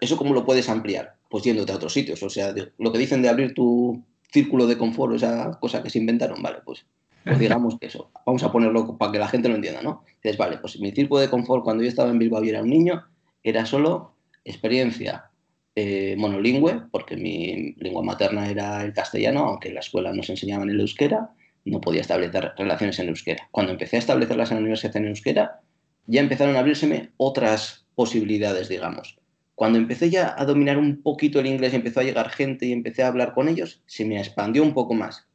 ¿eso 0.00 0.16
cómo 0.16 0.34
lo 0.34 0.44
puedes 0.44 0.68
ampliar? 0.68 1.16
Pues 1.28 1.44
yéndote 1.44 1.72
a 1.72 1.76
otros 1.76 1.92
sitios. 1.92 2.22
O 2.22 2.30
sea, 2.30 2.54
lo 2.78 2.92
que 2.92 2.98
dicen 2.98 3.22
de 3.22 3.28
abrir 3.28 3.54
tu 3.54 4.02
círculo 4.30 4.66
de 4.66 4.78
confort, 4.78 5.14
esa 5.14 5.58
cosa 5.60 5.82
que 5.82 5.90
se 5.90 5.98
inventaron, 5.98 6.42
vale, 6.42 6.58
pues, 6.64 6.86
pues 7.24 7.38
digamos 7.38 7.78
que 7.78 7.86
eso. 7.86 8.10
Vamos 8.24 8.42
a 8.42 8.52
ponerlo 8.52 8.96
para 8.98 9.12
que 9.12 9.18
la 9.18 9.28
gente 9.28 9.48
lo 9.48 9.54
entienda, 9.54 9.82
¿no? 9.82 10.04
Dices, 10.22 10.36
vale, 10.36 10.58
pues 10.58 10.78
mi 10.80 10.92
círculo 10.92 11.20
de 11.20 11.30
confort 11.30 11.64
cuando 11.64 11.82
yo 11.82 11.88
estaba 11.88 12.10
en 12.10 12.18
Bilbao 12.18 12.44
y 12.44 12.50
era 12.50 12.62
un 12.62 12.70
niño, 12.70 13.04
era 13.42 13.66
solo 13.66 14.14
experiencia 14.44 15.30
eh, 15.74 16.14
monolingüe, 16.16 16.82
porque 16.90 17.16
mi 17.16 17.74
lengua 17.78 18.02
materna 18.02 18.48
era 18.50 18.82
el 18.82 18.92
castellano, 18.92 19.44
aunque 19.44 19.68
en 19.68 19.74
la 19.74 19.80
escuela 19.80 20.12
nos 20.12 20.30
enseñaban 20.30 20.70
el 20.70 20.80
euskera, 20.80 21.30
no 21.66 21.80
podía 21.80 22.00
establecer 22.00 22.52
relaciones 22.56 22.98
en 22.98 23.08
euskera. 23.08 23.48
Cuando 23.50 23.72
empecé 23.72 23.96
a 23.96 23.98
establecerlas 23.98 24.50
en 24.50 24.56
la 24.56 24.60
universidad 24.60 24.96
en 24.96 25.08
euskera, 25.08 25.60
ya 26.06 26.20
empezaron 26.20 26.56
a 26.56 26.60
abrírseme 26.60 27.10
otras 27.16 27.86
posibilidades, 27.94 28.68
digamos. 28.68 29.18
Cuando 29.56 29.78
empecé 29.78 30.10
ya 30.10 30.34
a 30.36 30.44
dominar 30.44 30.76
un 30.76 31.02
poquito 31.02 31.40
el 31.40 31.46
inglés 31.46 31.72
empezó 31.72 32.00
a 32.00 32.04
llegar 32.04 32.28
gente 32.28 32.66
y 32.66 32.72
empecé 32.72 33.02
a 33.02 33.08
hablar 33.08 33.32
con 33.32 33.48
ellos, 33.48 33.82
se 33.86 34.04
me 34.04 34.18
expandió 34.18 34.62
un 34.62 34.74
poco 34.74 34.92
más. 34.92 35.26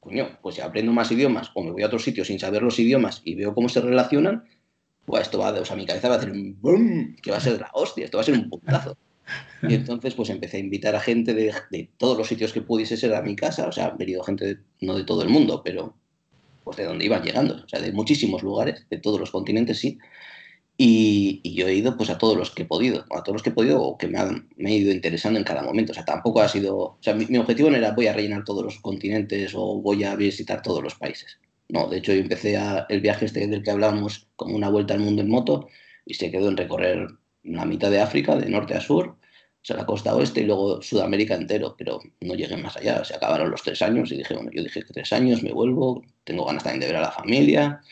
Coño, 0.00 0.38
pues 0.42 0.56
si 0.56 0.60
aprendo 0.60 0.92
más 0.92 1.10
idiomas 1.10 1.50
o 1.54 1.62
me 1.62 1.70
voy 1.70 1.82
a 1.82 1.86
otro 1.86 1.98
sitio 1.98 2.22
sin 2.24 2.38
saber 2.38 2.62
los 2.62 2.78
idiomas 2.78 3.22
y 3.24 3.34
veo 3.36 3.54
cómo 3.54 3.70
se 3.70 3.80
relacionan, 3.80 4.44
pues 5.06 5.22
esto 5.22 5.38
va, 5.38 5.50
o 5.52 5.64
sea, 5.64 5.76
mi 5.76 5.86
cabeza 5.86 6.10
va 6.10 6.16
a 6.16 6.18
hacer 6.18 6.30
un 6.30 6.60
boom, 6.60 7.16
que 7.22 7.30
va 7.30 7.38
a 7.38 7.40
ser 7.40 7.58
la 7.58 7.70
hostia, 7.72 8.04
esto 8.04 8.18
va 8.18 8.22
a 8.22 8.24
ser 8.26 8.34
un 8.34 8.50
puntazo. 8.50 8.98
Y 9.62 9.74
entonces 9.74 10.14
pues 10.14 10.28
empecé 10.28 10.58
a 10.58 10.60
invitar 10.60 10.94
a 10.94 11.00
gente 11.00 11.32
de, 11.32 11.90
todos 11.96 12.18
los 12.18 12.28
sitios 12.28 12.52
que 12.52 12.60
pudiese 12.60 12.98
ser 12.98 13.14
a 13.14 13.22
mi 13.22 13.34
casa, 13.34 13.66
o 13.66 13.72
sea, 13.72 13.86
han 13.86 13.96
venido 13.96 14.22
gente 14.22 14.58
no 14.82 14.94
de 14.94 15.04
todo 15.04 15.22
el 15.22 15.30
mundo, 15.30 15.62
pero 15.64 15.96
pues 16.64 16.76
de 16.76 16.84
donde 16.84 17.06
iban 17.06 17.22
llegando, 17.22 17.62
o 17.64 17.68
sea, 17.68 17.80
de 17.80 17.92
muchísimos 17.92 18.42
lugares, 18.42 18.86
de 18.90 18.98
todos 18.98 19.18
los 19.18 19.30
continentes 19.30 19.78
sí. 19.78 19.98
Y, 20.82 21.42
yo 21.54 21.68
he 21.68 21.74
ido 21.74 21.94
pues 21.94 22.08
a 22.08 22.16
todos 22.16 22.38
los 22.38 22.50
que 22.52 22.62
he 22.62 22.64
podido, 22.64 23.04
a 23.10 23.22
todos 23.22 23.34
los 23.34 23.42
que 23.42 23.50
he 23.50 23.52
podido 23.52 23.82
o 23.82 23.98
que 23.98 24.08
me, 24.08 24.18
han, 24.18 24.48
me 24.56 24.70
he 24.70 24.76
ido 24.76 24.90
interesando 24.90 25.38
en 25.38 25.44
cada 25.44 25.62
momento. 25.62 25.92
O 25.92 25.94
sea, 25.94 26.06
tampoco 26.06 26.40
ha 26.40 26.48
sido, 26.48 26.76
o 26.78 26.98
sea, 27.02 27.12
mi, 27.12 27.36
objetivo 27.36 27.68
no 27.68 27.76
era 27.76 27.92
voy 27.92 28.06
a 28.06 28.14
rellenar 28.14 28.44
todos 28.44 28.64
los 28.64 28.78
continentes 28.80 29.52
o 29.54 29.82
voy 29.82 30.04
a 30.04 30.16
visitar 30.16 30.62
todos 30.62 30.82
los 30.82 30.94
países. 30.94 31.38
No, 31.68 31.86
de 31.86 31.98
hecho 31.98 32.14
yo 32.14 32.20
empecé 32.20 32.56
a, 32.56 32.86
el 32.88 33.02
viaje 33.02 33.26
este 33.26 33.46
del 33.46 33.62
que 33.62 33.70
hablábamos 33.70 34.28
como 34.36 34.56
una 34.56 34.70
vuelta 34.70 34.94
al 34.94 35.00
mundo 35.00 35.20
en 35.20 35.28
moto 35.28 35.68
y 36.06 36.14
se 36.14 36.30
quedó 36.30 36.48
en 36.48 36.56
recorrer 36.56 37.08
la 37.42 37.66
mitad 37.66 37.90
de 37.90 38.00
África, 38.00 38.36
de 38.36 38.48
norte 38.48 38.74
a 38.74 38.80
sur, 38.80 39.08
o 39.08 39.16
sea, 39.60 39.76
la 39.76 39.84
costa 39.84 40.16
oeste 40.16 40.40
y 40.40 40.44
luego 40.46 40.80
Sudamérica 40.80 41.34
entero, 41.34 41.74
pero 41.76 42.00
no 42.22 42.34
llegué 42.34 42.56
más 42.56 42.78
allá. 42.78 43.04
Se 43.04 43.14
acabaron 43.14 43.50
los 43.50 43.62
tres 43.62 43.82
años 43.82 44.10
y 44.12 44.16
dije, 44.16 44.32
bueno, 44.32 44.50
yo 44.50 44.62
dije 44.62 44.82
que 44.82 44.94
tres 44.94 45.12
años, 45.12 45.42
me 45.42 45.52
vuelvo, 45.52 46.02
tengo 46.24 46.46
ganas 46.46 46.64
también 46.64 46.80
de 46.80 46.86
ver 46.86 46.96
a 46.96 47.02
la 47.02 47.12
familia. 47.12 47.82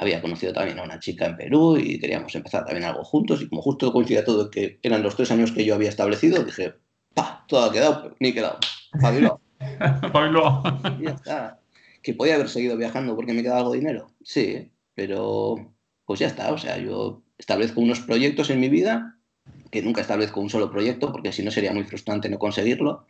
Había 0.00 0.22
conocido 0.22 0.54
también 0.54 0.78
a 0.78 0.82
una 0.82 0.98
chica 0.98 1.26
en 1.26 1.36
Perú 1.36 1.76
y 1.76 1.98
queríamos 1.98 2.34
empezar 2.34 2.64
también 2.64 2.86
algo 2.86 3.04
juntos 3.04 3.42
y 3.42 3.48
como 3.48 3.60
justo 3.60 3.92
coincidía 3.92 4.24
todo 4.24 4.50
que 4.50 4.78
eran 4.82 5.02
los 5.02 5.14
tres 5.14 5.30
años 5.30 5.52
que 5.52 5.62
yo 5.62 5.74
había 5.74 5.90
establecido, 5.90 6.42
dije, 6.42 6.72
pa, 7.14 7.44
todo 7.46 7.64
ha 7.64 7.72
quedado, 7.72 8.16
ni 8.18 8.32
quedado. 8.32 8.58
Pablo. 8.98 9.40
Pablo. 10.10 10.62
ya 11.02 11.10
está. 11.10 11.60
Que 12.02 12.14
podía 12.14 12.36
haber 12.36 12.48
seguido 12.48 12.78
viajando 12.78 13.14
porque 13.14 13.34
me 13.34 13.42
quedaba 13.42 13.58
algo 13.58 13.72
de 13.72 13.80
dinero. 13.80 14.10
Sí, 14.24 14.72
pero 14.94 15.74
pues 16.06 16.18
ya 16.18 16.28
está. 16.28 16.50
O 16.50 16.56
sea, 16.56 16.78
yo 16.78 17.22
establezco 17.36 17.80
unos 17.82 18.00
proyectos 18.00 18.48
en 18.48 18.60
mi 18.60 18.70
vida 18.70 19.18
que 19.70 19.82
nunca 19.82 20.00
establezco 20.00 20.40
un 20.40 20.50
solo 20.50 20.70
proyecto, 20.70 21.12
porque 21.12 21.32
si 21.32 21.42
no 21.42 21.50
sería 21.50 21.72
muy 21.72 21.84
frustrante 21.84 22.28
no 22.28 22.38
conseguirlo. 22.38 23.06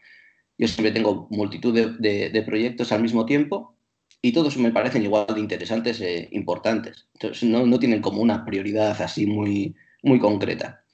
Yo 0.59 0.69
siempre 0.69 0.93
tengo 0.93 1.27
multitud 1.31 1.73
de, 1.75 2.43
proyectos 2.45 2.93
al 2.93 3.01
mismo 3.01 3.25
tiempo 3.25 3.77
y 4.23 4.33
todos 4.33 4.57
me 4.57 4.71
parecen 4.71 5.03
igual 5.03 5.27
de 5.35 5.41
interesantes 5.41 6.01
e 6.01 6.29
importantes. 6.33 7.07
Entonces, 7.15 7.49
no, 7.49 7.67
no, 7.67 7.79
tienen 7.79 8.03
como 8.03 8.21
una 8.21 8.45
prioridad 8.45 9.01
así 9.01 9.27
muy, 9.27 9.75
muy 10.03 10.19
concreta. 10.19 10.85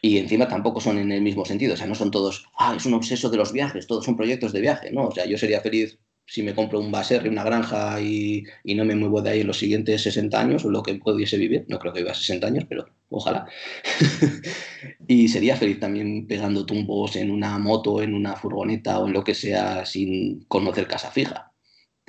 Y 0.00 0.18
encima 0.18 0.48
tampoco 0.48 0.80
son 0.80 0.98
en 0.98 1.12
el 1.12 1.22
mismo 1.22 1.44
sentido, 1.44 1.74
o 1.74 1.76
sea, 1.76 1.86
no 1.86 1.94
son 1.94 2.10
todos, 2.10 2.46
ah, 2.58 2.74
es 2.76 2.86
un 2.86 2.94
obseso 2.94 3.28
de 3.30 3.36
los 3.36 3.52
viajes, 3.52 3.86
todos 3.86 4.04
son 4.04 4.16
proyectos 4.16 4.52
de 4.52 4.60
viaje, 4.60 4.90
¿no? 4.90 5.06
O 5.06 5.12
sea, 5.12 5.26
yo 5.26 5.36
sería 5.36 5.60
feliz 5.60 5.98
si 6.26 6.42
me 6.42 6.54
compro 6.54 6.80
un 6.80 6.90
baserri, 6.90 7.28
una 7.28 7.44
granja 7.44 8.00
y, 8.00 8.44
y, 8.64 8.74
no 8.74 8.84
me 8.84 8.94
muevo 8.94 9.20
de 9.20 9.30
ahí 9.30 9.40
en 9.40 9.48
los 9.48 9.58
siguientes 9.58 10.02
60 10.02 10.40
años, 10.40 10.64
o 10.64 10.70
lo 10.70 10.82
que 10.82 10.94
pudiese 10.94 11.36
vivir, 11.36 11.66
no 11.68 11.78
creo 11.78 11.92
que 11.92 12.00
viva 12.00 12.14
60 12.14 12.46
años, 12.46 12.64
pero 12.68 12.86
ojalá. 13.10 13.46
y 15.08 15.28
sería 15.28 15.56
feliz 15.56 15.78
también 15.80 16.26
pegando 16.26 16.64
tumbos 16.64 17.16
en 17.16 17.30
una 17.30 17.58
moto, 17.58 18.02
en 18.02 18.14
una 18.14 18.34
furgoneta 18.36 18.98
o 19.00 19.06
en 19.06 19.12
lo 19.12 19.24
que 19.24 19.34
sea 19.34 19.84
sin 19.84 20.44
conocer 20.44 20.86
casa 20.86 21.10
fija. 21.10 21.51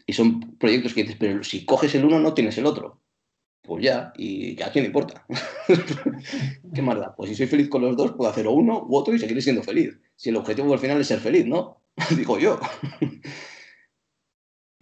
Y 0.05 0.13
son 0.13 0.57
proyectos 0.57 0.93
que 0.93 1.03
dices, 1.03 1.17
pero 1.19 1.43
si 1.43 1.65
coges 1.65 1.95
el 1.95 2.05
uno 2.05 2.19
no 2.19 2.33
tienes 2.33 2.57
el 2.57 2.65
otro. 2.65 3.01
Pues 3.61 3.81
ya, 3.83 4.11
y 4.17 4.61
a 4.61 4.71
quién 4.71 4.83
importa. 4.85 5.25
¿Qué 6.73 6.81
más 6.81 6.99
da? 6.99 7.15
Pues 7.15 7.29
si 7.29 7.35
soy 7.35 7.47
feliz 7.47 7.69
con 7.69 7.81
los 7.81 7.95
dos, 7.95 8.11
puedo 8.11 8.29
hacer 8.29 8.45
uno 8.47 8.85
u 8.85 8.97
otro 8.97 9.13
y 9.13 9.19
seguir 9.19 9.41
siendo 9.41 9.63
feliz. 9.63 9.97
Si 10.17 10.29
el 10.29 10.35
objetivo 10.35 10.73
al 10.73 10.79
final 10.79 10.99
es 10.99 11.07
ser 11.07 11.19
feliz, 11.19 11.45
¿no? 11.45 11.81
Digo 12.17 12.39
yo. 12.39 12.59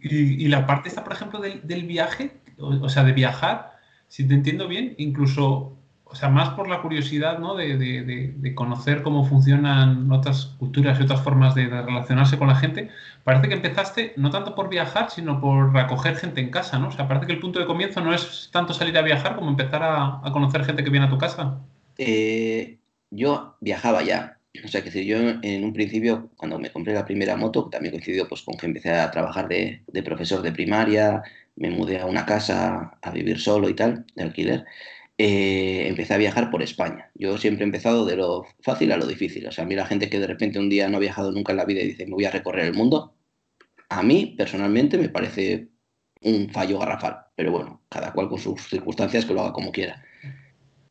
Y, 0.03 0.47
la 0.47 0.65
parte 0.65 0.89
esta, 0.89 1.03
por 1.03 1.13
ejemplo, 1.13 1.39
del, 1.39 1.83
viaje, 1.85 2.41
o, 2.57 2.89
sea, 2.89 3.03
de 3.03 3.13
viajar, 3.13 3.73
si 4.07 4.27
te 4.27 4.33
entiendo 4.33 4.67
bien, 4.67 4.95
incluso, 4.97 5.77
o 6.11 6.15
sea, 6.15 6.29
más 6.29 6.49
por 6.49 6.67
la 6.67 6.81
curiosidad, 6.81 7.39
¿no? 7.39 7.55
De, 7.55 8.53
conocer 8.55 9.01
cómo 9.01 9.25
funcionan 9.25 10.11
otras 10.11 10.55
culturas 10.59 10.99
y 10.99 11.03
otras 11.03 11.21
formas 11.21 11.55
de, 11.55 11.67
relacionarse 11.67 12.37
con 12.37 12.49
la 12.49 12.55
gente, 12.55 12.89
parece 13.23 13.47
que 13.47 13.55
empezaste 13.55 14.13
no 14.17 14.29
tanto 14.29 14.53
por 14.53 14.69
viajar, 14.69 15.09
sino 15.09 15.39
por 15.39 15.73
recoger 15.73 16.17
gente 16.17 16.41
en 16.41 16.49
casa, 16.49 16.79
¿no? 16.79 16.89
O 16.89 16.91
sea, 16.91 17.07
parece 17.07 17.27
que 17.27 17.33
el 17.33 17.39
punto 17.39 17.59
de 17.59 17.65
comienzo 17.65 18.01
no 18.01 18.13
es 18.13 18.49
tanto 18.51 18.73
salir 18.73 18.97
a 18.97 19.01
viajar 19.01 19.35
como 19.35 19.49
empezar 19.49 19.81
a, 19.83 20.21
conocer 20.31 20.65
gente 20.65 20.83
que 20.83 20.89
viene 20.89 21.05
a 21.05 21.09
tu 21.09 21.17
casa. 21.17 21.59
Eh, 21.97 22.77
yo 23.09 23.55
viajaba 23.61 24.03
ya, 24.03 24.37
o 24.63 24.67
sea, 24.67 24.83
que 24.83 25.05
yo 25.05 25.17
en 25.17 25.63
un 25.63 25.73
principio, 25.73 26.29
cuando 26.35 26.59
me 26.59 26.71
compré 26.71 26.93
la 26.93 27.05
primera 27.05 27.37
moto, 27.37 27.69
también 27.69 27.93
coincidió 27.93 28.27
pues, 28.27 28.41
con 28.41 28.57
que 28.57 28.65
empecé 28.65 28.91
a 28.91 29.09
trabajar 29.09 29.47
de, 29.47 29.81
profesor 30.03 30.41
de 30.41 30.51
primaria, 30.51 31.23
me 31.55 31.69
mudé 31.69 31.99
a 31.99 32.05
una 32.05 32.25
casa 32.25 32.97
a 33.01 33.11
vivir 33.11 33.39
solo 33.39 33.69
y 33.69 33.75
tal, 33.75 34.05
de 34.15 34.23
alquiler, 34.23 34.65
eh, 35.23 35.87
empecé 35.87 36.15
a 36.15 36.17
viajar 36.17 36.49
por 36.49 36.63
España. 36.63 37.11
Yo 37.13 37.37
siempre 37.37 37.63
he 37.63 37.67
empezado 37.67 38.07
de 38.07 38.15
lo 38.15 38.43
fácil 38.61 38.91
a 38.91 38.97
lo 38.97 39.05
difícil. 39.05 39.45
O 39.45 39.51
sea, 39.51 39.65
a 39.65 39.67
mí 39.67 39.75
la 39.75 39.85
gente 39.85 40.09
que 40.09 40.19
de 40.19 40.25
repente 40.25 40.57
un 40.57 40.67
día 40.67 40.89
no 40.89 40.97
ha 40.97 40.99
viajado 40.99 41.31
nunca 41.31 41.51
en 41.51 41.57
la 41.57 41.65
vida 41.65 41.81
y 41.81 41.89
dice, 41.89 42.07
me 42.07 42.13
voy 42.13 42.25
a 42.25 42.31
recorrer 42.31 42.65
el 42.65 42.73
mundo, 42.73 43.13
a 43.89 44.01
mí 44.01 44.33
personalmente 44.35 44.97
me 44.97 45.09
parece 45.09 45.67
un 46.21 46.49
fallo 46.49 46.79
garrafal. 46.79 47.17
Pero 47.35 47.51
bueno, 47.51 47.83
cada 47.87 48.13
cual 48.13 48.29
con 48.29 48.39
sus 48.39 48.67
circunstancias 48.67 49.25
que 49.25 49.35
lo 49.35 49.41
haga 49.41 49.53
como 49.53 49.71
quiera. 49.71 50.03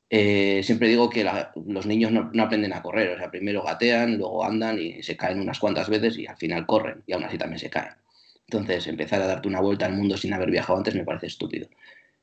Eh, 0.08 0.60
siempre 0.62 0.86
digo 0.86 1.10
que 1.10 1.28
los 1.66 1.86
niños 1.86 2.12
no, 2.12 2.30
aprenden 2.40 2.72
a 2.72 2.82
correr, 2.82 3.10
o 3.10 3.18
sea, 3.18 3.32
primero 3.32 3.64
gatean, 3.64 4.16
luego 4.16 4.44
andan 4.44 4.78
y 4.78 5.02
se 5.02 5.16
caen 5.16 5.40
unas 5.40 5.58
cuantas 5.58 5.88
veces 5.88 6.16
y 6.18 6.28
al 6.28 6.36
final 6.36 6.66
corren 6.66 7.02
y 7.04 7.14
aún 7.14 7.24
así 7.24 7.36
también 7.36 7.58
se 7.58 7.70
caen. 7.70 7.94
Entonces, 8.46 8.86
empezar 8.86 9.22
a 9.22 9.26
darte 9.26 9.48
una 9.48 9.60
vuelta 9.60 9.86
al 9.86 9.94
mundo 9.94 10.16
sin 10.16 10.32
haber 10.34 10.52
viajado 10.52 10.78
antes 10.78 10.94
me 10.94 11.04
parece 11.04 11.26
estúpido. 11.26 11.68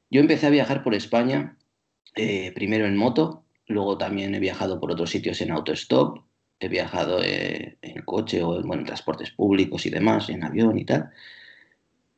Yo 0.10 0.22
empecé 0.22 0.48
a 0.48 0.52
viajar 0.52 0.84
por 0.84 0.96
España, 0.96 1.58
eh, 2.16 2.52
primero 2.54 2.86
en 2.86 2.98
moto, 2.98 3.44
luego 3.68 3.98
también 3.98 4.34
he 4.36 4.40
viajado 4.40 4.80
por 4.80 4.92
otros 4.92 5.10
sitios 5.10 5.42
en 5.42 5.52
autostop, 5.52 6.20
he 6.60 6.68
viajado 6.68 7.22
eh, 7.24 7.78
en 7.82 8.02
coche 8.04 8.42
o 8.44 8.60
en, 8.60 8.86
transportes 8.86 9.32
públicos 9.32 9.86
y 9.86 9.90
demás, 9.90 10.30
en 10.30 10.44
avión 10.44 10.78
y 10.78 10.86
tal. 10.86 11.12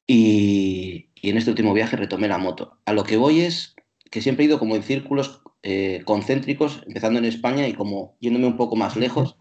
Y, 0.08 1.10
en 1.22 1.38
este 1.38 1.52
último 1.52 1.74
viaje 1.74 1.98
retomé 1.98 2.28
la 2.28 2.38
moto. 2.38 2.80
A 2.86 2.94
lo 2.94 3.04
que 3.04 3.18
voy 3.18 3.42
es 3.42 3.76
que 4.10 4.22
siempre 4.22 4.46
he 4.46 4.48
ido 4.48 4.58
como 4.58 4.76
en 4.76 4.84
círculos 4.84 5.42
eh, 5.64 6.02
concéntricos, 6.06 6.82
empezando 6.88 7.20
en 7.20 7.26
España 7.26 7.68
y 7.68 7.74
como 7.74 8.16
yéndome 8.20 8.48
un 8.48 8.58
poco 8.58 8.76
más 8.76 8.96
lejos. 8.96 9.36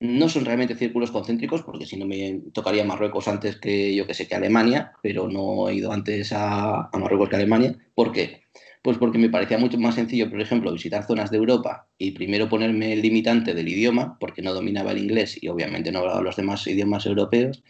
No 0.00 0.28
son 0.28 0.44
realmente 0.44 0.76
círculos 0.76 1.10
concéntricos, 1.10 1.62
porque 1.62 1.86
si 1.86 1.96
no 1.96 2.06
me 2.06 2.42
tocaría 2.52 2.84
Marruecos 2.84 3.26
antes 3.26 3.56
que 3.56 3.94
yo 3.96 4.06
que 4.06 4.14
sé 4.14 4.28
que 4.28 4.36
Alemania, 4.36 4.92
pero 5.02 5.28
no 5.28 5.68
he 5.68 5.74
ido 5.74 5.90
antes 5.90 6.32
a, 6.32 6.88
Marruecos 6.92 7.28
que 7.28 7.34
a 7.34 7.38
Alemania. 7.38 7.76
¿Por 7.94 8.12
qué? 8.12 8.42
Pues 8.88 8.96
porque 8.96 9.18
me 9.18 9.28
parecía 9.28 9.58
mucho 9.58 9.76
más 9.76 9.96
sencillo, 9.96 10.30
por 10.30 10.40
ejemplo, 10.40 10.72
visitar 10.72 11.06
zonas 11.06 11.30
de 11.30 11.36
Europa 11.36 11.86
y 11.98 12.12
primero 12.12 12.48
ponerme 12.48 12.94
el 12.94 13.02
limitante 13.02 13.52
del 13.52 13.68
idioma, 13.68 14.16
porque 14.18 14.40
no 14.40 14.54
dominaba 14.54 14.92
el 14.92 14.96
inglés 14.96 15.36
y 15.42 15.48
obviamente 15.48 15.92
no 15.92 15.98
hablaba 15.98 16.22
los 16.22 16.36
demás 16.36 16.66
idiomas 16.66 17.04
europeos. 17.04 17.62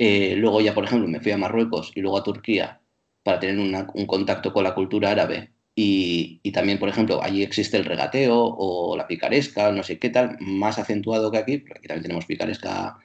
Eh, 0.00 0.34
luego 0.36 0.60
ya, 0.60 0.74
por 0.74 0.82
ejemplo, 0.82 1.06
me 1.06 1.20
fui 1.20 1.30
a 1.30 1.38
Marruecos 1.38 1.92
y 1.94 2.00
luego 2.00 2.18
a 2.18 2.24
Turquía 2.24 2.80
para 3.22 3.38
tener 3.38 3.56
un 3.60 4.06
contacto 4.06 4.52
con 4.52 4.64
la 4.64 4.74
cultura 4.74 5.12
árabe 5.12 5.52
y, 5.76 6.40
también, 6.50 6.80
por 6.80 6.88
ejemplo, 6.88 7.22
allí 7.22 7.44
existe 7.44 7.76
el 7.76 7.84
regateo 7.84 8.36
o 8.36 8.96
la 8.96 9.06
picaresca, 9.06 9.70
no 9.70 9.84
sé 9.84 10.00
qué 10.00 10.10
tal, 10.10 10.38
más 10.40 10.80
acentuado 10.80 11.30
que 11.30 11.38
aquí, 11.38 11.58
porque 11.58 11.78
aquí 11.78 11.86
también 11.86 12.02
tenemos 12.02 12.26
picaresca 12.26 12.98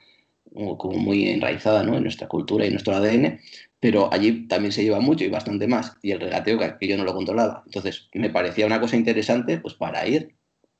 como 0.52 0.98
muy 0.98 1.28
enraizada 1.28 1.84
¿no? 1.84 1.96
en 1.96 2.02
nuestra 2.02 2.26
cultura 2.26 2.66
y 2.66 2.70
nuestro 2.70 2.96
ADN, 2.96 3.38
pero 3.84 4.08
allí 4.10 4.48
también 4.48 4.72
se 4.72 4.82
lleva 4.82 4.98
mucho 4.98 5.24
y 5.24 5.28
bastante 5.28 5.66
más, 5.66 5.98
y 6.00 6.12
el 6.12 6.18
regateo 6.18 6.58
que 6.58 6.88
yo 6.88 6.96
no 6.96 7.04
lo 7.04 7.12
controlaba. 7.12 7.64
Entonces, 7.66 8.08
me 8.14 8.30
parecía 8.30 8.64
una 8.64 8.80
cosa 8.80 8.96
interesante 8.96 9.58
pues 9.58 9.74
para 9.74 10.08
ir 10.08 10.36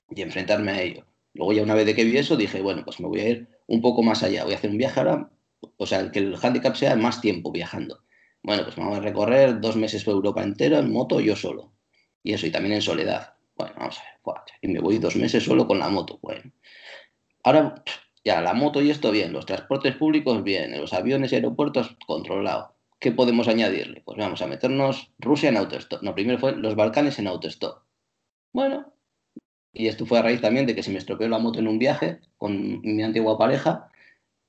y 0.08 0.22
enfrentarme 0.22 0.70
a 0.72 0.80
ello. 0.80 1.04
Luego 1.34 1.52
ya 1.52 1.62
una 1.64 1.74
vez 1.74 1.84
de 1.84 1.94
que 1.94 2.04
vi 2.04 2.16
eso, 2.16 2.34
dije, 2.34 2.62
bueno, 2.62 2.82
pues 2.82 3.00
me 3.00 3.08
voy 3.08 3.20
a 3.20 3.28
ir 3.28 3.48
un 3.66 3.82
poco 3.82 4.02
más 4.02 4.22
allá, 4.22 4.44
voy 4.44 4.54
a 4.54 4.56
hacer 4.56 4.70
un 4.70 4.78
viaje 4.78 5.00
ahora, 5.00 5.30
o 5.76 5.84
sea, 5.84 6.10
que 6.10 6.20
el 6.20 6.34
handicap 6.42 6.76
sea 6.76 6.96
más 6.96 7.20
tiempo 7.20 7.52
viajando. 7.52 8.00
Bueno, 8.42 8.62
pues 8.64 8.74
vamos 8.74 8.96
a 8.96 9.02
recorrer 9.02 9.60
dos 9.60 9.76
meses 9.76 10.02
por 10.02 10.14
Europa 10.14 10.42
entera 10.42 10.78
en 10.78 10.90
moto 10.90 11.20
yo 11.20 11.36
solo 11.36 11.74
y 12.22 12.32
eso, 12.32 12.46
y 12.46 12.50
también 12.50 12.76
en 12.76 12.80
soledad. 12.80 13.34
Bueno, 13.54 13.74
vamos 13.76 13.98
a 13.98 14.02
ver, 14.02 14.40
y 14.62 14.68
me 14.68 14.80
voy 14.80 14.96
dos 14.96 15.16
meses 15.16 15.44
solo 15.44 15.66
con 15.66 15.78
la 15.78 15.90
moto. 15.90 16.20
Bueno, 16.22 16.50
ahora 17.42 17.84
ya 18.24 18.40
la 18.40 18.54
moto 18.54 18.80
y 18.80 18.88
esto 18.88 19.10
bien, 19.10 19.34
los 19.34 19.44
transportes 19.44 19.94
públicos 19.94 20.42
bien, 20.42 20.74
los 20.80 20.94
aviones 20.94 21.32
y 21.32 21.34
aeropuertos 21.34 21.98
controlado. 22.06 22.73
¿Qué 22.98 23.12
podemos 23.12 23.48
añadirle? 23.48 24.02
Pues 24.04 24.18
vamos 24.18 24.40
a 24.42 24.46
meternos 24.46 25.12
Rusia 25.18 25.48
en 25.50 25.56
autostop. 25.56 26.02
No, 26.02 26.14
primero 26.14 26.38
fue 26.38 26.56
los 26.56 26.74
Balcanes 26.74 27.18
en 27.18 27.26
autostop. 27.26 27.82
Bueno, 28.52 28.94
y 29.72 29.88
esto 29.88 30.06
fue 30.06 30.18
a 30.18 30.22
raíz 30.22 30.40
también 30.40 30.66
de 30.66 30.74
que 30.74 30.82
se 30.82 30.90
me 30.90 30.98
estropeó 30.98 31.28
la 31.28 31.38
moto 31.38 31.58
en 31.58 31.68
un 31.68 31.78
viaje 31.78 32.20
con 32.38 32.80
mi 32.82 33.02
antigua 33.02 33.36
pareja 33.36 33.90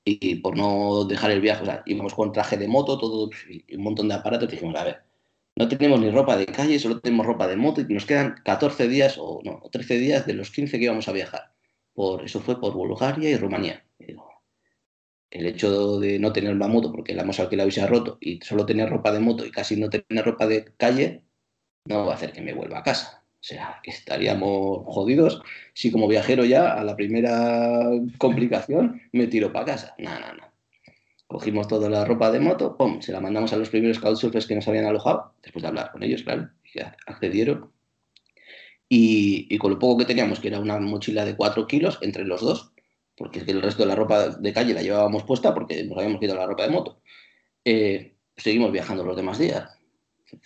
y 0.04 0.36
por 0.36 0.56
no 0.56 1.04
dejar 1.04 1.32
el 1.32 1.40
viaje, 1.40 1.62
o 1.62 1.66
sea, 1.66 1.82
íbamos 1.84 2.14
con 2.14 2.32
traje 2.32 2.56
de 2.56 2.68
moto, 2.68 2.96
todo, 2.96 3.28
y 3.48 3.74
un 3.74 3.82
montón 3.82 4.08
de 4.08 4.14
aparatos, 4.14 4.48
dijimos, 4.48 4.76
a 4.76 4.84
ver, 4.84 5.02
no 5.56 5.66
tenemos 5.68 5.98
ni 6.00 6.10
ropa 6.10 6.36
de 6.36 6.46
calle, 6.46 6.78
solo 6.78 7.00
tenemos 7.00 7.26
ropa 7.26 7.48
de 7.48 7.56
moto 7.56 7.80
y 7.80 7.92
nos 7.92 8.06
quedan 8.06 8.36
14 8.44 8.88
días 8.88 9.16
o 9.18 9.40
no, 9.42 9.62
13 9.72 9.98
días 9.98 10.26
de 10.26 10.34
los 10.34 10.50
15 10.52 10.78
que 10.78 10.84
íbamos 10.84 11.08
a 11.08 11.12
viajar. 11.12 11.52
Por, 11.94 12.24
eso 12.24 12.40
fue 12.40 12.60
por 12.60 12.74
Bulgaria 12.74 13.30
y 13.30 13.36
Rumanía. 13.36 13.85
El 15.36 15.46
hecho 15.46 16.00
de 16.00 16.18
no 16.18 16.32
tener 16.32 16.56
la 16.56 16.68
moto 16.68 16.90
porque 16.90 17.14
la 17.14 17.22
hemos 17.22 17.38
alquilado 17.38 17.68
y 17.68 17.72
se 17.72 17.82
ha 17.82 17.86
roto 17.86 18.18
y 18.20 18.40
solo 18.42 18.64
tener 18.64 18.88
ropa 18.88 19.12
de 19.12 19.20
moto 19.20 19.44
y 19.44 19.50
casi 19.50 19.76
no 19.76 19.90
tener 19.90 20.24
ropa 20.24 20.46
de 20.46 20.64
calle 20.76 21.22
no 21.84 22.06
va 22.06 22.12
a 22.12 22.14
hacer 22.16 22.32
que 22.32 22.40
me 22.40 22.54
vuelva 22.54 22.78
a 22.78 22.82
casa. 22.82 23.22
O 23.34 23.44
sea, 23.48 23.80
estaríamos 23.84 24.82
jodidos 24.86 25.42
si 25.72 25.92
como 25.92 26.08
viajero 26.08 26.44
ya 26.44 26.72
a 26.72 26.82
la 26.82 26.96
primera 26.96 27.90
complicación 28.18 29.02
me 29.12 29.26
tiro 29.26 29.52
para 29.52 29.66
casa. 29.66 29.94
No, 29.98 30.18
no, 30.18 30.34
no. 30.34 30.46
Cogimos 31.26 31.68
toda 31.68 31.90
la 31.90 32.04
ropa 32.04 32.30
de 32.30 32.40
moto, 32.40 32.76
¡pum! 32.76 33.00
Se 33.02 33.12
la 33.12 33.20
mandamos 33.20 33.52
a 33.52 33.56
los 33.56 33.68
primeros 33.68 33.98
couchsurfers 33.98 34.46
que 34.46 34.54
nos 34.54 34.66
habían 34.68 34.86
alojado, 34.86 35.34
después 35.42 35.62
de 35.62 35.68
hablar 35.68 35.90
con 35.90 36.02
ellos, 36.02 36.22
claro, 36.22 36.50
y 36.72 36.80
accedieron. 37.06 37.72
Y, 38.88 39.48
y, 39.50 39.58
con 39.58 39.72
lo 39.72 39.78
poco 39.80 39.98
que 39.98 40.04
teníamos, 40.04 40.38
que 40.38 40.48
era 40.48 40.60
una 40.60 40.78
mochila 40.78 41.24
de 41.24 41.34
4 41.34 41.66
kilos 41.66 41.98
entre 42.00 42.24
los 42.24 42.40
dos, 42.42 42.72
porque 43.16 43.40
el 43.46 43.62
resto 43.62 43.82
de 43.82 43.88
la 43.88 43.94
ropa 43.94 44.28
de 44.28 44.52
calle 44.52 44.74
la 44.74 44.82
llevábamos 44.82 45.24
puesta 45.24 45.54
porque 45.54 45.82
nos 45.84 45.96
habíamos 45.96 46.20
quitado 46.20 46.38
la 46.38 46.46
ropa 46.46 46.64
de 46.64 46.70
moto, 46.70 47.00
eh, 47.64 48.16
seguimos 48.36 48.70
viajando 48.72 49.04
los 49.04 49.16
demás 49.16 49.38
días. 49.38 49.70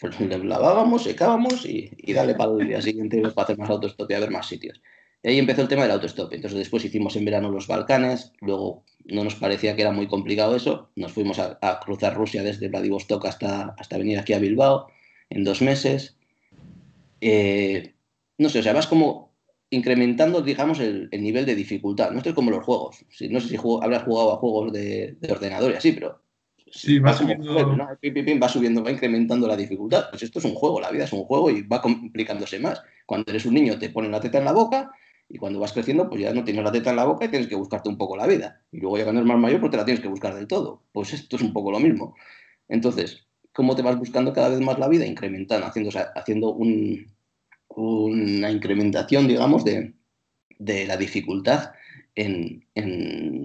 Pues 0.00 0.20
lavábamos, 0.44 1.04
secábamos 1.04 1.64
y, 1.66 1.90
y 1.96 2.12
dale 2.12 2.34
para 2.34 2.52
el 2.52 2.68
día 2.68 2.82
siguiente 2.82 3.20
para 3.30 3.44
hacer 3.44 3.58
más 3.58 3.70
autostop 3.70 4.10
y 4.10 4.14
a 4.14 4.20
ver 4.20 4.30
más 4.30 4.46
sitios. 4.46 4.80
Y 5.22 5.28
ahí 5.28 5.38
empezó 5.38 5.62
el 5.62 5.68
tema 5.68 5.82
del 5.82 5.92
autostop. 5.92 6.32
Entonces 6.32 6.58
después 6.58 6.84
hicimos 6.84 7.16
en 7.16 7.24
verano 7.24 7.50
los 7.50 7.66
Balcanes, 7.66 8.32
luego 8.40 8.84
no 9.04 9.24
nos 9.24 9.34
parecía 9.34 9.76
que 9.76 9.82
era 9.82 9.92
muy 9.92 10.06
complicado 10.06 10.56
eso, 10.56 10.90
nos 10.96 11.12
fuimos 11.12 11.38
a, 11.38 11.80
cruzar 11.84 12.14
Rusia 12.14 12.42
desde 12.42 12.68
Vladivostok 12.68 13.26
hasta, 13.26 13.74
hasta 13.78 13.98
venir 13.98 14.18
aquí 14.18 14.32
a 14.32 14.38
Bilbao 14.38 14.86
en 15.28 15.44
dos 15.44 15.60
meses. 15.60 16.16
Eh, 17.20 17.94
no 18.38 18.48
sé, 18.48 18.60
o 18.60 18.62
sea, 18.62 18.72
vas 18.72 18.86
como 18.86 19.29
incrementando, 19.70 20.42
digamos, 20.42 20.80
el, 20.80 21.08
nivel 21.12 21.46
de 21.46 21.54
dificultad. 21.54 22.10
No 22.10 22.18
esto 22.18 22.30
es 22.30 22.34
como 22.34 22.50
los 22.50 22.64
juegos. 22.64 23.04
no 23.30 23.40
sé 23.40 23.48
si 23.48 23.56
habrás 23.56 24.02
jugado 24.02 24.34
a 24.34 24.36
juegos 24.36 24.72
de, 24.72 25.16
de 25.20 25.32
ordenador 25.32 25.72
y 25.72 25.76
así, 25.76 25.92
pero 25.92 26.20
Sí, 26.70 26.98
va 27.00 27.12
subiendo. 27.12 27.54
va 27.54 28.48
subiendo, 28.48 28.84
va 28.84 28.90
incrementando 28.90 29.46
la 29.48 29.56
dificultad. 29.56 30.04
Pues 30.10 30.22
esto 30.22 30.38
es 30.38 30.44
un 30.44 30.54
juego, 30.54 30.80
la 30.80 30.90
vida 30.90 31.04
es 31.04 31.12
un 31.12 31.24
juego 31.24 31.50
y 31.50 31.62
va 31.62 31.82
complicándose 31.82 32.58
más. 32.60 32.82
Cuando 33.06 33.30
eres 33.30 33.44
un 33.44 33.54
niño 33.54 33.78
te 33.78 33.90
ponen 33.90 34.12
la 34.12 34.20
teta 34.20 34.38
en 34.38 34.44
la 34.44 34.52
boca 34.52 34.90
y 35.28 35.38
cuando 35.38 35.58
vas 35.58 35.72
creciendo 35.72 36.08
pues 36.08 36.20
ya 36.20 36.32
no 36.32 36.44
tienes 36.44 36.64
la 36.64 36.72
teta 36.72 36.90
en 36.90 36.96
la 36.96 37.04
boca 37.04 37.24
y 37.24 37.28
tienes 37.28 37.48
que 37.48 37.56
buscarte 37.56 37.88
un 37.88 37.98
poco 37.98 38.16
la 38.16 38.26
vida. 38.26 38.62
Y 38.70 38.80
luego 38.80 38.98
ya 38.98 39.04
cuando 39.04 39.20
eres 39.20 39.28
más 39.28 39.38
mayor 39.38 39.60
pues 39.60 39.72
te 39.72 39.76
la 39.76 39.84
tienes 39.84 40.00
que 40.00 40.08
buscar 40.08 40.34
del 40.34 40.46
todo. 40.46 40.82
Pues 40.92 41.12
esto 41.12 41.36
es 41.36 41.42
un 41.42 41.52
poco 41.52 41.72
lo 41.72 41.80
mismo. 41.80 42.14
Entonces, 42.68 43.26
¿cómo 43.52 43.74
te 43.74 43.82
vas 43.82 43.98
buscando 43.98 44.32
cada 44.32 44.48
vez 44.48 44.60
más 44.60 44.78
la 44.78 44.88
vida? 44.88 45.04
Incrementando, 45.04 45.66
haciendo, 45.66 45.90
haciendo 46.14 46.54
una 47.76 48.50
incrementación, 48.50 49.28
digamos, 49.28 49.64
de, 49.64 49.94
de 50.58 50.86
la 50.86 50.96
dificultad 50.96 51.72
en, 52.14 52.64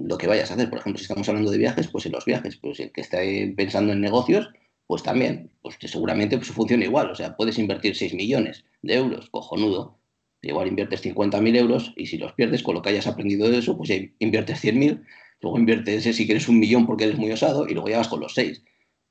lo 0.07 0.17
que 0.17 0.27
vayas 0.27 0.51
a 0.51 0.55
hacer. 0.55 0.69
Por 0.69 0.79
ejemplo, 0.79 0.97
si 0.97 1.03
estamos 1.03 1.27
hablando 1.29 1.51
de 1.51 1.57
viajes, 1.57 1.87
pues 1.87 2.05
en 2.05 2.11
los 2.11 2.25
viajes, 2.25 2.57
pues 2.57 2.79
el 2.79 2.91
que 2.91 3.01
esté 3.01 3.53
pensando 3.55 3.93
en 3.93 4.01
negocios, 4.01 4.49
pues 4.87 5.03
también, 5.03 5.51
pues 5.61 5.77
que 5.77 5.87
seguramente 5.87 6.37
pues, 6.37 6.49
funciona 6.49 6.85
igual. 6.85 7.09
O 7.09 7.15
sea, 7.15 7.35
puedes 7.35 7.57
invertir 7.57 7.95
6 7.95 8.13
millones 8.13 8.65
de 8.81 8.95
euros, 8.95 9.29
cojonudo. 9.29 9.97
Igual 10.41 10.67
inviertes 10.67 11.03
50.000 11.03 11.57
euros 11.57 11.93
y 11.95 12.05
si 12.05 12.17
los 12.17 12.33
pierdes 12.33 12.61
con 12.61 12.75
lo 12.75 12.83
que 12.83 12.89
hayas 12.89 13.07
aprendido 13.07 13.49
de 13.49 13.57
eso, 13.57 13.75
pues 13.77 13.89
inviertes 14.19 14.63
100.000, 14.63 15.03
luego 15.41 15.57
inviertes 15.57 16.03
si 16.03 16.25
quieres 16.27 16.47
un 16.47 16.59
millón 16.59 16.85
porque 16.85 17.05
eres 17.05 17.17
muy 17.17 17.31
osado 17.31 17.67
y 17.67 17.73
luego 17.73 17.89
ya 17.89 17.97
vas 17.97 18.09
con 18.09 18.19
los 18.19 18.35
6. 18.35 18.63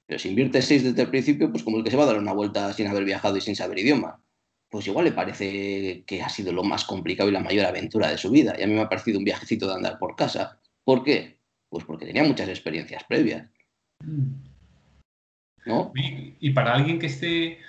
Pero 0.07 0.19
si 0.21 0.29
inviertes 0.29 0.67
6 0.67 0.85
desde 0.85 1.03
el 1.03 1.09
principio, 1.09 1.51
pues 1.51 1.65
como 1.65 1.79
el 1.79 1.85
que 1.85 1.91
se 1.91 1.97
va 1.97 2.05
a 2.05 2.07
dar 2.07 2.19
una 2.19 2.33
vuelta 2.33 2.73
sin 2.73 2.87
haber 2.87 3.05
viajado 3.05 3.37
y 3.37 3.41
sin 3.41 3.57
saber 3.57 3.81
idioma 3.81 4.24
pues 4.75 4.89
igual 4.89 5.05
le 5.05 5.13
parece 5.13 6.03
que 6.05 6.21
ha 6.21 6.29
sido 6.29 6.53
lo 6.53 6.65
más 6.65 6.83
complicado 6.83 7.29
y 7.29 7.33
la 7.33 7.39
mayor 7.39 7.65
aventura 7.67 8.09
de 8.09 8.19
su 8.19 8.29
vida. 8.29 8.57
Y 8.59 8.65
a 8.65 8.67
mí 8.67 8.75
me 8.75 8.81
ha 8.81 8.89
parecido 8.89 9.21
un 9.21 9.25
viajecito 9.25 9.69
de 9.69 9.75
andar 9.75 10.01
por 10.01 10.17
casa. 10.17 10.59
¿Por 10.83 11.05
qué? 11.05 11.39
Pues 11.69 11.85
porque 11.85 12.07
tenía 12.07 12.25
muchas 12.25 12.49
experiencias 12.49 13.05
previas. 13.05 13.47
¿No? 15.65 15.93
Y, 16.41 16.51
para 16.51 16.75
alguien 16.75 16.99
que 16.99 17.07
esté, 17.07 17.61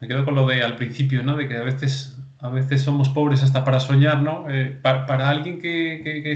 me 0.00 0.08
quedo 0.08 0.24
con 0.24 0.34
lo 0.34 0.46
de 0.46 0.62
al 0.62 0.76
principio, 0.76 1.22
¿no? 1.22 1.36
De 1.36 1.48
que 1.48 1.58
a 1.58 1.64
veces, 1.64 2.16
a 2.38 2.48
veces 2.48 2.80
somos 2.80 3.10
pobres 3.10 3.42
hasta 3.42 3.62
para 3.62 3.78
soñar, 3.78 4.22
¿no? 4.22 4.48
Eh, 4.48 4.78
para, 4.80 5.28
alguien 5.28 5.60
que, 5.60 6.32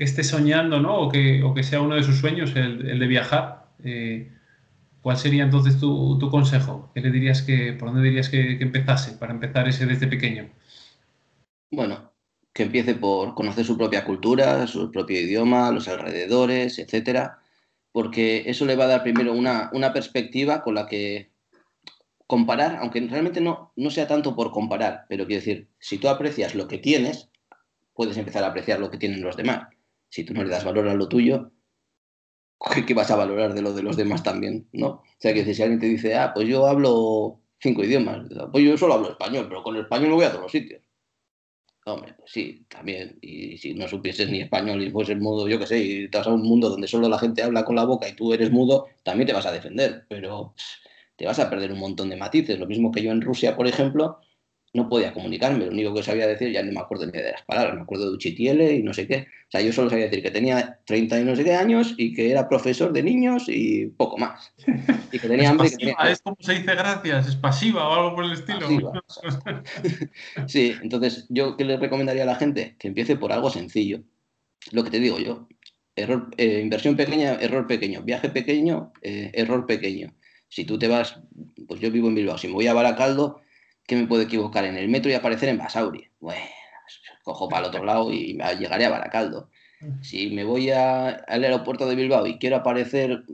esté 0.00 0.24
soñando, 0.24 0.80
¿no? 0.80 1.02
O 1.02 1.08
que, 1.08 1.44
o 1.44 1.54
que 1.54 1.62
sea 1.62 1.80
uno 1.80 1.94
de 1.94 2.02
sus 2.02 2.16
sueños, 2.16 2.56
el, 2.56 2.98
de 2.98 3.06
viajar, 3.06 3.68
eh, 3.84 4.32
¿Cuál 5.08 5.16
sería 5.16 5.44
entonces 5.44 5.80
tu, 5.80 6.18
consejo? 6.30 6.90
¿Qué 6.94 7.00
le 7.00 7.10
dirías 7.10 7.40
que, 7.40 7.72
por 7.72 7.88
dónde 7.88 8.06
dirías 8.06 8.28
que, 8.28 8.58
empezase 8.60 9.12
para 9.12 9.32
empezar 9.32 9.66
ese 9.66 9.86
desde 9.86 10.06
pequeño? 10.06 10.50
Bueno, 11.70 12.12
que 12.52 12.64
empiece 12.64 12.94
por 12.94 13.34
conocer 13.34 13.64
su 13.64 13.78
propia 13.78 14.04
cultura, 14.04 14.66
su 14.66 14.92
propio 14.92 15.18
idioma, 15.18 15.70
los 15.70 15.88
alrededores, 15.88 16.78
etcétera, 16.78 17.38
porque 17.90 18.50
eso 18.50 18.66
le 18.66 18.76
va 18.76 18.84
a 18.84 18.88
dar 18.88 19.02
primero 19.02 19.32
una, 19.32 19.70
perspectiva 19.94 20.60
con 20.62 20.74
la 20.74 20.86
que 20.86 21.30
comparar, 22.26 22.76
aunque 22.76 23.00
realmente 23.00 23.40
no, 23.40 23.72
no 23.76 23.88
sea 23.88 24.06
tanto 24.06 24.36
por 24.36 24.50
comparar, 24.50 25.06
pero 25.08 25.24
quiero 25.24 25.40
decir, 25.40 25.68
si 25.78 25.96
tú 25.96 26.10
aprecias 26.10 26.54
lo 26.54 26.68
que 26.68 26.76
tienes, 26.76 27.30
puedes 27.94 28.18
empezar 28.18 28.44
a 28.44 28.48
apreciar 28.48 28.78
lo 28.78 28.90
que 28.90 28.98
tienen 28.98 29.22
los 29.22 29.38
demás. 29.38 29.68
Si 30.10 30.24
tú 30.24 30.34
no 30.34 30.44
le 30.44 30.50
das 30.50 30.66
valor 30.66 30.86
a 30.86 30.92
lo 30.92 31.08
tuyo, 31.08 31.50
¿qué 32.86 32.94
vas 32.94 33.10
a 33.10 33.16
valorar 33.16 33.54
de 33.54 33.62
lo 33.62 33.72
de 33.72 33.82
los 33.82 33.96
demás 33.96 34.22
también? 34.22 34.68
¿no? 34.72 34.88
O 34.88 35.04
sea, 35.18 35.32
que 35.34 35.44
si 35.52 35.62
alguien 35.62 35.80
te 35.80 35.86
dice, 35.86 36.14
ah, 36.16 36.32
pues 36.34 36.48
yo 36.48 36.66
hablo 36.66 37.40
cinco 37.60 37.84
idiomas, 37.84 38.28
pues 38.52 38.64
yo 38.64 38.76
solo 38.76 38.94
hablo 38.94 39.10
español, 39.10 39.46
pero 39.48 39.62
con 39.62 39.76
el 39.76 39.82
español 39.82 40.10
me 40.10 40.14
voy 40.14 40.24
a 40.24 40.30
todos 40.30 40.42
los 40.42 40.52
sitios. 40.52 40.82
Hombre, 41.84 42.14
pues 42.18 42.30
sí, 42.30 42.66
también. 42.68 43.18
Y 43.22 43.56
si 43.56 43.74
no 43.74 43.88
supieses 43.88 44.28
ni 44.28 44.42
español 44.42 44.82
y 44.82 44.90
fueses 44.90 45.16
mudo, 45.18 45.48
yo 45.48 45.58
qué 45.58 45.66
sé, 45.66 45.78
y 45.78 46.06
vas 46.08 46.26
a 46.26 46.34
un 46.34 46.42
mundo 46.42 46.68
donde 46.68 46.86
solo 46.86 47.08
la 47.08 47.18
gente 47.18 47.42
habla 47.42 47.64
con 47.64 47.76
la 47.76 47.84
boca 47.84 48.06
y 48.08 48.14
tú 48.14 48.32
eres 48.34 48.50
mudo, 48.50 48.88
también 49.02 49.26
te 49.26 49.32
vas 49.32 49.46
a 49.46 49.52
defender, 49.52 50.04
pero 50.08 50.54
te 51.16 51.26
vas 51.26 51.38
a 51.38 51.48
perder 51.48 51.72
un 51.72 51.80
montón 51.80 52.10
de 52.10 52.16
matices. 52.16 52.58
Lo 52.58 52.66
mismo 52.66 52.92
que 52.92 53.02
yo 53.02 53.10
en 53.10 53.22
Rusia, 53.22 53.56
por 53.56 53.66
ejemplo, 53.66 54.20
no 54.78 54.88
podía 54.88 55.12
comunicarme, 55.12 55.66
lo 55.66 55.72
único 55.72 55.92
que 55.92 56.02
sabía 56.02 56.26
decir, 56.26 56.50
ya 56.50 56.62
no 56.62 56.72
me 56.72 56.80
acuerdo 56.80 57.06
ni 57.06 57.12
de 57.12 57.32
las 57.32 57.42
palabras, 57.42 57.74
me 57.74 57.82
acuerdo 57.82 58.08
de 58.08 58.16
Uchitiele 58.16 58.74
y 58.74 58.82
no 58.82 58.94
sé 58.94 59.06
qué. 59.06 59.26
O 59.48 59.50
sea, 59.50 59.60
yo 59.60 59.72
solo 59.72 59.90
sabía 59.90 60.06
decir 60.06 60.22
que 60.22 60.30
tenía 60.30 60.78
30 60.84 61.20
y 61.20 61.24
no 61.24 61.34
sé 61.34 61.44
qué 61.44 61.54
años 61.54 61.94
y 61.96 62.14
que 62.14 62.30
era 62.30 62.48
profesor 62.48 62.92
de 62.92 63.02
niños 63.02 63.44
y 63.48 63.86
poco 63.86 64.18
más. 64.18 64.52
Y 65.12 65.18
que 65.18 65.28
tenía 65.28 65.50
hambre. 65.50 65.70
Es 66.06 66.22
como 66.22 66.36
se 66.40 66.54
dice 66.54 66.74
gracias, 66.74 67.28
es 67.28 67.36
pasiva 67.36 67.88
o 67.88 67.94
algo 67.94 68.14
por 68.14 68.24
el 68.24 68.32
estilo. 68.32 68.68
sí, 70.46 70.74
entonces, 70.82 71.26
¿yo 71.28 71.56
qué 71.56 71.64
le 71.64 71.76
recomendaría 71.76 72.22
a 72.22 72.26
la 72.26 72.36
gente? 72.36 72.76
Que 72.78 72.88
empiece 72.88 73.16
por 73.16 73.32
algo 73.32 73.50
sencillo. 73.50 74.00
Lo 74.70 74.84
que 74.84 74.90
te 74.90 75.00
digo 75.00 75.18
yo, 75.18 75.48
error, 75.96 76.30
eh, 76.36 76.60
inversión 76.62 76.96
pequeña, 76.96 77.34
error 77.40 77.66
pequeño, 77.66 78.02
viaje 78.02 78.28
pequeño, 78.28 78.92
eh, 79.02 79.30
error 79.34 79.66
pequeño. 79.66 80.14
Si 80.48 80.64
tú 80.64 80.78
te 80.78 80.88
vas, 80.88 81.20
pues 81.66 81.80
yo 81.80 81.90
vivo 81.90 82.08
en 82.08 82.14
Bilbao, 82.14 82.38
si 82.38 82.48
me 82.48 82.54
voy 82.54 82.66
a 82.66 82.74
Baracaldo, 82.74 83.40
que 83.88 83.96
me 83.96 84.06
puedo 84.06 84.22
equivocar 84.22 84.66
en 84.66 84.76
el 84.76 84.88
metro 84.88 85.10
y 85.10 85.14
aparecer 85.14 85.48
en 85.48 85.56
Basauri. 85.56 86.06
Bueno, 86.20 86.42
cojo 87.24 87.48
para 87.48 87.62
el 87.62 87.68
otro 87.70 87.84
lado 87.84 88.12
y 88.12 88.38
llegaré 88.58 88.84
a 88.84 88.90
Baracaldo. 88.90 89.48
Si 90.02 90.30
me 90.30 90.44
voy 90.44 90.70
al 90.70 91.24
aeropuerto 91.26 91.88
de 91.88 91.96
Bilbao 91.96 92.26
y 92.26 92.38
quiero 92.38 92.56
aparecer, 92.56 93.24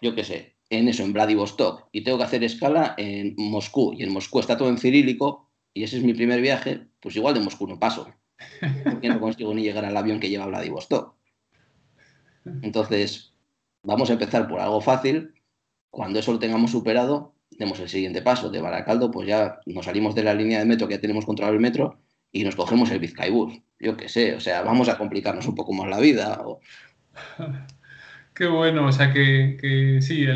yo 0.00 0.14
qué 0.14 0.22
sé, 0.22 0.54
en 0.70 0.88
eso, 0.88 1.02
en 1.02 1.12
Vladivostok, 1.12 1.88
y 1.90 2.04
tengo 2.04 2.18
que 2.18 2.24
hacer 2.24 2.44
escala 2.44 2.94
en 2.96 3.34
Moscú, 3.36 3.92
y 3.92 4.04
en 4.04 4.12
Moscú 4.12 4.38
está 4.38 4.56
todo 4.56 4.68
en 4.68 4.78
cirílico, 4.78 5.50
y 5.72 5.82
ese 5.82 5.96
es 5.96 6.04
mi 6.04 6.14
primer 6.14 6.40
viaje, 6.40 6.86
pues 7.00 7.16
igual 7.16 7.34
de 7.34 7.40
Moscú 7.40 7.66
no 7.66 7.80
paso, 7.80 8.08
porque 8.84 9.08
no 9.08 9.18
consigo 9.18 9.52
ni 9.52 9.62
llegar 9.62 9.84
al 9.84 9.96
avión 9.96 10.20
que 10.20 10.30
lleva 10.30 10.44
a 10.44 10.48
Vladivostok. 10.48 11.16
Entonces, 12.62 13.34
vamos 13.82 14.10
a 14.10 14.12
empezar 14.12 14.46
por 14.46 14.60
algo 14.60 14.80
fácil. 14.80 15.34
Cuando 15.90 16.18
eso 16.18 16.32
lo 16.32 16.38
tengamos 16.38 16.70
superado, 16.70 17.33
demos 17.58 17.80
el 17.80 17.88
siguiente 17.88 18.22
paso. 18.22 18.50
De 18.50 18.60
Baracaldo, 18.60 19.10
pues 19.10 19.28
ya 19.28 19.60
nos 19.66 19.84
salimos 19.84 20.14
de 20.14 20.24
la 20.24 20.34
línea 20.34 20.58
de 20.58 20.64
metro 20.64 20.88
que 20.88 20.94
ya 20.94 21.00
tenemos 21.00 21.24
controlado 21.24 21.54
el 21.54 21.60
metro 21.60 21.98
y 22.32 22.44
nos 22.44 22.56
cogemos 22.56 22.90
el 22.90 22.98
Vizcaibus. 22.98 23.60
Yo 23.78 23.96
qué 23.96 24.08
sé, 24.08 24.34
o 24.34 24.40
sea, 24.40 24.62
vamos 24.62 24.88
a 24.88 24.98
complicarnos 24.98 25.46
un 25.46 25.54
poco 25.54 25.72
más 25.72 25.88
la 25.88 26.00
vida. 26.00 26.42
Qué 28.34 28.46
bueno, 28.46 28.86
o 28.86 28.92
sea 28.92 29.12
que, 29.12 29.98
sí, 30.00 30.26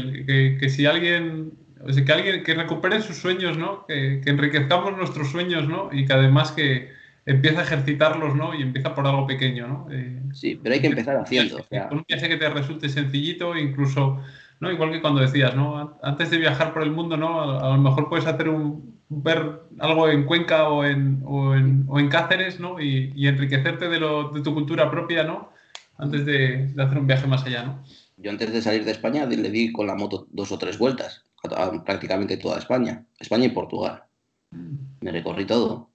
que, 0.60 0.68
si 0.68 0.86
alguien 0.86 1.52
o 1.84 1.92
sea, 1.92 2.04
que 2.04 2.12
alguien 2.12 2.44
que 2.44 2.54
recupere 2.54 3.00
sus 3.02 3.16
sueños, 3.16 3.58
¿no? 3.58 3.86
Que, 3.86 4.20
que, 4.22 4.30
enriquezcamos 4.30 4.96
nuestros 4.96 5.30
sueños, 5.30 5.68
¿no? 5.68 5.90
Y 5.92 6.06
que 6.06 6.12
además 6.12 6.52
que 6.52 6.90
empiece 7.28 7.58
a 7.58 7.62
ejercitarlos, 7.62 8.34
¿no? 8.34 8.54
Y 8.54 8.62
empieza 8.62 8.94
por 8.94 9.06
algo 9.06 9.26
pequeño, 9.26 9.68
¿no? 9.68 9.86
Eh, 9.90 10.22
sí, 10.32 10.58
pero 10.60 10.74
hay 10.74 10.80
que 10.80 10.86
empezar 10.86 11.16
haciendo. 11.16 11.64
Con 11.68 11.98
un 11.98 12.04
viaje 12.08 12.28
que 12.28 12.36
te 12.38 12.48
resulte 12.48 12.88
sencillito, 12.88 13.54
incluso, 13.56 14.22
¿no? 14.60 14.70
Igual 14.70 14.92
que 14.92 15.00
cuando 15.00 15.20
decías, 15.20 15.54
¿no? 15.54 15.98
Antes 16.02 16.30
de 16.30 16.38
viajar 16.38 16.72
por 16.72 16.82
el 16.82 16.90
mundo, 16.90 17.16
¿no? 17.16 17.60
A, 17.60 17.76
lo 17.76 17.78
mejor 17.78 18.08
puedes 18.08 18.26
hacer 18.26 18.48
un, 18.48 18.98
ver 19.08 19.62
algo 19.78 20.08
en 20.08 20.24
Cuenca 20.24 20.68
o 20.68 20.84
en, 20.84 21.22
o 21.24 21.54
en, 21.54 21.84
o 21.88 21.98
en 21.98 22.08
Cáceres, 22.08 22.60
¿no? 22.60 22.80
Y, 22.80 23.12
y 23.14 23.28
enriquecerte 23.28 23.88
de, 23.88 24.00
lo, 24.00 24.30
de 24.30 24.42
tu 24.42 24.54
cultura 24.54 24.90
propia, 24.90 25.24
¿no? 25.24 25.50
Antes 25.96 26.24
de, 26.26 26.68
de 26.68 26.82
hacer 26.82 26.98
un 26.98 27.06
viaje 27.06 27.26
más 27.26 27.44
allá, 27.44 27.64
¿no? 27.64 27.84
Yo 28.16 28.30
antes 28.30 28.52
de 28.52 28.62
salir 28.62 28.84
de 28.84 28.90
España 28.90 29.26
le 29.26 29.50
di 29.50 29.72
con 29.72 29.86
la 29.86 29.94
moto 29.94 30.26
dos 30.30 30.50
o 30.50 30.58
tres 30.58 30.76
vueltas, 30.76 31.24
a 31.56 31.84
prácticamente 31.84 32.36
toda 32.36 32.58
España, 32.58 33.04
España 33.18 33.46
y 33.46 33.50
Portugal. 33.50 34.02
Me 35.00 35.12
recorrí 35.12 35.46
todo, 35.46 35.90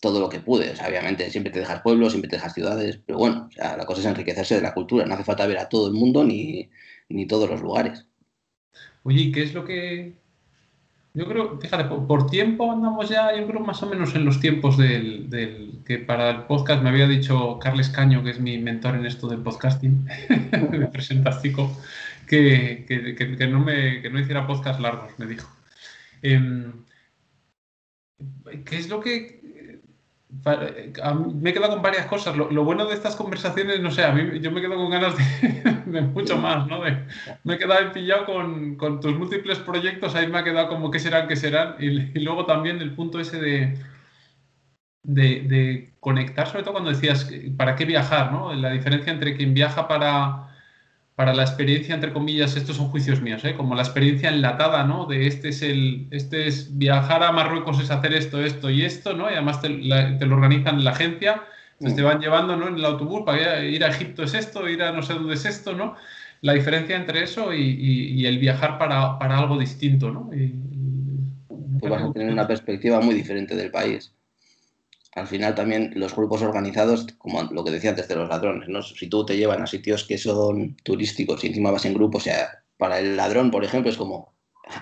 todo 0.00 0.20
lo 0.20 0.28
que 0.30 0.40
pude. 0.40 0.70
O 0.70 0.76
sea, 0.76 0.88
obviamente 0.88 1.30
siempre 1.30 1.52
te 1.52 1.58
dejas 1.58 1.82
pueblos, 1.82 2.12
siempre 2.12 2.30
te 2.30 2.36
dejas 2.36 2.54
ciudades, 2.54 3.00
pero 3.04 3.18
bueno, 3.18 3.48
o 3.50 3.52
sea, 3.52 3.76
la 3.76 3.84
cosa 3.84 4.00
es 4.00 4.06
enriquecerse 4.06 4.54
de 4.54 4.62
la 4.62 4.72
cultura. 4.72 5.04
No 5.04 5.14
hace 5.14 5.24
falta 5.24 5.46
ver 5.46 5.58
a 5.58 5.68
todo 5.68 5.88
el 5.88 5.92
mundo 5.92 6.24
ni, 6.24 6.70
ni 7.10 7.26
todos 7.26 7.50
los 7.50 7.60
lugares. 7.60 8.06
Oye, 9.02 9.30
¿qué 9.32 9.42
es 9.42 9.54
lo 9.54 9.64
que 9.64 10.20
yo 11.12 11.26
creo, 11.26 11.58
fíjate, 11.58 11.84
por, 11.84 12.30
tiempo 12.30 12.70
andamos 12.70 13.08
ya, 13.08 13.36
yo 13.36 13.44
creo 13.48 13.60
más 13.60 13.82
o 13.82 13.86
menos 13.88 14.14
en 14.14 14.24
los 14.24 14.38
tiempos 14.38 14.78
del, 14.78 15.28
que 15.84 15.98
para 15.98 16.30
el 16.30 16.42
podcast 16.44 16.84
me 16.84 16.90
había 16.90 17.08
dicho 17.08 17.58
Carles 17.58 17.88
Caño, 17.88 18.22
que 18.22 18.30
es 18.30 18.38
mi 18.38 18.58
mentor 18.58 18.94
en 18.94 19.06
esto 19.06 19.26
del 19.26 19.40
podcasting, 19.40 20.06
me 20.70 20.86
presentástico, 20.86 21.76
que, 22.28 22.84
que, 22.86 23.36
que, 23.36 23.46
no 23.48 23.58
me, 23.58 24.00
que 24.02 24.08
no 24.08 24.20
hiciera 24.20 24.46
podcast 24.46 24.78
largos, 24.78 25.10
me 25.18 25.26
dijo. 25.26 25.50
Eh, 26.22 26.70
¿Qué 28.64 28.76
es 28.76 28.88
lo 28.88 29.00
que 29.00 29.39
me 31.34 31.50
he 31.50 31.52
quedado 31.52 31.72
con 31.72 31.82
varias 31.82 32.06
cosas. 32.06 32.36
Lo, 32.36 32.64
bueno 32.64 32.86
de 32.86 32.94
estas 32.94 33.16
conversaciones, 33.16 33.80
no 33.80 33.90
sé, 33.90 34.04
a 34.04 34.12
mí 34.12 34.40
yo 34.40 34.50
me 34.50 34.60
quedo 34.60 34.76
con 34.76 34.90
ganas 34.90 35.14
de, 35.16 36.00
mucho 36.14 36.38
más, 36.38 36.66
¿no? 36.66 36.80
me 37.44 37.54
he 37.54 37.58
quedado 37.58 37.92
pillado 37.92 38.26
con, 38.26 38.76
con, 38.76 39.00
tus 39.00 39.16
múltiples 39.16 39.58
proyectos, 39.58 40.14
ahí 40.14 40.28
me 40.28 40.38
ha 40.38 40.44
quedado 40.44 40.68
como 40.68 40.90
qué 40.90 40.98
serán, 40.98 41.28
qué 41.28 41.36
serán. 41.36 41.76
Y, 41.78 42.18
y 42.18 42.20
luego 42.20 42.46
también 42.46 42.80
el 42.80 42.94
punto 42.94 43.18
ese 43.20 43.40
de, 43.40 43.78
de, 45.02 45.40
de, 45.42 45.92
conectar, 46.00 46.46
sobre 46.46 46.62
todo 46.62 46.72
cuando 46.72 46.90
decías, 46.90 47.30
¿para 47.56 47.76
qué 47.76 47.84
viajar? 47.84 48.32
¿no? 48.32 48.54
La 48.54 48.70
diferencia 48.70 49.12
entre 49.12 49.36
quien 49.36 49.52
viaja 49.52 49.88
para 49.88 50.49
para 51.20 51.34
la 51.34 51.42
experiencia, 51.42 51.94
entre 51.94 52.14
comillas, 52.14 52.56
estos 52.56 52.76
son 52.76 52.88
juicios 52.88 53.20
míos, 53.20 53.44
¿eh? 53.44 53.54
como 53.54 53.74
la 53.74 53.82
experiencia 53.82 54.30
enlatada, 54.30 54.84
¿no? 54.84 55.04
De 55.04 55.26
este 55.26 55.50
es 55.50 55.60
el, 55.60 56.06
este 56.10 56.46
es 56.46 56.78
viajar 56.78 57.22
a 57.22 57.30
Marruecos 57.30 57.78
es 57.78 57.90
hacer 57.90 58.14
esto, 58.14 58.42
esto 58.42 58.70
y 58.70 58.86
esto, 58.86 59.12
¿no? 59.12 59.28
Y 59.28 59.34
además 59.34 59.60
te, 59.60 59.68
lo 59.68 60.34
organizan 60.34 60.76
en 60.76 60.84
la 60.84 60.92
agencia, 60.92 61.42
entonces 61.72 61.96
te 61.96 62.02
mm. 62.02 62.06
van 62.06 62.20
llevando, 62.22 62.56
¿no? 62.56 62.68
En 62.68 62.76
el 62.76 62.84
autobús 62.86 63.24
para 63.26 63.62
ir 63.62 63.84
a 63.84 63.88
Egipto 63.88 64.22
es 64.22 64.32
esto, 64.32 64.66
ir 64.66 64.82
a 64.82 64.92
no 64.92 65.02
sé 65.02 65.12
dónde 65.12 65.34
es 65.34 65.44
esto, 65.44 65.74
¿no? 65.74 65.94
La 66.40 66.54
diferencia 66.54 66.96
entre 66.96 67.22
eso 67.22 67.52
y, 67.52 68.24
el 68.24 68.38
viajar 68.38 68.78
para, 68.78 69.18
algo 69.18 69.58
distinto, 69.58 70.10
¿no? 70.10 70.30
Y, 70.34 70.54
pues 71.80 71.92
vas 71.92 72.02
a 72.02 72.12
tener 72.14 72.32
una 72.32 72.46
perspectiva 72.46 72.98
muy 73.02 73.14
diferente 73.14 73.54
del 73.54 73.70
país 73.70 74.10
al 75.12 75.26
final 75.26 75.54
también 75.54 75.92
los 75.96 76.14
grupos 76.14 76.42
organizados, 76.42 77.06
como 77.18 77.42
lo 77.42 77.64
que 77.64 77.72
decía 77.72 77.90
antes 77.90 78.08
de 78.08 78.16
los 78.16 78.28
ladrones, 78.28 78.68
¿no? 78.68 78.82
Si 78.82 79.08
tú 79.08 79.26
te 79.26 79.36
llevan 79.36 79.62
a 79.62 79.66
sitios 79.66 80.04
que 80.04 80.18
son 80.18 80.76
turísticos 80.84 81.42
y 81.42 81.48
encima 81.48 81.70
vas 81.70 81.84
en 81.84 81.94
grupo, 81.94 82.18
o 82.18 82.20
sea, 82.20 82.62
para 82.76 83.00
el 83.00 83.16
ladrón, 83.16 83.50
por 83.50 83.64
ejemplo, 83.64 83.90
es 83.90 83.96
como, 83.96 84.34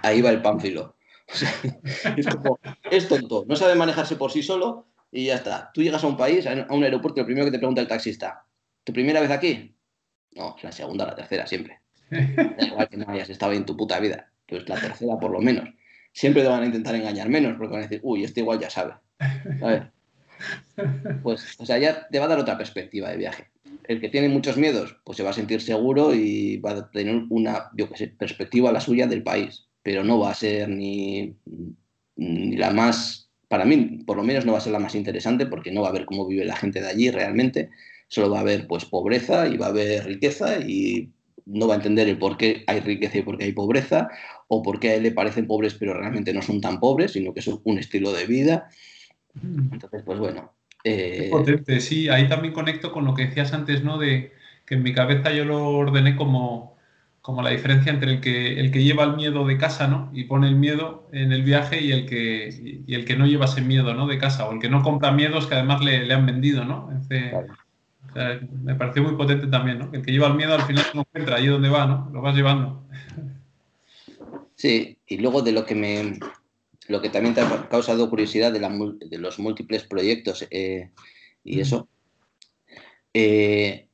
ahí 0.02 0.20
va 0.20 0.30
el 0.30 0.42
pánfilo. 0.42 0.96
Es 2.16 2.26
como, 2.26 2.58
es 2.90 3.06
tonto, 3.06 3.44
no 3.46 3.54
sabe 3.54 3.74
manejarse 3.74 4.16
por 4.16 4.32
sí 4.32 4.42
solo 4.42 4.86
y 5.12 5.26
ya 5.26 5.34
está. 5.34 5.70
Tú 5.74 5.82
llegas 5.82 6.02
a 6.02 6.06
un 6.06 6.16
país, 6.16 6.46
a 6.46 6.66
un 6.70 6.82
aeropuerto, 6.82 7.20
lo 7.20 7.26
primero 7.26 7.44
que 7.44 7.52
te 7.52 7.58
pregunta 7.58 7.82
el 7.82 7.88
taxista, 7.88 8.44
¿tu 8.82 8.94
primera 8.94 9.20
vez 9.20 9.30
aquí? 9.30 9.74
No, 10.34 10.54
es 10.56 10.64
la 10.64 10.72
segunda, 10.72 11.06
la 11.06 11.14
tercera, 11.14 11.46
siempre. 11.46 11.80
Da 12.10 12.66
igual 12.66 12.88
que 12.88 12.96
no 12.96 13.04
hayas 13.08 13.28
estado 13.28 13.52
en 13.52 13.66
tu 13.66 13.76
puta 13.76 14.00
vida, 14.00 14.30
pues 14.46 14.66
la 14.68 14.80
tercera 14.80 15.18
por 15.18 15.30
lo 15.30 15.40
menos. 15.40 15.68
Siempre 16.12 16.42
te 16.42 16.48
van 16.48 16.62
a 16.62 16.66
intentar 16.66 16.94
engañar 16.94 17.28
menos, 17.28 17.56
porque 17.58 17.72
van 17.72 17.82
a 17.82 17.86
decir, 17.86 18.00
uy, 18.02 18.24
este 18.24 18.40
igual 18.40 18.58
ya 18.58 18.70
sabe. 18.70 18.94
Pues, 21.22 21.56
o 21.58 21.66
sea, 21.66 21.78
ya 21.78 22.08
te 22.08 22.18
va 22.18 22.26
a 22.26 22.28
dar 22.28 22.38
otra 22.38 22.56
perspectiva 22.56 23.10
de 23.10 23.16
viaje. 23.16 23.50
El 23.84 24.00
que 24.00 24.08
tiene 24.08 24.28
muchos 24.28 24.56
miedos, 24.56 24.96
pues 25.04 25.16
se 25.16 25.22
va 25.22 25.30
a 25.30 25.34
sentir 25.34 25.60
seguro 25.60 26.14
y 26.14 26.58
va 26.58 26.72
a 26.72 26.90
tener 26.90 27.22
una, 27.30 27.70
yo 27.76 27.88
qué 27.88 27.96
sé, 27.96 28.08
perspectiva 28.08 28.72
la 28.72 28.80
suya 28.80 29.06
del 29.06 29.22
país, 29.22 29.68
pero 29.82 30.04
no 30.04 30.18
va 30.18 30.30
a 30.30 30.34
ser 30.34 30.68
ni, 30.68 31.34
ni 32.16 32.56
la 32.56 32.70
más, 32.70 33.30
para 33.48 33.64
mí, 33.64 34.02
por 34.06 34.16
lo 34.16 34.22
menos 34.22 34.44
no 34.44 34.52
va 34.52 34.58
a 34.58 34.62
ser 34.62 34.72
la 34.72 34.78
más 34.78 34.94
interesante 34.94 35.46
porque 35.46 35.72
no 35.72 35.82
va 35.82 35.88
a 35.88 35.92
ver 35.92 36.04
cómo 36.04 36.26
vive 36.26 36.44
la 36.44 36.56
gente 36.56 36.80
de 36.80 36.88
allí 36.88 37.10
realmente, 37.10 37.70
solo 38.08 38.30
va 38.30 38.38
a 38.38 38.42
haber 38.42 38.66
pues 38.66 38.84
pobreza 38.84 39.48
y 39.48 39.56
va 39.56 39.66
a 39.66 39.70
haber 39.70 40.04
riqueza 40.04 40.58
y 40.58 41.10
no 41.48 41.66
va 41.66 41.74
a 41.74 41.76
entender 41.76 42.08
el 42.08 42.18
por 42.18 42.36
qué 42.36 42.62
hay 42.66 42.80
riqueza 42.80 43.18
y 43.18 43.22
por 43.22 43.38
qué 43.38 43.44
hay 43.44 43.52
pobreza, 43.52 44.08
o 44.48 44.62
por 44.62 44.80
qué 44.80 44.90
a 44.90 44.94
él 44.96 45.02
le 45.02 45.12
parecen 45.12 45.46
pobres 45.46 45.74
pero 45.74 45.94
realmente 45.94 46.32
no 46.32 46.42
son 46.42 46.60
tan 46.60 46.78
pobres, 46.78 47.12
sino 47.12 47.32
que 47.32 47.40
es 47.40 47.48
un 47.48 47.78
estilo 47.78 48.12
de 48.12 48.26
vida. 48.26 48.68
Entonces, 49.42 50.02
pues 50.04 50.18
bueno. 50.18 50.52
Eh... 50.84 51.28
Potente, 51.30 51.80
sí, 51.80 52.08
ahí 52.08 52.28
también 52.28 52.54
conecto 52.54 52.92
con 52.92 53.04
lo 53.04 53.14
que 53.14 53.26
decías 53.26 53.52
antes, 53.52 53.82
¿no? 53.82 53.98
De 53.98 54.32
que 54.64 54.74
en 54.74 54.82
mi 54.82 54.92
cabeza 54.92 55.32
yo 55.32 55.44
lo 55.44 55.66
ordené 55.68 56.16
como, 56.16 56.76
como 57.20 57.42
la 57.42 57.50
diferencia 57.50 57.92
entre 57.92 58.12
el 58.12 58.20
que, 58.20 58.60
el 58.60 58.70
que 58.70 58.84
lleva 58.84 59.04
el 59.04 59.16
miedo 59.16 59.46
de 59.46 59.58
casa, 59.58 59.88
¿no? 59.88 60.10
Y 60.12 60.24
pone 60.24 60.48
el 60.48 60.56
miedo 60.56 61.08
en 61.12 61.32
el 61.32 61.42
viaje 61.42 61.80
y 61.80 61.92
el 61.92 62.06
que, 62.06 62.82
y 62.86 62.94
el 62.94 63.04
que 63.04 63.16
no 63.16 63.26
lleva 63.26 63.46
ese 63.46 63.62
miedo, 63.62 63.94
¿no? 63.94 64.06
De 64.06 64.18
casa, 64.18 64.46
o 64.48 64.52
el 64.52 64.60
que 64.60 64.68
no 64.68 64.82
compra 64.82 65.12
miedos 65.12 65.46
que 65.46 65.54
además 65.54 65.82
le, 65.82 66.06
le 66.06 66.14
han 66.14 66.26
vendido, 66.26 66.64
¿no? 66.64 66.90
me 68.62 68.74
pareció 68.74 69.02
muy 69.02 69.14
potente 69.14 69.46
también, 69.46 69.78
¿no? 69.78 69.90
El 69.92 70.02
que 70.02 70.12
lleva 70.12 70.28
el 70.28 70.34
miedo 70.34 70.54
al 70.54 70.62
final 70.62 70.84
no 70.94 71.02
encuentra 71.02 71.36
allí 71.36 71.46
donde 71.46 71.68
va, 71.68 71.86
¿no? 71.86 72.10
Lo 72.12 72.22
vas 72.22 72.34
llevando. 72.34 72.84
Sí, 74.54 74.98
y 75.06 75.18
luego 75.18 75.42
de 75.42 75.52
lo 75.52 75.64
que 75.64 75.74
me, 75.74 76.18
lo 76.88 77.02
que 77.02 77.10
también 77.10 77.34
te 77.34 77.42
ha 77.42 77.68
causado 77.68 78.08
curiosidad 78.08 78.52
de, 78.52 79.18
los 79.18 79.38
múltiples 79.38 79.84
proyectos 79.84 80.46
eh, 80.50 80.90
y 81.44 81.60
eso. 81.60 81.88
Eh, 83.12 83.88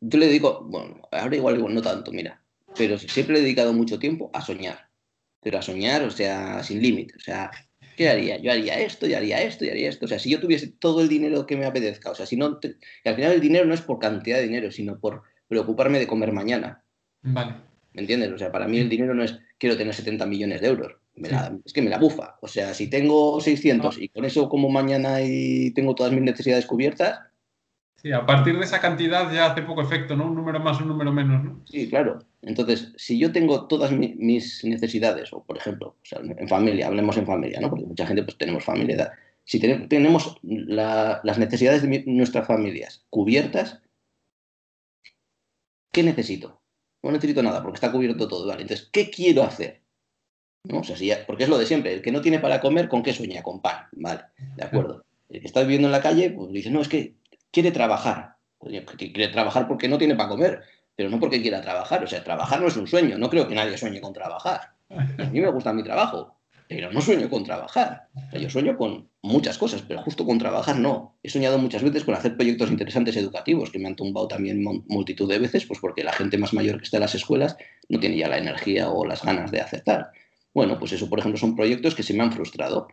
yo 0.00 0.18
le 0.18 0.28
digo, 0.28 0.62
bueno, 0.64 1.08
ahora 1.10 1.36
igual, 1.36 1.74
no 1.74 1.82
tanto, 1.82 2.12
mira, 2.12 2.42
pero 2.76 2.98
siempre 2.98 3.34
le 3.34 3.40
he 3.40 3.42
dedicado 3.42 3.72
mucho 3.72 3.98
tiempo 3.98 4.30
a 4.34 4.42
soñar, 4.42 4.90
pero 5.40 5.58
a 5.58 5.62
soñar, 5.62 6.02
o 6.02 6.10
sea, 6.10 6.62
sin 6.62 6.82
límite, 6.82 7.14
o 7.16 7.20
sea, 7.20 7.50
¿qué 7.96 8.10
haría? 8.10 8.36
Yo 8.38 8.52
haría 8.52 8.78
esto, 8.78 9.06
y 9.06 9.14
haría 9.14 9.42
esto, 9.42 9.64
y 9.64 9.70
haría 9.70 9.88
esto, 9.88 10.04
o 10.04 10.08
sea, 10.08 10.18
si 10.18 10.30
yo 10.30 10.38
tuviese 10.38 10.68
todo 10.68 11.00
el 11.00 11.08
dinero 11.08 11.46
que 11.46 11.56
me 11.56 11.64
apetezca, 11.66 12.10
o 12.10 12.14
sea, 12.14 12.26
si 12.26 12.36
no, 12.36 12.60
al 13.04 13.14
final 13.14 13.32
el 13.32 13.40
dinero 13.40 13.64
no 13.64 13.74
es 13.74 13.80
por 13.80 13.98
cantidad 13.98 14.36
de 14.36 14.44
dinero, 14.44 14.70
sino 14.70 15.00
por 15.00 15.22
preocuparme 15.48 15.98
de 15.98 16.06
comer 16.06 16.32
mañana. 16.32 16.84
Vale. 17.22 17.54
¿Me 17.94 18.02
entiendes? 18.02 18.30
O 18.30 18.38
sea, 18.38 18.52
para 18.52 18.68
mí 18.68 18.78
el 18.78 18.88
dinero 18.88 19.14
no 19.14 19.24
es 19.24 19.38
quiero 19.58 19.76
tener 19.76 19.94
70 19.94 20.26
millones 20.26 20.60
de 20.60 20.68
euros 20.68 20.92
es 21.64 21.72
que 21.72 21.82
me 21.82 21.90
la 21.90 21.98
bufa. 21.98 22.38
O 22.40 22.48
sea, 22.48 22.74
si 22.74 22.88
tengo 22.88 23.40
600 23.40 23.96
ah. 23.96 23.98
y 24.00 24.08
con 24.08 24.24
eso 24.24 24.48
como 24.48 24.68
mañana 24.68 25.20
y 25.22 25.72
tengo 25.72 25.94
todas 25.94 26.12
mis 26.12 26.22
necesidades 26.22 26.66
cubiertas. 26.66 27.20
Sí, 27.96 28.12
a 28.12 28.24
partir 28.24 28.56
de 28.56 28.64
esa 28.64 28.80
cantidad 28.80 29.32
ya 29.32 29.46
hace 29.46 29.62
poco 29.62 29.82
efecto, 29.82 30.14
¿no? 30.14 30.26
Un 30.26 30.36
número 30.36 30.60
más, 30.60 30.80
un 30.80 30.88
número 30.88 31.12
menos, 31.12 31.44
¿no? 31.44 31.62
Sí, 31.66 31.88
claro. 31.88 32.20
Entonces, 32.42 32.92
si 32.96 33.18
yo 33.18 33.32
tengo 33.32 33.66
todas 33.66 33.90
mis 33.90 34.64
necesidades, 34.64 35.32
o 35.32 35.42
por 35.42 35.56
ejemplo, 35.56 35.96
en 36.12 36.48
familia, 36.48 36.86
hablemos 36.86 37.16
en 37.16 37.26
familia, 37.26 37.60
¿no? 37.60 37.70
Porque 37.70 37.86
mucha 37.86 38.06
gente 38.06 38.22
pues 38.22 38.38
tenemos 38.38 38.64
familia. 38.64 39.12
Si 39.44 39.58
tenemos 39.88 40.38
las 40.42 41.38
necesidades 41.38 41.82
de 41.82 42.04
nuestras 42.06 42.46
familias 42.46 43.04
cubiertas, 43.10 43.80
¿qué 45.90 46.02
necesito? 46.02 46.60
No 47.02 47.10
necesito 47.10 47.42
nada 47.42 47.62
porque 47.62 47.76
está 47.76 47.90
cubierto 47.90 48.28
todo, 48.28 48.46
¿vale? 48.46 48.62
Entonces, 48.62 48.88
¿qué 48.92 49.10
quiero 49.10 49.42
hacer? 49.42 49.82
¿No? 50.64 50.80
O 50.80 50.84
sea, 50.84 50.96
porque 51.26 51.44
es 51.44 51.48
lo 51.48 51.58
de 51.58 51.66
siempre, 51.66 51.92
el 51.94 52.02
que 52.02 52.12
no 52.12 52.20
tiene 52.20 52.38
para 52.38 52.60
comer, 52.60 52.88
¿con 52.88 53.02
qué 53.02 53.12
sueña? 53.12 53.42
Con 53.42 53.60
pan, 53.60 53.86
vale, 53.92 54.22
de 54.56 54.64
acuerdo. 54.64 55.04
El 55.28 55.40
que 55.40 55.46
está 55.46 55.60
viviendo 55.60 55.88
en 55.88 55.92
la 55.92 56.00
calle, 56.00 56.30
pues 56.30 56.52
dice, 56.52 56.70
no, 56.70 56.80
es 56.80 56.88
que 56.88 57.14
quiere 57.50 57.70
trabajar. 57.70 58.36
quiere 58.96 59.28
trabajar 59.28 59.68
porque 59.68 59.88
no 59.88 59.98
tiene 59.98 60.14
para 60.14 60.28
comer, 60.28 60.62
pero 60.96 61.10
no 61.10 61.20
porque 61.20 61.40
quiera 61.40 61.60
trabajar. 61.60 62.02
O 62.02 62.06
sea, 62.06 62.24
trabajar 62.24 62.60
no 62.60 62.68
es 62.68 62.76
un 62.76 62.86
sueño, 62.86 63.18
no 63.18 63.30
creo 63.30 63.46
que 63.46 63.54
nadie 63.54 63.76
sueñe 63.76 64.00
con 64.00 64.12
trabajar. 64.12 64.72
A 64.90 65.24
mí 65.24 65.40
me 65.40 65.50
gusta 65.50 65.72
mi 65.72 65.84
trabajo, 65.84 66.38
pero 66.68 66.90
no 66.92 67.00
sueño 67.00 67.30
con 67.30 67.44
trabajar. 67.44 68.08
yo 68.32 68.50
sueño 68.50 68.76
con 68.76 69.08
muchas 69.22 69.58
cosas, 69.58 69.82
pero 69.86 70.02
justo 70.02 70.26
con 70.26 70.38
trabajar 70.38 70.78
no. 70.78 71.16
He 71.22 71.30
soñado 71.30 71.58
muchas 71.58 71.82
veces 71.82 72.04
con 72.04 72.14
hacer 72.14 72.36
proyectos 72.36 72.70
interesantes 72.70 73.16
educativos, 73.16 73.70
que 73.70 73.78
me 73.78 73.88
han 73.88 73.96
tumbado 73.96 74.28
también 74.28 74.62
multitud 74.62 75.28
de 75.28 75.38
veces, 75.38 75.66
pues 75.66 75.80
porque 75.80 76.04
la 76.04 76.12
gente 76.12 76.36
más 76.38 76.52
mayor 76.52 76.78
que 76.78 76.84
está 76.84 76.98
en 76.98 77.02
las 77.02 77.14
escuelas 77.14 77.56
no 77.88 78.00
tiene 78.00 78.16
ya 78.16 78.28
la 78.28 78.38
energía 78.38 78.90
o 78.90 79.06
las 79.06 79.22
ganas 79.22 79.50
de 79.50 79.60
aceptar. 79.60 80.10
Bueno, 80.58 80.76
pues 80.76 80.90
eso, 80.92 81.08
por 81.08 81.20
ejemplo, 81.20 81.38
son 81.38 81.54
proyectos 81.54 81.94
que 81.94 82.02
se 82.02 82.12
me 82.14 82.24
han 82.24 82.32
frustrado. 82.32 82.88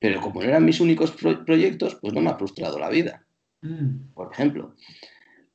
Pero 0.00 0.20
como 0.20 0.42
no 0.42 0.48
eran 0.48 0.64
mis 0.64 0.80
únicos 0.80 1.12
proyectos, 1.12 1.94
pues 2.00 2.12
no 2.12 2.20
me 2.20 2.30
ha 2.30 2.36
frustrado 2.36 2.80
la 2.80 2.88
vida. 2.88 3.24
Mm. 3.62 4.12
Por 4.12 4.32
ejemplo. 4.32 4.74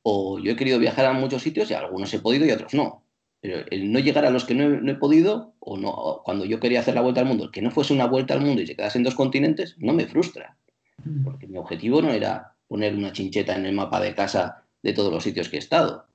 O 0.00 0.38
yo 0.38 0.52
he 0.52 0.56
querido 0.56 0.78
viajar 0.78 1.04
a 1.04 1.12
muchos 1.12 1.42
sitios 1.42 1.70
y 1.70 1.74
a 1.74 1.80
algunos 1.80 2.14
he 2.14 2.20
podido 2.20 2.46
y 2.46 2.50
a 2.52 2.54
otros 2.54 2.72
no. 2.72 3.04
Pero 3.42 3.66
el 3.70 3.92
no 3.92 3.98
llegar 3.98 4.24
a 4.24 4.30
los 4.30 4.46
que 4.46 4.54
no 4.54 4.90
he, 4.90 4.94
podido, 4.94 5.52
o 5.58 5.76
no, 5.76 6.22
cuando 6.24 6.46
yo 6.46 6.58
quería 6.58 6.80
hacer 6.80 6.94
la 6.94 7.02
vuelta 7.02 7.20
al 7.20 7.26
mundo, 7.26 7.50
que 7.50 7.60
no 7.60 7.70
fuese 7.70 7.92
una 7.92 8.06
vuelta 8.06 8.32
al 8.32 8.40
mundo 8.40 8.62
y 8.62 8.66
se 8.66 8.74
quedase 8.74 8.96
en 8.96 9.04
dos 9.04 9.14
continentes, 9.14 9.76
no 9.76 9.92
me 9.92 10.06
frustra. 10.06 10.56
Mm. 11.04 11.22
Porque 11.22 11.48
mi 11.48 11.58
objetivo 11.58 12.00
no 12.00 12.12
era 12.12 12.54
poner 12.66 12.94
una 12.94 13.12
chincheta 13.12 13.54
en 13.54 13.66
el 13.66 13.74
mapa 13.74 14.00
de 14.00 14.14
casa 14.14 14.62
de 14.82 14.94
todos 14.94 15.12
los 15.12 15.22
sitios 15.22 15.50
que 15.50 15.56
he 15.56 15.58
estado. 15.58 16.06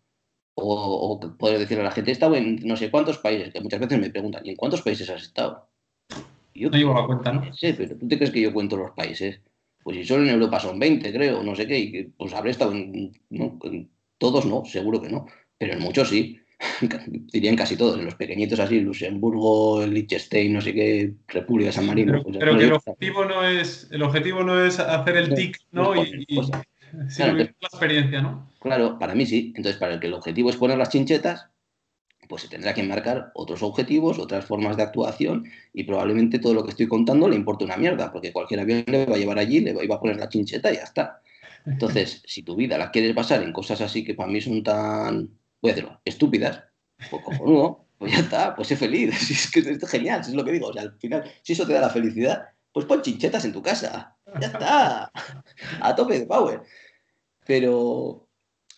O, 0.53 1.19
poder 1.37 1.59
decirle 1.59 1.81
a 1.81 1.85
la 1.85 1.91
gente, 1.91 2.11
he 2.11 2.13
estado 2.13 2.35
en 2.35 2.59
no 2.67 2.75
sé 2.75 2.91
cuántos 2.91 3.17
países, 3.17 3.53
que 3.53 3.61
muchas 3.61 3.79
veces 3.79 3.99
me 3.99 4.09
preguntan, 4.09 4.45
¿y 4.45 4.51
en 4.51 4.55
cuántos 4.55 4.81
países 4.81 5.09
has 5.09 5.23
estado? 5.23 5.67
yo 6.53 6.69
no 6.69 6.77
llevo 6.77 6.93
la 6.93 7.05
cuenta, 7.05 7.31
¿no? 7.31 7.53
Sí, 7.53 7.73
pero 7.77 7.95
¿tú 7.97 8.07
te 8.07 8.17
crees 8.17 8.31
que 8.31 8.41
yo 8.41 8.53
cuento 8.53 8.77
los 8.77 8.91
países? 8.91 9.39
Pues 9.83 9.97
si 9.97 10.05
solo 10.05 10.23
en 10.23 10.29
Europa 10.29 10.59
son 10.59 10.77
20, 10.77 11.11
creo, 11.11 11.41
no 11.41 11.55
sé 11.55 11.65
qué, 11.65 11.79
y 11.79 12.03
pues 12.03 12.33
habré 12.33 12.51
estado 12.51 12.73
en, 12.73 13.11
todos, 14.17 14.45
no, 14.45 14.63
seguro 14.65 15.01
que 15.01 15.09
no, 15.09 15.25
pero 15.57 15.73
en 15.73 15.79
muchos 15.79 16.09
sí. 16.09 16.37
Dirían 17.07 17.55
casi 17.55 17.75
todos, 17.75 17.97
en 17.97 18.05
los 18.05 18.13
pequeñitos 18.13 18.59
así, 18.59 18.81
Luxemburgo, 18.81 19.83
Liechtenstein, 19.87 20.53
no 20.53 20.61
sé 20.61 20.75
qué, 20.75 21.13
República 21.27 21.69
de 21.69 21.73
San 21.73 21.87
Marino. 21.87 22.21
Pero, 22.23 22.23
pues 22.23 22.57
que 22.57 22.65
el 22.65 22.73
objetivo, 22.73 23.25
no 23.25 23.43
es, 23.43 23.87
el 23.89 24.03
objetivo 24.03 24.43
no 24.43 24.63
es 24.63 24.77
hacer 24.77 25.17
el 25.17 25.33
tic, 25.33 25.57
¿no? 25.71 25.95
y, 25.95 26.27
claro, 27.15 27.37
la 27.37 27.43
experiencia, 27.43 28.21
¿no? 28.21 28.49
Claro, 28.59 28.99
para 28.99 29.15
mí 29.15 29.25
sí. 29.25 29.53
Entonces, 29.55 29.79
para 29.79 29.93
el 29.93 29.99
que 29.99 30.07
el 30.07 30.13
objetivo 30.13 30.49
es 30.49 30.55
poner 30.55 30.77
las 30.77 30.89
chinchetas, 30.89 31.47
pues 32.27 32.43
se 32.43 32.47
tendrá 32.47 32.73
que 32.73 32.83
marcar 32.83 33.31
otros 33.33 33.61
objetivos, 33.61 34.17
otras 34.17 34.45
formas 34.45 34.77
de 34.77 34.83
actuación 34.83 35.45
y 35.73 35.83
probablemente 35.83 36.39
todo 36.39 36.53
lo 36.53 36.63
que 36.63 36.69
estoy 36.69 36.87
contando 36.87 37.27
le 37.27 37.35
importe 37.35 37.65
una 37.65 37.75
mierda, 37.75 38.11
porque 38.11 38.31
cualquier 38.31 38.61
avión 38.61 38.85
le 38.87 39.05
va 39.05 39.15
a 39.15 39.19
llevar 39.19 39.37
allí, 39.37 39.59
le 39.59 39.73
va 39.73 39.95
a 39.95 39.99
poner 39.99 40.17
la 40.17 40.29
chincheta 40.29 40.71
y 40.71 40.77
ya 40.77 40.83
está. 40.83 41.21
Entonces, 41.65 42.23
si 42.27 42.43
tu 42.43 42.55
vida 42.55 42.77
la 42.77 42.91
quieres 42.91 43.13
basar 43.13 43.43
en 43.43 43.51
cosas 43.51 43.81
así 43.81 44.03
que 44.03 44.13
para 44.13 44.31
mí 44.31 44.39
son 44.39 44.63
tan, 44.63 45.29
voy 45.61 45.71
a 45.71 45.73
decirlo, 45.73 46.01
estúpidas, 46.05 46.63
pues 47.09 47.21
cojonudo, 47.21 47.85
pues 47.97 48.13
ya 48.13 48.19
está, 48.19 48.55
pues 48.55 48.67
sé 48.67 48.77
feliz, 48.77 49.09
es 49.29 49.51
que 49.51 49.59
es 49.59 49.89
genial, 49.89 50.21
es 50.21 50.33
lo 50.33 50.45
que 50.45 50.53
digo, 50.53 50.67
o 50.67 50.73
sea, 50.73 50.83
al 50.83 50.97
final, 50.99 51.23
si 51.41 51.53
eso 51.53 51.67
te 51.67 51.73
da 51.73 51.81
la 51.81 51.89
felicidad, 51.89 52.45
pues 52.71 52.85
pon 52.85 53.01
chinchetas 53.01 53.43
en 53.43 53.51
tu 53.51 53.61
casa, 53.61 54.15
ya 54.39 54.47
está, 54.47 55.11
a 55.81 55.95
tope 55.95 56.19
de 56.19 56.25
power. 56.25 56.61
Pero 57.45 58.27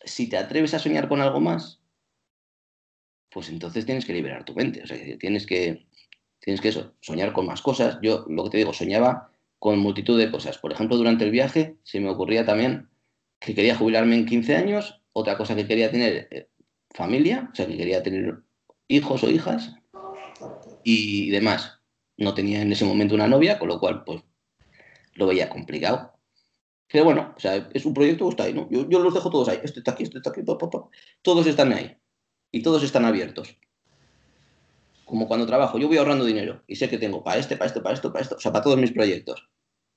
si 0.03 0.27
te 0.27 0.37
atreves 0.37 0.73
a 0.73 0.79
soñar 0.79 1.07
con 1.07 1.21
algo 1.21 1.39
más, 1.39 1.81
pues 3.29 3.49
entonces 3.49 3.85
tienes 3.85 4.05
que 4.05 4.13
liberar 4.13 4.45
tu 4.45 4.53
mente. 4.53 4.83
O 4.83 4.87
sea, 4.87 4.97
tienes 5.17 5.45
que, 5.45 5.87
tienes 6.39 6.61
que 6.61 6.69
eso, 6.69 6.93
soñar 7.01 7.33
con 7.33 7.45
más 7.45 7.61
cosas. 7.61 7.97
Yo, 8.01 8.25
lo 8.29 8.43
que 8.45 8.49
te 8.51 8.57
digo, 8.57 8.73
soñaba 8.73 9.31
con 9.59 9.79
multitud 9.79 10.19
de 10.19 10.31
cosas. 10.31 10.57
Por 10.57 10.71
ejemplo, 10.71 10.97
durante 10.97 11.23
el 11.23 11.31
viaje 11.31 11.77
se 11.83 11.99
me 11.99 12.09
ocurría 12.09 12.45
también 12.45 12.89
que 13.39 13.55
quería 13.55 13.75
jubilarme 13.75 14.15
en 14.15 14.25
15 14.25 14.55
años, 14.55 15.01
otra 15.11 15.37
cosa 15.37 15.55
que 15.55 15.67
quería 15.67 15.91
tener 15.91 16.27
eh, 16.31 16.49
familia, 16.91 17.49
o 17.51 17.55
sea, 17.55 17.67
que 17.67 17.77
quería 17.77 18.03
tener 18.03 18.43
hijos 18.87 19.23
o 19.23 19.29
hijas 19.29 19.75
y 20.83 21.29
demás. 21.29 21.79
No 22.17 22.33
tenía 22.33 22.61
en 22.61 22.71
ese 22.71 22.85
momento 22.85 23.15
una 23.15 23.27
novia, 23.27 23.57
con 23.57 23.67
lo 23.67 23.79
cual, 23.79 24.03
pues, 24.03 24.23
lo 25.15 25.27
veía 25.27 25.49
complicado. 25.49 26.13
Pero 26.91 27.05
bueno, 27.05 27.33
o 27.35 27.39
sea, 27.39 27.69
es 27.73 27.85
un 27.85 27.93
proyecto 27.93 28.25
que 28.25 28.29
está 28.29 28.43
ahí, 28.43 28.53
¿no? 28.53 28.69
Yo, 28.69 28.87
yo 28.87 28.99
los 28.99 29.13
dejo 29.13 29.29
todos 29.29 29.49
ahí. 29.49 29.59
Este 29.63 29.79
está 29.79 29.91
aquí, 29.91 30.03
este 30.03 30.17
está 30.17 30.29
aquí, 30.29 30.41
todos 31.21 31.47
están 31.47 31.73
ahí 31.73 31.97
y 32.51 32.61
todos 32.61 32.83
están 32.83 33.05
abiertos. 33.05 33.57
Como 35.05 35.27
cuando 35.27 35.45
trabajo, 35.45 35.77
yo 35.79 35.87
voy 35.87 35.97
ahorrando 35.97 36.23
dinero 36.23 36.63
y 36.67 36.75
sé 36.75 36.89
que 36.89 36.97
tengo 36.97 37.23
para 37.23 37.39
este, 37.39 37.57
para 37.57 37.67
esto, 37.67 37.81
para 37.81 37.95
esto, 37.95 38.11
para 38.13 38.23
esto, 38.23 38.35
o 38.35 38.39
sea, 38.39 38.51
para 38.51 38.63
todos 38.63 38.77
mis 38.77 38.91
proyectos. 38.91 39.49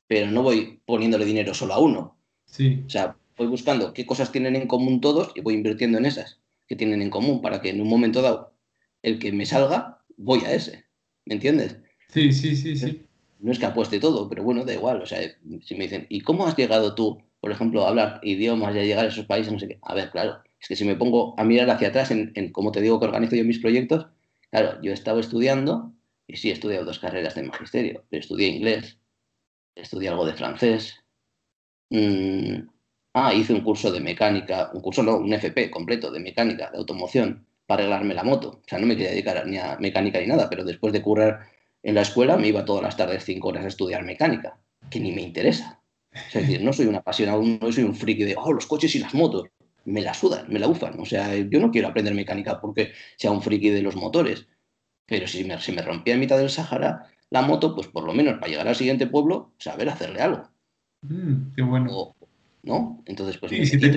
Pero 0.09 0.31
no 0.31 0.43
voy 0.43 0.81
poniéndole 0.87 1.25
dinero 1.25 1.53
solo 1.55 1.75
a 1.75 1.79
uno. 1.79 2.19
Sí. 2.47 2.83
O 2.87 2.91
sea, 2.91 3.17
voy 3.37 3.47
buscando 3.47 3.93
qué 3.93 4.07
cosas 4.07 4.33
tienen 4.33 4.57
en 4.57 4.67
común 4.67 5.01
todos 5.01 5.33
y 5.35 5.41
voy 5.43 5.55
invirtiendo 5.55 5.99
en 5.99 6.07
esas 6.07 6.41
que 6.67 6.77
tienen 6.77 7.03
en 7.03 7.11
común 7.11 7.43
para 7.43 7.61
que 7.61 7.71
en 7.71 7.81
un 7.81 7.89
momento 7.89 8.23
dado 8.23 8.55
el 9.03 9.19
que 9.19 9.33
me 9.33 9.47
salga, 9.47 10.03
voy 10.17 10.41
a 10.41 10.53
ese. 10.53 10.87
¿Me 11.25 11.35
entiendes? 11.35 11.77
Sí, 12.09 12.33
sí, 12.33 12.57
sí, 12.57 12.77
sí. 12.77 13.06
No 13.39 13.53
es 13.53 13.59
que 13.59 13.67
apueste 13.67 14.01
todo, 14.01 14.29
pero 14.29 14.43
bueno, 14.43 14.65
da 14.65 14.75
igual. 14.75 15.03
O 15.03 15.07
sea, 15.07 15.21
si 15.63 15.75
me 15.75 15.85
dicen, 15.85 16.07
¿y 16.09 16.21
cómo 16.23 16.47
has 16.47 16.57
llegado 16.57 16.95
tú, 16.95 17.23
por 17.41 17.51
ejemplo, 17.51 17.85
a 17.85 17.89
hablar 17.89 18.21
idiomas 18.23 18.75
y 18.75 18.79
a 18.79 18.85
llegar 18.85 19.05
a 19.05 19.09
esos 19.09 19.27
países? 19.27 19.53
No 19.53 19.59
sé 19.59 19.69
qué. 19.69 19.79
A 19.83 19.95
ver, 19.95 20.11
claro, 20.11 20.43
es 20.61 20.69
que 20.69 20.77
si 20.77 20.85
me 20.85 20.97
pongo 20.97 21.35
a 21.39 21.45
mirar 21.45 21.71
hacia 21.71 21.89
atrás 21.89 22.11
en, 22.11 22.33
cómo 22.53 22.73
te 22.73 22.81
digo 22.81 22.99
que 22.99 23.07
organizo 23.07 23.37
yo 23.37 23.45
mis 23.45 23.61
proyectos, 23.61 24.07
claro, 24.51 24.81
yo 24.83 24.91
he 24.91 24.95
estado 24.95 25.21
estudiando, 25.21 25.93
y 26.27 26.37
sí 26.37 26.51
he 26.51 26.53
estudiado 26.53 26.85
dos 26.85 26.99
carreras 26.99 27.35
de 27.35 27.43
magisterio, 27.45 28.05
pero 28.11 28.21
estudié 28.21 28.49
inglés, 28.49 28.99
estudié 29.75 30.09
algo 30.09 30.27
de 30.27 30.35
francés, 30.35 31.05
mm, 31.91 32.69
ah, 33.15 33.35
hice 33.35 33.53
un 33.55 33.63
curso 33.63 33.93
de 33.93 34.01
mecánica, 34.01 34.71
un 34.75 34.81
curso 34.81 35.03
no, 35.03 35.17
un 35.19 35.33
FP 35.33 35.71
completo 35.71 36.11
de 36.11 36.21
mecánica, 36.21 36.71
de 36.71 36.79
automoción, 36.79 37.47
para 37.67 37.83
arreglarme 37.83 38.15
la 38.15 38.25
moto. 38.25 38.61
O 38.65 38.69
sea, 38.69 38.79
no 38.79 38.87
me 38.87 38.97
quería 38.97 39.11
dedicar 39.11 39.47
ni 39.47 39.59
a 39.59 39.77
mecánica 39.79 40.21
ni 40.21 40.27
nada, 40.27 40.49
pero 40.49 40.65
después 40.65 40.93
de 40.93 41.03
currar 41.03 41.49
en 41.87 41.95
la 41.95 42.03
escuela 42.03 42.37
me 42.37 42.49
iba 42.49 42.65
todas 42.65 42.83
las 42.83 42.97
tardes 42.97 43.25
cinco 43.25 43.49
horas 43.49 43.65
a 43.65 43.69
estudiar 43.69 44.05
mecánica, 44.05 44.59
que 44.91 44.99
ni 44.99 45.13
me 45.13 45.23
interesa. 45.23 45.81
es 46.11 46.35
decir, 46.35 46.61
no 46.61 46.73
soy 46.73 46.87
un 46.87 46.97
apasionado, 46.97 47.41
no 47.41 47.71
soy 47.71 47.85
un 47.85 47.95
friki 47.95 48.25
de, 48.25 48.35
oh, 48.37 48.53
los 48.53 48.67
coches 48.67 48.93
y 48.97 48.99
las 48.99 49.15
motos 49.15 49.45
me 49.85 50.01
la 50.01 50.13
sudan, 50.13 50.47
me 50.49 50.59
la 50.59 50.67
bufan. 50.67 50.99
O 50.99 51.05
sea, 51.05 51.33
yo 51.37 51.61
no 51.61 51.71
quiero 51.71 51.87
aprender 51.87 52.13
mecánica 52.13 52.61
porque 52.61 52.91
sea 53.17 53.31
un 53.31 53.41
friki 53.41 53.71
de 53.71 53.83
los 53.83 53.95
motores. 53.95 54.49
Pero 55.07 55.29
si 55.29 55.45
me, 55.45 55.57
me 55.57 55.83
rompía 55.83 56.15
en 56.15 56.21
mitad 56.21 56.39
del 56.39 56.51
Sahara 56.51 57.07
la 57.31 57.43
moto, 57.43 57.73
pues 57.77 57.87
por 57.87 58.03
lo 58.03 58.13
menos 58.13 58.35
para 58.35 58.49
llegar 58.49 58.67
al 58.67 58.75
siguiente 58.75 59.07
pueblo, 59.07 59.53
saber 59.59 59.89
hacerle 59.89 60.23
algo. 60.23 60.51
Mm, 61.03 61.53
qué 61.55 61.63
bueno. 61.63 62.16
¿No? 62.67 63.01
Entonces, 63.07 63.39
pues 63.39 63.51
sí, 63.51 63.65
si 63.65 63.79
te 63.79 63.93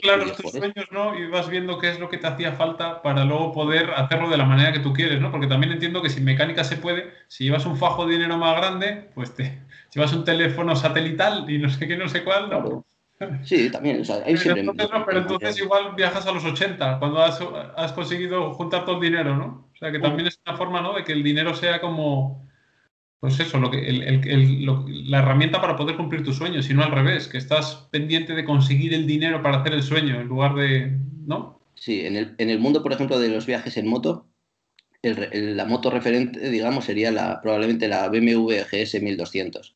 claros 0.00 0.34
tus 0.38 0.52
sueños, 0.52 0.86
¿no? 0.90 1.14
Y 1.14 1.26
vas 1.26 1.50
viendo 1.50 1.78
qué 1.78 1.90
es 1.90 2.00
lo 2.00 2.08
que 2.08 2.16
te 2.16 2.26
hacía 2.26 2.52
falta 2.52 3.02
para 3.02 3.22
luego 3.22 3.52
poder 3.52 3.90
hacerlo 3.90 4.30
de 4.30 4.38
la 4.38 4.46
manera 4.46 4.72
que 4.72 4.78
tú 4.78 4.94
quieres, 4.94 5.20
¿no? 5.20 5.30
Porque 5.30 5.46
también 5.46 5.72
entiendo 5.72 6.00
que 6.00 6.08
si 6.08 6.22
mecánica 6.22 6.64
se 6.64 6.78
puede, 6.78 7.12
si 7.28 7.44
llevas 7.44 7.66
un 7.66 7.76
fajo 7.76 8.06
de 8.06 8.14
dinero 8.14 8.38
más 8.38 8.56
grande, 8.56 9.10
pues 9.14 9.34
te 9.34 9.60
llevas 9.94 10.14
un 10.14 10.24
teléfono 10.24 10.74
satelital 10.74 11.44
y 11.50 11.58
no 11.58 11.68
sé 11.68 11.86
qué, 11.86 11.98
no 11.98 12.08
sé 12.08 12.24
cuál, 12.24 12.48
¿no? 12.48 12.86
Sí, 13.44 13.70
también. 13.70 14.02
pero, 14.06 15.18
entonces, 15.18 15.58
igual 15.58 15.94
viajas 15.94 16.26
a 16.26 16.32
los 16.32 16.44
80, 16.44 16.98
cuando 16.98 17.22
has, 17.22 17.92
conseguido 17.92 18.54
juntar 18.54 18.86
todo 18.86 18.96
el 18.96 19.02
dinero, 19.02 19.36
¿no? 19.36 19.68
O 19.72 19.76
sea, 19.76 19.92
que 19.92 19.98
también 19.98 20.28
es 20.28 20.40
una 20.46 20.56
forma, 20.56 20.80
¿no? 20.80 20.94
De 20.94 21.04
que 21.04 21.12
el 21.12 21.22
dinero 21.22 21.54
sea 21.54 21.80
como, 21.80 22.48
pues 23.24 23.40
eso, 23.40 23.58
lo 23.58 23.70
que, 23.70 23.80
la 25.06 25.18
herramienta 25.20 25.58
para 25.58 25.76
poder 25.76 25.96
cumplir 25.96 26.22
tus 26.22 26.36
sueños, 26.36 26.68
y 26.68 26.74
no 26.74 26.84
al 26.84 26.90
revés, 26.90 27.26
que 27.26 27.38
estás 27.38 27.88
pendiente 27.90 28.34
de 28.34 28.44
conseguir 28.44 28.92
el 28.92 29.06
dinero 29.06 29.42
para 29.42 29.62
hacer 29.62 29.72
el 29.72 29.82
sueño, 29.82 30.20
en 30.20 30.26
lugar 30.26 30.54
de, 30.54 30.98
¿no? 31.24 31.58
Sí, 31.74 32.04
en 32.04 32.16
el, 32.16 32.34
en 32.36 32.50
el 32.50 32.58
mundo, 32.58 32.82
por 32.82 32.92
ejemplo, 32.92 33.18
de 33.18 33.30
los 33.30 33.46
viajes 33.46 33.78
en 33.78 33.88
moto, 33.88 34.28
la 35.00 35.64
moto 35.64 35.88
referente, 35.88 36.50
digamos, 36.50 36.84
sería 36.84 37.10
la, 37.10 37.40
probablemente 37.40 37.88
la 37.88 38.10
BMW 38.10 38.56
GS 38.70 39.00
1200 39.00 39.74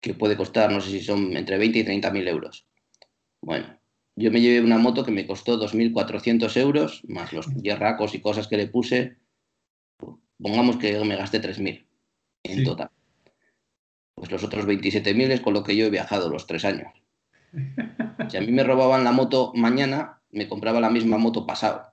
que 0.00 0.14
puede 0.14 0.38
costar, 0.38 0.72
no 0.72 0.80
sé 0.80 0.92
si 0.92 1.02
son 1.02 1.36
entre 1.36 1.58
20 1.58 1.78
y 1.78 1.84
30 1.84 2.10
mil 2.10 2.26
euros. 2.26 2.66
Bueno, 3.42 3.78
yo 4.16 4.30
me 4.30 4.40
llevé 4.40 4.64
una 4.64 4.78
moto 4.78 5.04
que 5.04 5.12
me 5.12 5.26
costó 5.26 5.60
2.400 5.60 6.56
euros, 6.56 7.02
más 7.06 7.34
los 7.34 7.48
hierracos 7.54 8.14
y 8.14 8.22
cosas 8.22 8.48
que 8.48 8.56
le 8.56 8.68
puse. 8.68 9.18
Pongamos 10.38 10.78
que 10.78 10.98
me 11.04 11.16
gasté 11.16 11.38
3.000 11.38 11.91
en 12.42 12.64
total. 12.64 12.90
Pues 14.14 14.30
los 14.30 14.44
otros 14.44 14.66
27.000 14.66 15.30
es 15.30 15.40
con 15.40 15.54
lo 15.54 15.62
que 15.64 15.76
yo 15.76 15.86
he 15.86 15.90
viajado 15.90 16.28
los 16.28 16.46
tres 16.46 16.64
años. 16.64 16.92
Si 18.28 18.36
a 18.36 18.40
mí 18.40 18.52
me 18.52 18.62
robaban 18.62 19.04
la 19.04 19.12
moto 19.12 19.52
mañana, 19.54 20.20
me 20.30 20.48
compraba 20.48 20.80
la 20.80 20.90
misma 20.90 21.18
moto 21.18 21.44
pasado. 21.44 21.92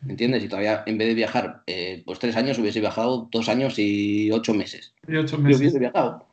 ¿Me 0.00 0.12
entiendes? 0.12 0.44
Y 0.44 0.48
todavía 0.48 0.82
en 0.86 0.98
vez 0.98 1.08
de 1.08 1.14
viajar 1.14 1.62
eh, 1.66 2.02
pues 2.04 2.18
tres 2.18 2.36
años, 2.36 2.58
hubiese 2.58 2.80
viajado 2.80 3.28
dos 3.30 3.48
años 3.48 3.78
y 3.78 4.30
ocho 4.32 4.54
meses. 4.54 4.94
Y 5.06 5.16
ocho 5.16 5.38
meses. 5.38 5.56
Yo 5.56 5.62
hubiese 5.62 5.78
viajado. 5.78 6.26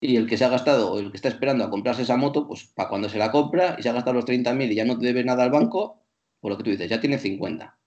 Y 0.00 0.16
el 0.16 0.26
que 0.26 0.36
se 0.36 0.44
ha 0.44 0.48
gastado, 0.48 0.92
o 0.92 0.98
el 0.98 1.10
que 1.10 1.16
está 1.16 1.28
esperando 1.28 1.64
a 1.64 1.70
comprarse 1.70 2.02
esa 2.02 2.16
moto, 2.16 2.46
pues 2.46 2.64
para 2.66 2.88
cuando 2.88 3.08
se 3.08 3.18
la 3.18 3.30
compra 3.32 3.76
y 3.78 3.82
se 3.82 3.88
ha 3.88 3.92
gastado 3.92 4.14
los 4.14 4.26
30.000 4.26 4.70
y 4.70 4.74
ya 4.74 4.84
no 4.84 4.96
debe 4.96 5.24
nada 5.24 5.42
al 5.42 5.50
banco, 5.50 6.02
por 6.40 6.52
lo 6.52 6.56
que 6.56 6.64
tú 6.64 6.70
dices, 6.70 6.88
ya 6.88 7.00
tiene 7.00 7.18
50. 7.18 7.79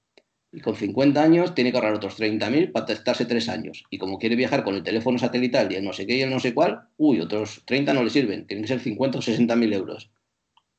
Y 0.53 0.61
con 0.61 0.75
50 0.75 1.21
años 1.21 1.55
tiene 1.55 1.71
que 1.71 1.77
ahorrar 1.77 1.95
otros 1.95 2.19
30.000 2.19 2.71
para 2.71 2.85
testarse 2.85 3.25
tres 3.25 3.49
años. 3.49 3.83
Y 3.89 3.97
como 3.97 4.19
quiere 4.19 4.35
viajar 4.35 4.63
con 4.63 4.75
el 4.75 4.83
teléfono 4.83 5.17
satelital 5.17 5.71
y 5.71 5.75
el 5.75 5.83
no 5.83 5.93
sé 5.93 6.05
qué 6.05 6.15
y 6.17 6.21
el 6.21 6.29
no 6.29 6.39
sé 6.39 6.53
cuál, 6.53 6.89
uy, 6.97 7.19
otros 7.19 7.63
30 7.65 7.91
no 7.93 8.03
le 8.03 8.11
sirven, 8.11 8.45
tienen 8.45 8.63
que 8.63 8.67
ser 8.67 8.79
50 8.79 9.17
o 9.17 9.21
60.000 9.21 9.73
euros. 9.73 10.11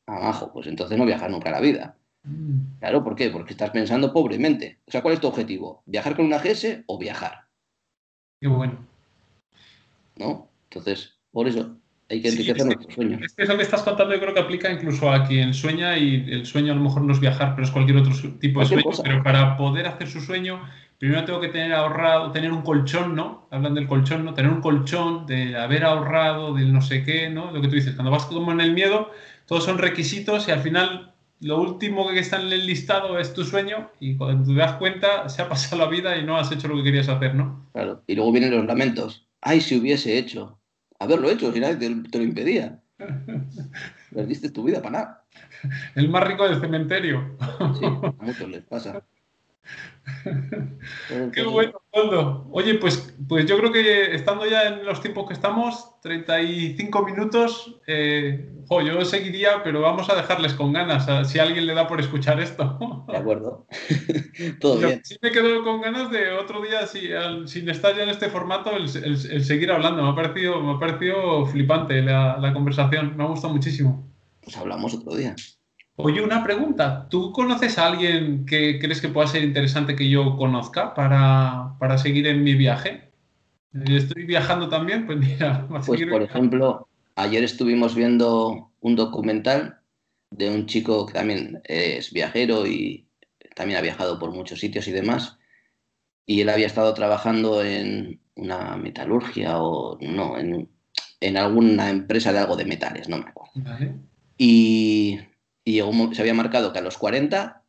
Abajo, 0.06 0.52
pues 0.52 0.68
entonces 0.68 0.96
no 0.96 1.04
viajar 1.04 1.28
nunca 1.28 1.48
a 1.48 1.52
la 1.52 1.60
vida. 1.60 1.96
Mm. 2.22 2.78
Claro, 2.78 3.02
¿por 3.02 3.16
qué? 3.16 3.30
Porque 3.30 3.54
estás 3.54 3.70
pensando 3.70 4.12
pobremente. 4.12 4.78
O 4.86 4.92
sea, 4.92 5.02
¿cuál 5.02 5.14
es 5.14 5.20
tu 5.20 5.26
objetivo? 5.26 5.82
¿Viajar 5.86 6.14
con 6.14 6.26
una 6.26 6.38
GS 6.38 6.84
o 6.86 6.96
viajar? 6.96 7.46
Qué 8.40 8.46
bueno. 8.46 8.86
¿No? 10.16 10.48
Entonces, 10.70 11.16
por 11.32 11.48
eso 11.48 11.80
hay 12.08 12.20
que 12.20 12.28
enriquecer 12.28 12.66
nuestro 12.66 12.90
sueño. 12.90 13.18
Es 13.22 13.34
que 13.34 13.44
eso 13.44 13.56
que 13.56 13.62
estás 13.62 13.82
contando 13.82 14.14
yo 14.14 14.20
creo 14.20 14.34
que 14.34 14.40
aplica 14.40 14.70
incluso 14.70 15.10
a 15.10 15.24
quien 15.26 15.54
sueña 15.54 15.96
y 15.96 16.26
el 16.30 16.46
sueño 16.46 16.72
a 16.72 16.76
lo 16.76 16.82
mejor 16.82 17.02
no 17.02 17.12
es 17.12 17.20
viajar, 17.20 17.54
pero 17.54 17.66
es 17.66 17.70
cualquier 17.70 17.98
otro 17.98 18.12
tipo 18.38 18.60
de 18.60 18.66
sueño. 18.66 18.84
Pero 19.02 19.22
para 19.22 19.56
poder 19.56 19.86
hacer 19.86 20.08
su 20.08 20.20
sueño, 20.20 20.60
primero 20.98 21.24
tengo 21.24 21.40
que 21.40 21.48
tener 21.48 21.72
ahorrado, 21.72 22.30
tener 22.30 22.52
un 22.52 22.62
colchón, 22.62 23.14
¿no? 23.14 23.48
Hablan 23.50 23.74
del 23.74 23.86
colchón, 23.86 24.24
¿no? 24.24 24.34
Tener 24.34 24.52
un 24.52 24.60
colchón, 24.60 25.26
de 25.26 25.56
haber 25.56 25.84
ahorrado, 25.84 26.54
del 26.54 26.72
no 26.72 26.82
sé 26.82 27.04
qué, 27.04 27.30
¿no? 27.30 27.50
Lo 27.50 27.62
que 27.62 27.68
tú 27.68 27.74
dices, 27.74 27.94
cuando 27.94 28.10
vas 28.10 28.26
como 28.26 28.52
en 28.52 28.60
el 28.60 28.72
miedo, 28.72 29.10
todos 29.46 29.64
son 29.64 29.78
requisitos 29.78 30.48
y 30.48 30.50
al 30.50 30.60
final 30.60 31.14
lo 31.40 31.60
último 31.60 32.08
que 32.08 32.20
está 32.20 32.40
en 32.40 32.52
el 32.52 32.66
listado 32.66 33.18
es 33.18 33.34
tu 33.34 33.44
sueño 33.44 33.90
y 34.00 34.16
cuando 34.16 34.50
te 34.50 34.58
das 34.58 34.74
cuenta 34.76 35.28
se 35.28 35.42
ha 35.42 35.48
pasado 35.48 35.82
la 35.82 35.90
vida 35.90 36.16
y 36.16 36.24
no 36.24 36.36
has 36.36 36.50
hecho 36.52 36.68
lo 36.68 36.76
que 36.76 36.84
querías 36.84 37.08
hacer, 37.08 37.34
¿no? 37.34 37.68
Claro, 37.72 38.02
y 38.06 38.14
luego 38.14 38.32
vienen 38.32 38.52
los 38.52 38.64
lamentos. 38.66 39.26
Ay, 39.40 39.60
si 39.60 39.76
hubiese 39.76 40.16
hecho. 40.16 40.58
Haberlo 41.04 41.30
hecho, 41.30 41.52
si 41.52 41.60
nadie 41.60 41.76
te, 41.76 42.18
lo 42.18 42.24
impedía. 42.24 42.80
Perdiste 44.14 44.50
tu 44.50 44.64
vida 44.64 44.80
para 44.80 44.90
nada. 44.90 45.24
El 45.94 46.08
más 46.08 46.26
rico 46.26 46.48
del 46.48 46.60
cementerio. 46.60 47.36
Sí, 47.78 47.84
a 47.84 48.14
muchos 48.24 48.48
les 48.48 48.62
pasa. 48.64 49.04
Qué 51.32 51.42
bueno, 51.44 51.80
Coldo. 51.90 52.46
Oye, 52.50 52.74
pues, 52.74 53.14
pues 53.26 53.46
yo 53.46 53.56
creo 53.58 53.72
que 53.72 54.14
estando 54.14 54.46
ya 54.46 54.68
en 54.68 54.84
los 54.84 55.00
tiempos 55.00 55.26
que 55.26 55.32
estamos, 55.32 56.00
35 56.02 57.04
minutos, 57.04 57.80
eh, 57.86 58.50
yo 58.70 59.04
seguiría, 59.04 59.62
pero 59.62 59.80
vamos 59.80 60.10
a 60.10 60.14
dejarles 60.14 60.54
con 60.54 60.72
ganas, 60.72 61.06
si 61.30 61.38
alguien 61.38 61.66
le 61.66 61.74
da 61.74 61.88
por 61.88 62.00
escuchar 62.00 62.40
esto. 62.40 62.78
De 63.08 63.16
acuerdo. 63.16 63.66
Todo 64.60 64.78
bien. 64.78 65.00
Sí 65.04 65.16
me 65.22 65.30
quedo 65.30 65.64
con 65.64 65.80
ganas 65.80 66.10
de 66.10 66.32
otro 66.32 66.62
día, 66.62 66.86
sin 66.86 67.68
estar 67.68 67.96
ya 67.96 68.02
en 68.02 68.10
este 68.10 68.28
formato, 68.28 68.76
el, 68.76 68.88
seguir 68.88 69.70
hablando. 69.70 70.02
Me 70.02 70.10
ha 70.10 70.14
parecido, 70.14 70.60
me 70.60 70.72
ha 70.72 70.78
parecido 70.78 71.46
flipante 71.46 72.02
la, 72.02 72.36
la 72.38 72.52
conversación, 72.52 73.16
me 73.16 73.24
ha 73.24 73.28
gustado 73.28 73.54
muchísimo. 73.54 74.06
Pues 74.42 74.56
hablamos 74.56 74.94
otro 74.94 75.16
día. 75.16 75.34
Oye, 75.96 76.22
una 76.22 76.42
pregunta. 76.42 77.08
¿Tú 77.08 77.32
conoces 77.32 77.78
a 77.78 77.86
alguien 77.86 78.46
que 78.46 78.80
crees 78.80 79.00
que 79.00 79.08
pueda 79.08 79.28
ser 79.28 79.44
interesante 79.44 79.94
que 79.94 80.08
yo 80.08 80.36
conozca 80.36 80.92
para, 80.92 81.98
seguir 81.98 82.26
en 82.26 82.42
mi 82.42 82.54
viaje? 82.54 83.10
Estoy 83.72 84.24
viajando 84.24 84.68
también, 84.68 85.06
pues 85.06 85.18
mira. 85.18 85.66
Pues 85.86 86.04
por 86.10 86.22
ejemplo, 86.22 86.88
ayer 87.14 87.44
estuvimos 87.44 87.94
viendo 87.94 88.72
un 88.80 88.96
documental 88.96 89.80
de 90.30 90.50
un 90.50 90.66
chico 90.66 91.06
que 91.06 91.12
también 91.12 91.60
es 91.64 92.12
viajero 92.12 92.66
y 92.66 93.06
también 93.54 93.78
ha 93.78 93.82
viajado 93.82 94.18
por 94.18 94.32
muchos 94.32 94.58
sitios 94.58 94.88
y 94.88 94.92
demás. 94.92 95.38
Y 96.26 96.40
él 96.40 96.48
había 96.48 96.66
estado 96.66 96.92
trabajando 96.94 97.62
en 97.62 98.20
una 98.34 98.76
metalurgia 98.76 99.62
o 99.62 99.96
no, 100.00 100.38
en, 100.38 100.68
alguna 101.36 101.88
empresa 101.88 102.32
de 102.32 102.40
algo 102.40 102.56
de 102.56 102.64
metales, 102.64 103.08
no 103.08 103.18
me 103.18 103.24
acuerdo. 103.24 103.52
Y 104.36 105.20
y 105.64 105.80
se 106.12 106.20
había 106.20 106.34
marcado 106.34 106.72
que 106.72 106.78
a 106.78 106.82
los 106.82 106.98
40 106.98 107.62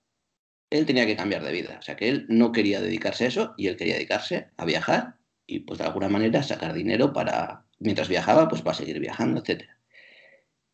él 0.69 0.85
tenía 0.85 1.05
que 1.05 1.15
cambiar 1.15 1.43
de 1.43 1.51
vida. 1.51 1.77
O 1.79 1.81
sea, 1.81 1.95
que 1.95 2.09
él 2.09 2.25
no 2.27 2.51
quería 2.51 2.81
dedicarse 2.81 3.25
a 3.25 3.27
eso 3.27 3.53
y 3.57 3.67
él 3.67 3.77
quería 3.77 3.95
dedicarse 3.95 4.49
a 4.57 4.65
viajar 4.65 5.15
y 5.47 5.59
pues 5.59 5.79
de 5.79 5.85
alguna 5.85 6.09
manera 6.09 6.43
sacar 6.43 6.73
dinero 6.73 7.13
para, 7.13 7.65
mientras 7.79 8.09
viajaba, 8.09 8.47
pues 8.47 8.61
para 8.61 8.75
seguir 8.75 8.99
viajando, 8.99 9.41
etc. 9.41 9.63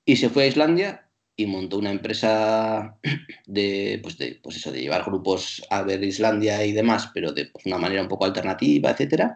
Y 0.06 0.16
se 0.16 0.30
fue 0.30 0.44
a 0.44 0.48
Islandia 0.48 1.10
y 1.36 1.46
montó 1.46 1.78
una 1.78 1.92
empresa 1.92 2.98
de, 3.46 4.00
pues 4.02 4.18
de, 4.18 4.40
pues 4.42 4.58
eso, 4.58 4.72
de 4.72 4.82
llevar 4.82 5.04
grupos 5.04 5.64
a 5.70 5.84
ver 5.84 6.04
Islandia 6.04 6.66
y 6.66 6.72
demás, 6.72 7.12
pero 7.14 7.32
de 7.34 7.46
pues, 7.46 7.66
una 7.66 7.78
manera 7.78 8.02
un 8.02 8.08
poco 8.08 8.26
alternativa, 8.26 8.92
etc. 8.92 9.34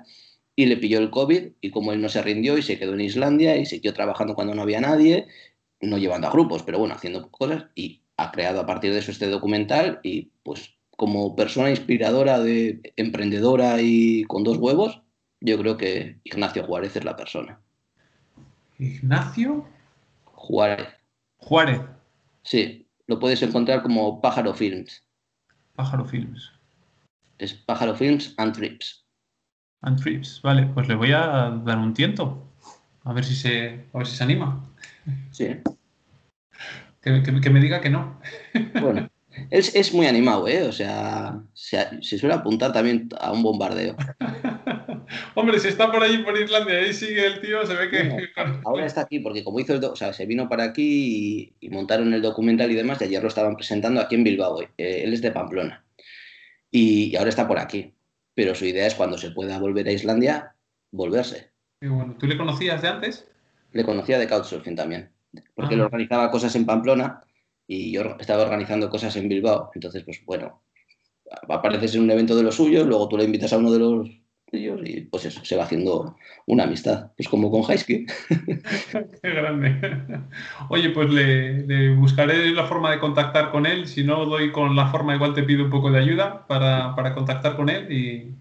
Y 0.55 0.67
le 0.67 0.77
pilló 0.77 0.99
el 0.99 1.11
COVID 1.11 1.47
y 1.59 1.69
como 1.69 1.91
él 1.91 2.01
no 2.01 2.09
se 2.09 2.21
rindió 2.21 2.57
y 2.57 2.61
se 2.61 2.79
quedó 2.79 2.93
en 2.93 3.01
Islandia 3.01 3.57
y 3.57 3.65
siguió 3.65 3.93
trabajando 3.93 4.35
cuando 4.35 4.55
no 4.55 4.61
había 4.61 4.79
nadie 4.79 5.27
no 5.81 5.97
llevando 5.97 6.27
a 6.27 6.31
grupos, 6.31 6.63
pero 6.63 6.79
bueno, 6.79 6.95
haciendo 6.95 7.29
cosas 7.29 7.65
y 7.75 8.01
ha 8.17 8.31
creado 8.31 8.61
a 8.61 8.65
partir 8.65 8.93
de 8.93 8.99
eso 8.99 9.11
este 9.11 9.27
documental 9.27 9.99
y 10.03 10.31
pues 10.43 10.75
como 10.95 11.35
persona 11.35 11.69
inspiradora 11.69 12.39
de 12.39 12.93
emprendedora 12.95 13.81
y 13.81 14.23
con 14.23 14.43
dos 14.43 14.57
huevos, 14.57 15.01
yo 15.41 15.57
creo 15.57 15.77
que 15.77 16.19
Ignacio 16.23 16.65
Juárez 16.65 16.95
es 16.95 17.03
la 17.03 17.15
persona. 17.15 17.59
Ignacio 18.79 19.67
Juárez. 20.25 20.87
Juárez. 21.37 21.81
Sí, 22.43 22.87
lo 23.07 23.19
puedes 23.19 23.41
encontrar 23.41 23.81
como 23.81 24.21
Pájaro 24.21 24.53
Films. 24.53 25.03
Pájaro 25.75 26.05
Films. 26.05 26.51
Es 27.37 27.53
Pájaro 27.53 27.95
Films 27.95 28.33
and 28.37 28.53
Trips. 28.53 29.05
And 29.81 30.01
Trips, 30.01 30.41
vale, 30.41 30.65
pues 30.73 30.87
le 30.87 30.95
voy 30.95 31.11
a 31.11 31.61
dar 31.63 31.77
un 31.77 31.93
tiento. 31.93 32.47
A 33.03 33.13
ver 33.13 33.23
si 33.23 33.35
se, 33.35 33.85
a 33.93 33.97
ver 33.97 34.07
si 34.07 34.15
se 34.15 34.23
anima. 34.23 34.63
Sí. 35.31 35.57
Que, 37.01 37.49
me 37.51 37.59
diga 37.59 37.81
que 37.81 37.89
no. 37.89 38.19
Bueno, 38.81 39.09
es, 39.51 39.75
es 39.75 39.93
muy 39.93 40.07
animado, 40.07 40.47
¿eh? 40.47 40.63
O 40.63 40.71
sea, 40.71 41.39
se, 41.53 42.01
suele 42.01 42.33
apuntar 42.33 42.73
también 42.73 43.09
a 43.19 43.31
un 43.31 43.43
bombardeo. 43.43 43.95
Hombre, 45.35 45.59
si 45.59 45.67
está 45.67 45.91
por 45.91 46.03
allí, 46.03 46.19
por 46.19 46.37
Islandia, 46.39 46.79
ahí 46.79 46.93
sigue 46.93 47.25
el 47.25 47.41
tío, 47.41 47.65
se 47.65 47.75
ve 47.75 47.89
que... 47.89 48.29
ahora 48.65 48.85
está 48.85 49.01
aquí, 49.01 49.19
porque 49.19 49.43
como 49.43 49.59
hizo 49.59 49.73
el... 49.73 49.83
O 49.83 49.95
sea, 49.95 50.13
se 50.13 50.25
vino 50.25 50.49
para 50.49 50.63
aquí 50.63 51.53
y, 51.59 51.69
montaron 51.69 52.13
el 52.13 52.21
documental 52.21 52.71
y 52.71 52.75
demás, 52.75 52.99
y 53.01 53.05
ayer 53.05 53.21
lo 53.21 53.27
estaban 53.27 53.55
presentando 53.55 54.01
aquí 54.01 54.15
en 54.15 54.23
Bilbao. 54.23 54.61
Eh, 54.61 55.01
él 55.03 55.13
es 55.13 55.21
de 55.21 55.31
Pamplona. 55.31 55.85
Y, 56.71 57.15
ahora 57.15 57.29
está 57.29 57.47
por 57.47 57.59
aquí. 57.59 57.93
Pero 58.33 58.55
su 58.55 58.65
idea 58.65 58.87
es 58.87 58.95
cuando 58.95 59.17
se 59.17 59.31
pueda 59.31 59.59
volver 59.59 59.87
a 59.87 59.91
Islandia, 59.91 60.55
volverse. 60.91 61.51
bueno. 61.81 62.15
¿Tú 62.19 62.25
le 62.25 62.37
conocías 62.37 62.81
de 62.81 62.87
antes? 62.87 63.27
Le 63.75 63.83
conocía 63.83 64.17
de 64.17 64.27
Couchsurfing 64.27 64.75
también, 64.75 65.11
porque 65.53 65.75
él 65.75 65.81
organizaba 65.81 66.31
cosas 66.31 66.55
en 66.55 66.65
Pamplona 66.65 67.19
y 67.67 67.91
yo 67.91 68.15
estaba 68.19 68.43
organizando 68.43 68.89
cosas 68.89 69.15
en 69.17 69.27
Bilbao. 69.27 69.69
Entonces, 69.75 70.03
pues 70.03 70.23
bueno, 70.25 70.63
apareces 71.49 71.93
en 71.95 72.03
un 72.03 72.11
evento 72.11 72.37
de 72.37 72.43
los 72.43 72.55
suyos, 72.55 72.87
luego 72.87 73.09
tú 73.09 73.17
le 73.17 73.25
invitas 73.25 73.51
a 73.51 73.57
uno 73.57 73.71
de 73.71 73.79
los 73.79 74.09
ellos 74.51 74.79
y 74.83 75.01
pues 75.01 75.25
eso, 75.25 75.43
se 75.43 75.55
va 75.55 75.63
haciendo 75.63 76.15
una 76.45 76.63
amistad, 76.63 77.11
pues 77.17 77.27
como 77.27 77.51
con 77.51 77.63
Highsky. 77.63 78.05
Qué 79.21 79.29
grande. 79.29 79.77
Oye, 80.69 80.89
pues 80.91 81.09
le, 81.09 81.93
buscaré 81.95 82.51
la 82.51 82.65
forma 82.65 82.91
de 82.91 82.99
contactar 82.99 83.51
con 83.51 83.65
él, 83.65 83.87
si 83.87 84.03
no 84.03 84.25
doy 84.25 84.51
con 84.51 84.75
la 84.75 84.87
forma 84.87 85.15
igual 85.15 85.33
te 85.33 85.43
pido 85.43 85.65
un 85.65 85.69
poco 85.69 85.91
de 85.91 85.99
ayuda 85.99 86.47
para, 86.47 87.13
contactar 87.13 87.55
con 87.55 87.69
él 87.69 87.91
y, 87.91 88.35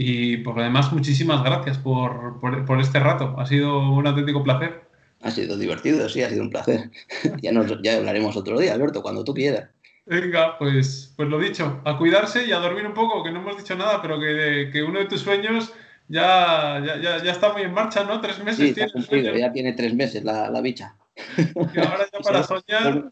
y 0.00 0.36
por 0.38 0.56
lo 0.56 0.62
demás, 0.62 0.92
muchísimas 0.92 1.42
gracias 1.42 1.76
por, 1.76 2.40
este 2.80 3.00
rato. 3.00 3.34
Ha 3.36 3.44
sido 3.44 3.90
un 3.90 4.06
auténtico 4.06 4.44
placer. 4.44 4.84
Ha 5.20 5.32
sido 5.32 5.58
divertido, 5.58 6.08
sí, 6.08 6.22
ha 6.22 6.30
sido 6.30 6.42
un 6.42 6.50
placer. 6.50 6.90
ya, 7.42 7.50
nos, 7.50 7.82
ya 7.82 7.96
hablaremos 7.96 8.36
otro 8.36 8.60
día, 8.60 8.74
Alberto, 8.74 9.02
cuando 9.02 9.24
tú 9.24 9.34
quieras. 9.34 9.70
Venga, 10.06 10.56
pues, 10.56 11.12
pues 11.16 11.28
lo 11.28 11.40
dicho, 11.40 11.82
a 11.84 11.98
cuidarse 11.98 12.46
y 12.46 12.52
a 12.52 12.60
dormir 12.60 12.86
un 12.86 12.94
poco, 12.94 13.24
que 13.24 13.32
no 13.32 13.40
hemos 13.40 13.58
dicho 13.58 13.74
nada, 13.74 14.00
pero 14.00 14.20
que, 14.20 14.70
que 14.72 14.84
uno 14.84 15.00
de 15.00 15.06
tus 15.06 15.20
sueños 15.20 15.72
ya, 16.06 16.80
ya, 16.86 17.22
ya, 17.22 17.32
está 17.32 17.52
muy 17.52 17.62
en 17.62 17.74
marcha, 17.74 18.04
¿no? 18.04 18.20
Tres 18.20 18.42
meses 18.42 18.74
tiene. 19.10 19.38
ya 19.38 19.52
tiene 19.52 19.72
tres 19.72 19.94
meses 19.94 20.22
la, 20.22 20.48
la 20.48 20.60
bicha. 20.60 20.94
Y 21.36 21.80
ahora 21.80 22.06
ya 22.12 22.18
para 22.24 22.42
soñar. 22.44 23.08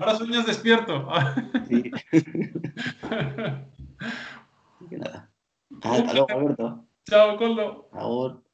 Ahora 0.00 0.16
sueñas 0.16 0.46
despierto. 0.46 1.08
Sí. 4.88 4.98
nada. 4.98 5.28
Hasta 5.82 6.12
luego, 6.12 6.26
Alberto. 6.30 6.84
Chao, 7.08 7.36
Coldo. 7.36 7.88
Ahora. 7.92 8.45